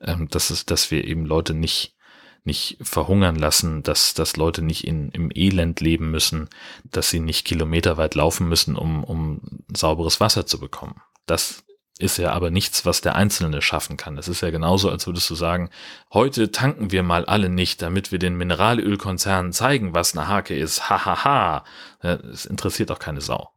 ähm, 0.00 0.28
dass 0.28 0.50
es, 0.50 0.66
dass 0.66 0.90
wir 0.90 1.04
eben 1.04 1.24
Leute 1.24 1.54
nicht 1.54 1.96
nicht 2.44 2.78
verhungern 2.80 3.36
lassen, 3.36 3.82
dass, 3.82 4.14
dass 4.14 4.36
Leute 4.36 4.62
nicht 4.62 4.86
in, 4.86 5.10
im 5.10 5.30
Elend 5.34 5.80
leben 5.80 6.10
müssen, 6.10 6.48
dass 6.84 7.10
sie 7.10 7.20
nicht 7.20 7.44
kilometerweit 7.44 8.14
laufen 8.14 8.48
müssen, 8.48 8.76
um, 8.76 9.04
um 9.04 9.40
sauberes 9.74 10.20
Wasser 10.20 10.46
zu 10.46 10.58
bekommen. 10.58 11.00
Das 11.26 11.64
ist 11.98 12.16
ja 12.16 12.32
aber 12.32 12.50
nichts, 12.50 12.86
was 12.86 13.02
der 13.02 13.14
Einzelne 13.14 13.60
schaffen 13.60 13.96
kann. 13.96 14.16
Es 14.16 14.26
ist 14.26 14.40
ja 14.40 14.50
genauso, 14.50 14.90
als 14.90 15.06
würdest 15.06 15.28
du 15.28 15.34
sagen, 15.34 15.68
heute 16.12 16.50
tanken 16.50 16.90
wir 16.90 17.02
mal 17.02 17.26
alle 17.26 17.50
nicht, 17.50 17.82
damit 17.82 18.10
wir 18.10 18.18
den 18.18 18.36
Mineralölkonzernen 18.36 19.52
zeigen, 19.52 19.94
was 19.94 20.16
eine 20.16 20.26
Hake 20.26 20.56
ist. 20.56 20.88
Hahaha. 20.88 21.24
Ha, 21.24 21.64
ha. 22.02 22.10
Es 22.32 22.46
interessiert 22.46 22.90
auch 22.90 22.98
keine 22.98 23.20
Sau. 23.20 23.50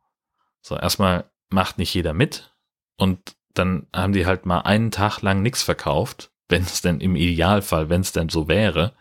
So, 0.61 0.77
erstmal 0.77 1.31
macht 1.49 1.77
nicht 1.77 1.93
jeder 1.93 2.13
mit 2.13 2.53
und 2.97 3.36
dann 3.53 3.88
haben 3.93 4.13
die 4.13 4.25
halt 4.25 4.45
mal 4.45 4.61
einen 4.61 4.91
Tag 4.91 5.21
lang 5.21 5.41
nichts 5.41 5.63
verkauft, 5.63 6.31
wenn 6.49 6.63
es 6.63 6.81
denn 6.81 6.99
im 6.99 7.15
Idealfall, 7.15 7.89
wenn 7.89 8.01
es 8.01 8.11
denn 8.11 8.29
so 8.29 8.47
wäre. 8.47 8.93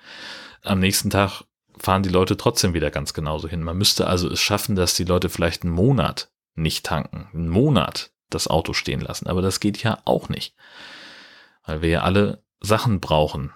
Am 0.62 0.78
nächsten 0.78 1.10
Tag 1.10 1.42
fahren 1.78 2.02
die 2.02 2.08
Leute 2.08 2.36
trotzdem 2.36 2.74
wieder 2.74 2.90
ganz 2.90 3.14
genauso 3.14 3.48
hin. 3.48 3.62
Man 3.62 3.78
müsste 3.78 4.06
also 4.06 4.30
es 4.30 4.40
schaffen, 4.40 4.76
dass 4.76 4.94
die 4.94 5.04
Leute 5.04 5.28
vielleicht 5.28 5.64
einen 5.64 5.72
Monat 5.72 6.30
nicht 6.54 6.84
tanken. 6.84 7.28
Einen 7.32 7.48
Monat 7.48 8.10
das 8.30 8.48
Auto 8.48 8.72
stehen 8.72 9.00
lassen. 9.00 9.26
Aber 9.26 9.42
das 9.42 9.60
geht 9.60 9.82
ja 9.82 9.98
auch 10.04 10.28
nicht. 10.28 10.54
Weil 11.66 11.82
wir 11.82 11.88
ja 11.88 12.02
alle 12.02 12.42
Sachen 12.60 13.00
brauchen. 13.00 13.52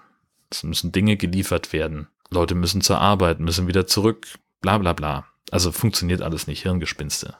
Es 0.49 0.63
müssen 0.63 0.91
Dinge 0.91 1.17
geliefert 1.17 1.73
werden. 1.73 2.07
Leute 2.29 2.55
müssen 2.55 2.81
zur 2.81 2.99
Arbeit, 2.99 3.39
müssen 3.39 3.67
wieder 3.67 3.87
zurück, 3.87 4.27
bla 4.61 4.77
bla 4.77 4.93
bla. 4.93 5.25
Also 5.51 5.71
funktioniert 5.71 6.21
alles 6.21 6.47
nicht, 6.47 6.63
Hirngespinste. 6.63 7.35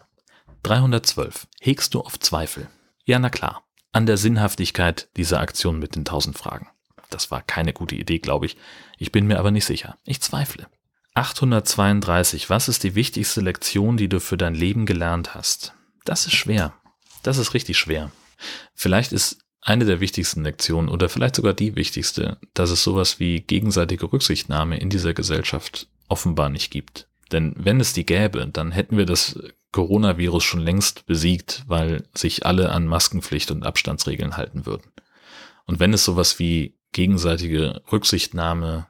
312. 0.63 1.47
Hegst 1.59 1.93
du 1.93 2.01
auf 2.01 2.19
Zweifel? 2.19 2.67
Ja, 3.05 3.19
na 3.19 3.29
klar. 3.29 3.66
An 3.91 4.05
der 4.05 4.17
Sinnhaftigkeit 4.17 5.09
dieser 5.17 5.39
Aktion 5.39 5.79
mit 5.79 5.95
den 5.95 6.01
1000 6.01 6.37
Fragen. 6.37 6.67
Das 7.09 7.31
war 7.31 7.41
keine 7.41 7.73
gute 7.73 7.95
Idee, 7.95 8.19
glaube 8.19 8.45
ich. 8.45 8.57
Ich 8.97 9.11
bin 9.11 9.27
mir 9.27 9.39
aber 9.39 9.51
nicht 9.51 9.65
sicher. 9.65 9.97
Ich 10.03 10.21
zweifle. 10.21 10.67
832. 11.13 12.49
Was 12.49 12.67
ist 12.67 12.83
die 12.83 12.95
wichtigste 12.95 13.41
Lektion, 13.41 13.97
die 13.97 14.09
du 14.09 14.19
für 14.19 14.37
dein 14.37 14.53
Leben 14.53 14.85
gelernt 14.85 15.33
hast? 15.33 15.73
Das 16.05 16.27
ist 16.27 16.35
schwer. 16.35 16.73
Das 17.23 17.37
ist 17.37 17.53
richtig 17.53 17.77
schwer. 17.77 18.11
Vielleicht 18.75 19.13
ist 19.13 19.39
eine 19.61 19.85
der 19.85 19.99
wichtigsten 19.99 20.43
Lektionen 20.43 20.89
oder 20.89 21.09
vielleicht 21.09 21.35
sogar 21.35 21.53
die 21.53 21.75
wichtigste, 21.75 22.37
dass 22.53 22.69
es 22.69 22.83
sowas 22.83 23.19
wie 23.19 23.41
gegenseitige 23.41 24.11
Rücksichtnahme 24.11 24.79
in 24.79 24.89
dieser 24.89 25.13
Gesellschaft 25.13 25.87
offenbar 26.07 26.49
nicht 26.49 26.71
gibt. 26.71 27.07
Denn 27.31 27.53
wenn 27.57 27.79
es 27.79 27.93
die 27.93 28.05
gäbe, 28.05 28.47
dann 28.47 28.71
hätten 28.71 28.97
wir 28.97 29.05
das 29.05 29.39
Coronavirus 29.77 30.43
schon 30.43 30.61
längst 30.61 31.05
besiegt, 31.05 31.63
weil 31.67 32.07
sich 32.15 32.47
alle 32.47 32.71
an 32.71 32.87
Maskenpflicht 32.87 33.51
und 33.51 33.63
Abstandsregeln 33.63 34.35
halten 34.35 34.65
würden. 34.65 34.91
Und 35.65 35.79
wenn 35.79 35.93
es 35.93 36.03
sowas 36.03 36.39
wie 36.39 36.79
gegenseitige 36.93 37.83
Rücksichtnahme 37.91 38.87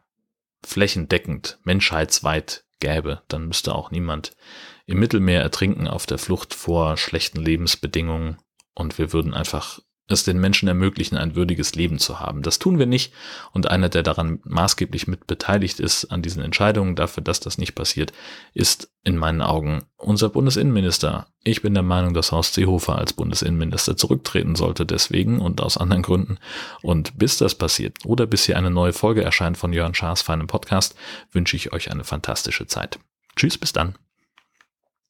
flächendeckend, 0.65 1.59
menschheitsweit 1.65 2.63
gäbe, 2.79 3.21
dann 3.27 3.49
müsste 3.49 3.75
auch 3.75 3.91
niemand 3.91 4.37
im 4.85 4.99
Mittelmeer 4.99 5.41
ertrinken 5.41 5.89
auf 5.89 6.05
der 6.05 6.19
Flucht 6.19 6.53
vor 6.53 6.95
schlechten 6.95 7.41
Lebensbedingungen 7.41 8.37
und 8.73 8.97
wir 8.97 9.11
würden 9.11 9.33
einfach 9.33 9.81
es 10.07 10.23
den 10.23 10.39
Menschen 10.39 10.67
ermöglichen, 10.67 11.17
ein 11.17 11.35
würdiges 11.35 11.75
Leben 11.75 11.99
zu 11.99 12.19
haben. 12.19 12.41
Das 12.41 12.59
tun 12.59 12.79
wir 12.79 12.85
nicht 12.85 13.13
und 13.51 13.69
einer, 13.69 13.89
der 13.89 14.03
daran 14.03 14.39
maßgeblich 14.43 15.07
mit 15.07 15.27
beteiligt 15.27 15.79
ist 15.79 16.05
an 16.05 16.21
diesen 16.21 16.41
Entscheidungen 16.41 16.95
dafür, 16.95 17.23
dass 17.23 17.39
das 17.39 17.57
nicht 17.57 17.75
passiert, 17.75 18.13
ist 18.53 18.89
in 19.03 19.17
meinen 19.17 19.41
Augen 19.41 19.83
unser 19.97 20.29
Bundesinnenminister. 20.29 21.27
Ich 21.43 21.61
bin 21.61 21.73
der 21.73 21.83
Meinung, 21.83 22.13
dass 22.13 22.31
Horst 22.31 22.53
Seehofer 22.53 22.97
als 22.97 23.13
Bundesinnenminister 23.13 23.97
zurücktreten 23.97 24.55
sollte, 24.55 24.85
deswegen 24.85 25.39
und 25.39 25.61
aus 25.61 25.77
anderen 25.77 26.03
Gründen. 26.03 26.37
Und 26.81 27.17
bis 27.17 27.37
das 27.37 27.55
passiert 27.55 27.97
oder 28.05 28.25
bis 28.25 28.45
hier 28.45 28.57
eine 28.57 28.71
neue 28.71 28.93
Folge 28.93 29.23
erscheint 29.23 29.57
von 29.57 29.73
Jörn 29.73 29.93
Schaas 29.93 30.21
feinem 30.21 30.47
Podcast, 30.47 30.95
wünsche 31.31 31.55
ich 31.55 31.73
euch 31.73 31.91
eine 31.91 32.03
fantastische 32.03 32.67
Zeit. 32.67 32.99
Tschüss, 33.35 33.57
bis 33.57 33.73
dann. 33.73 33.95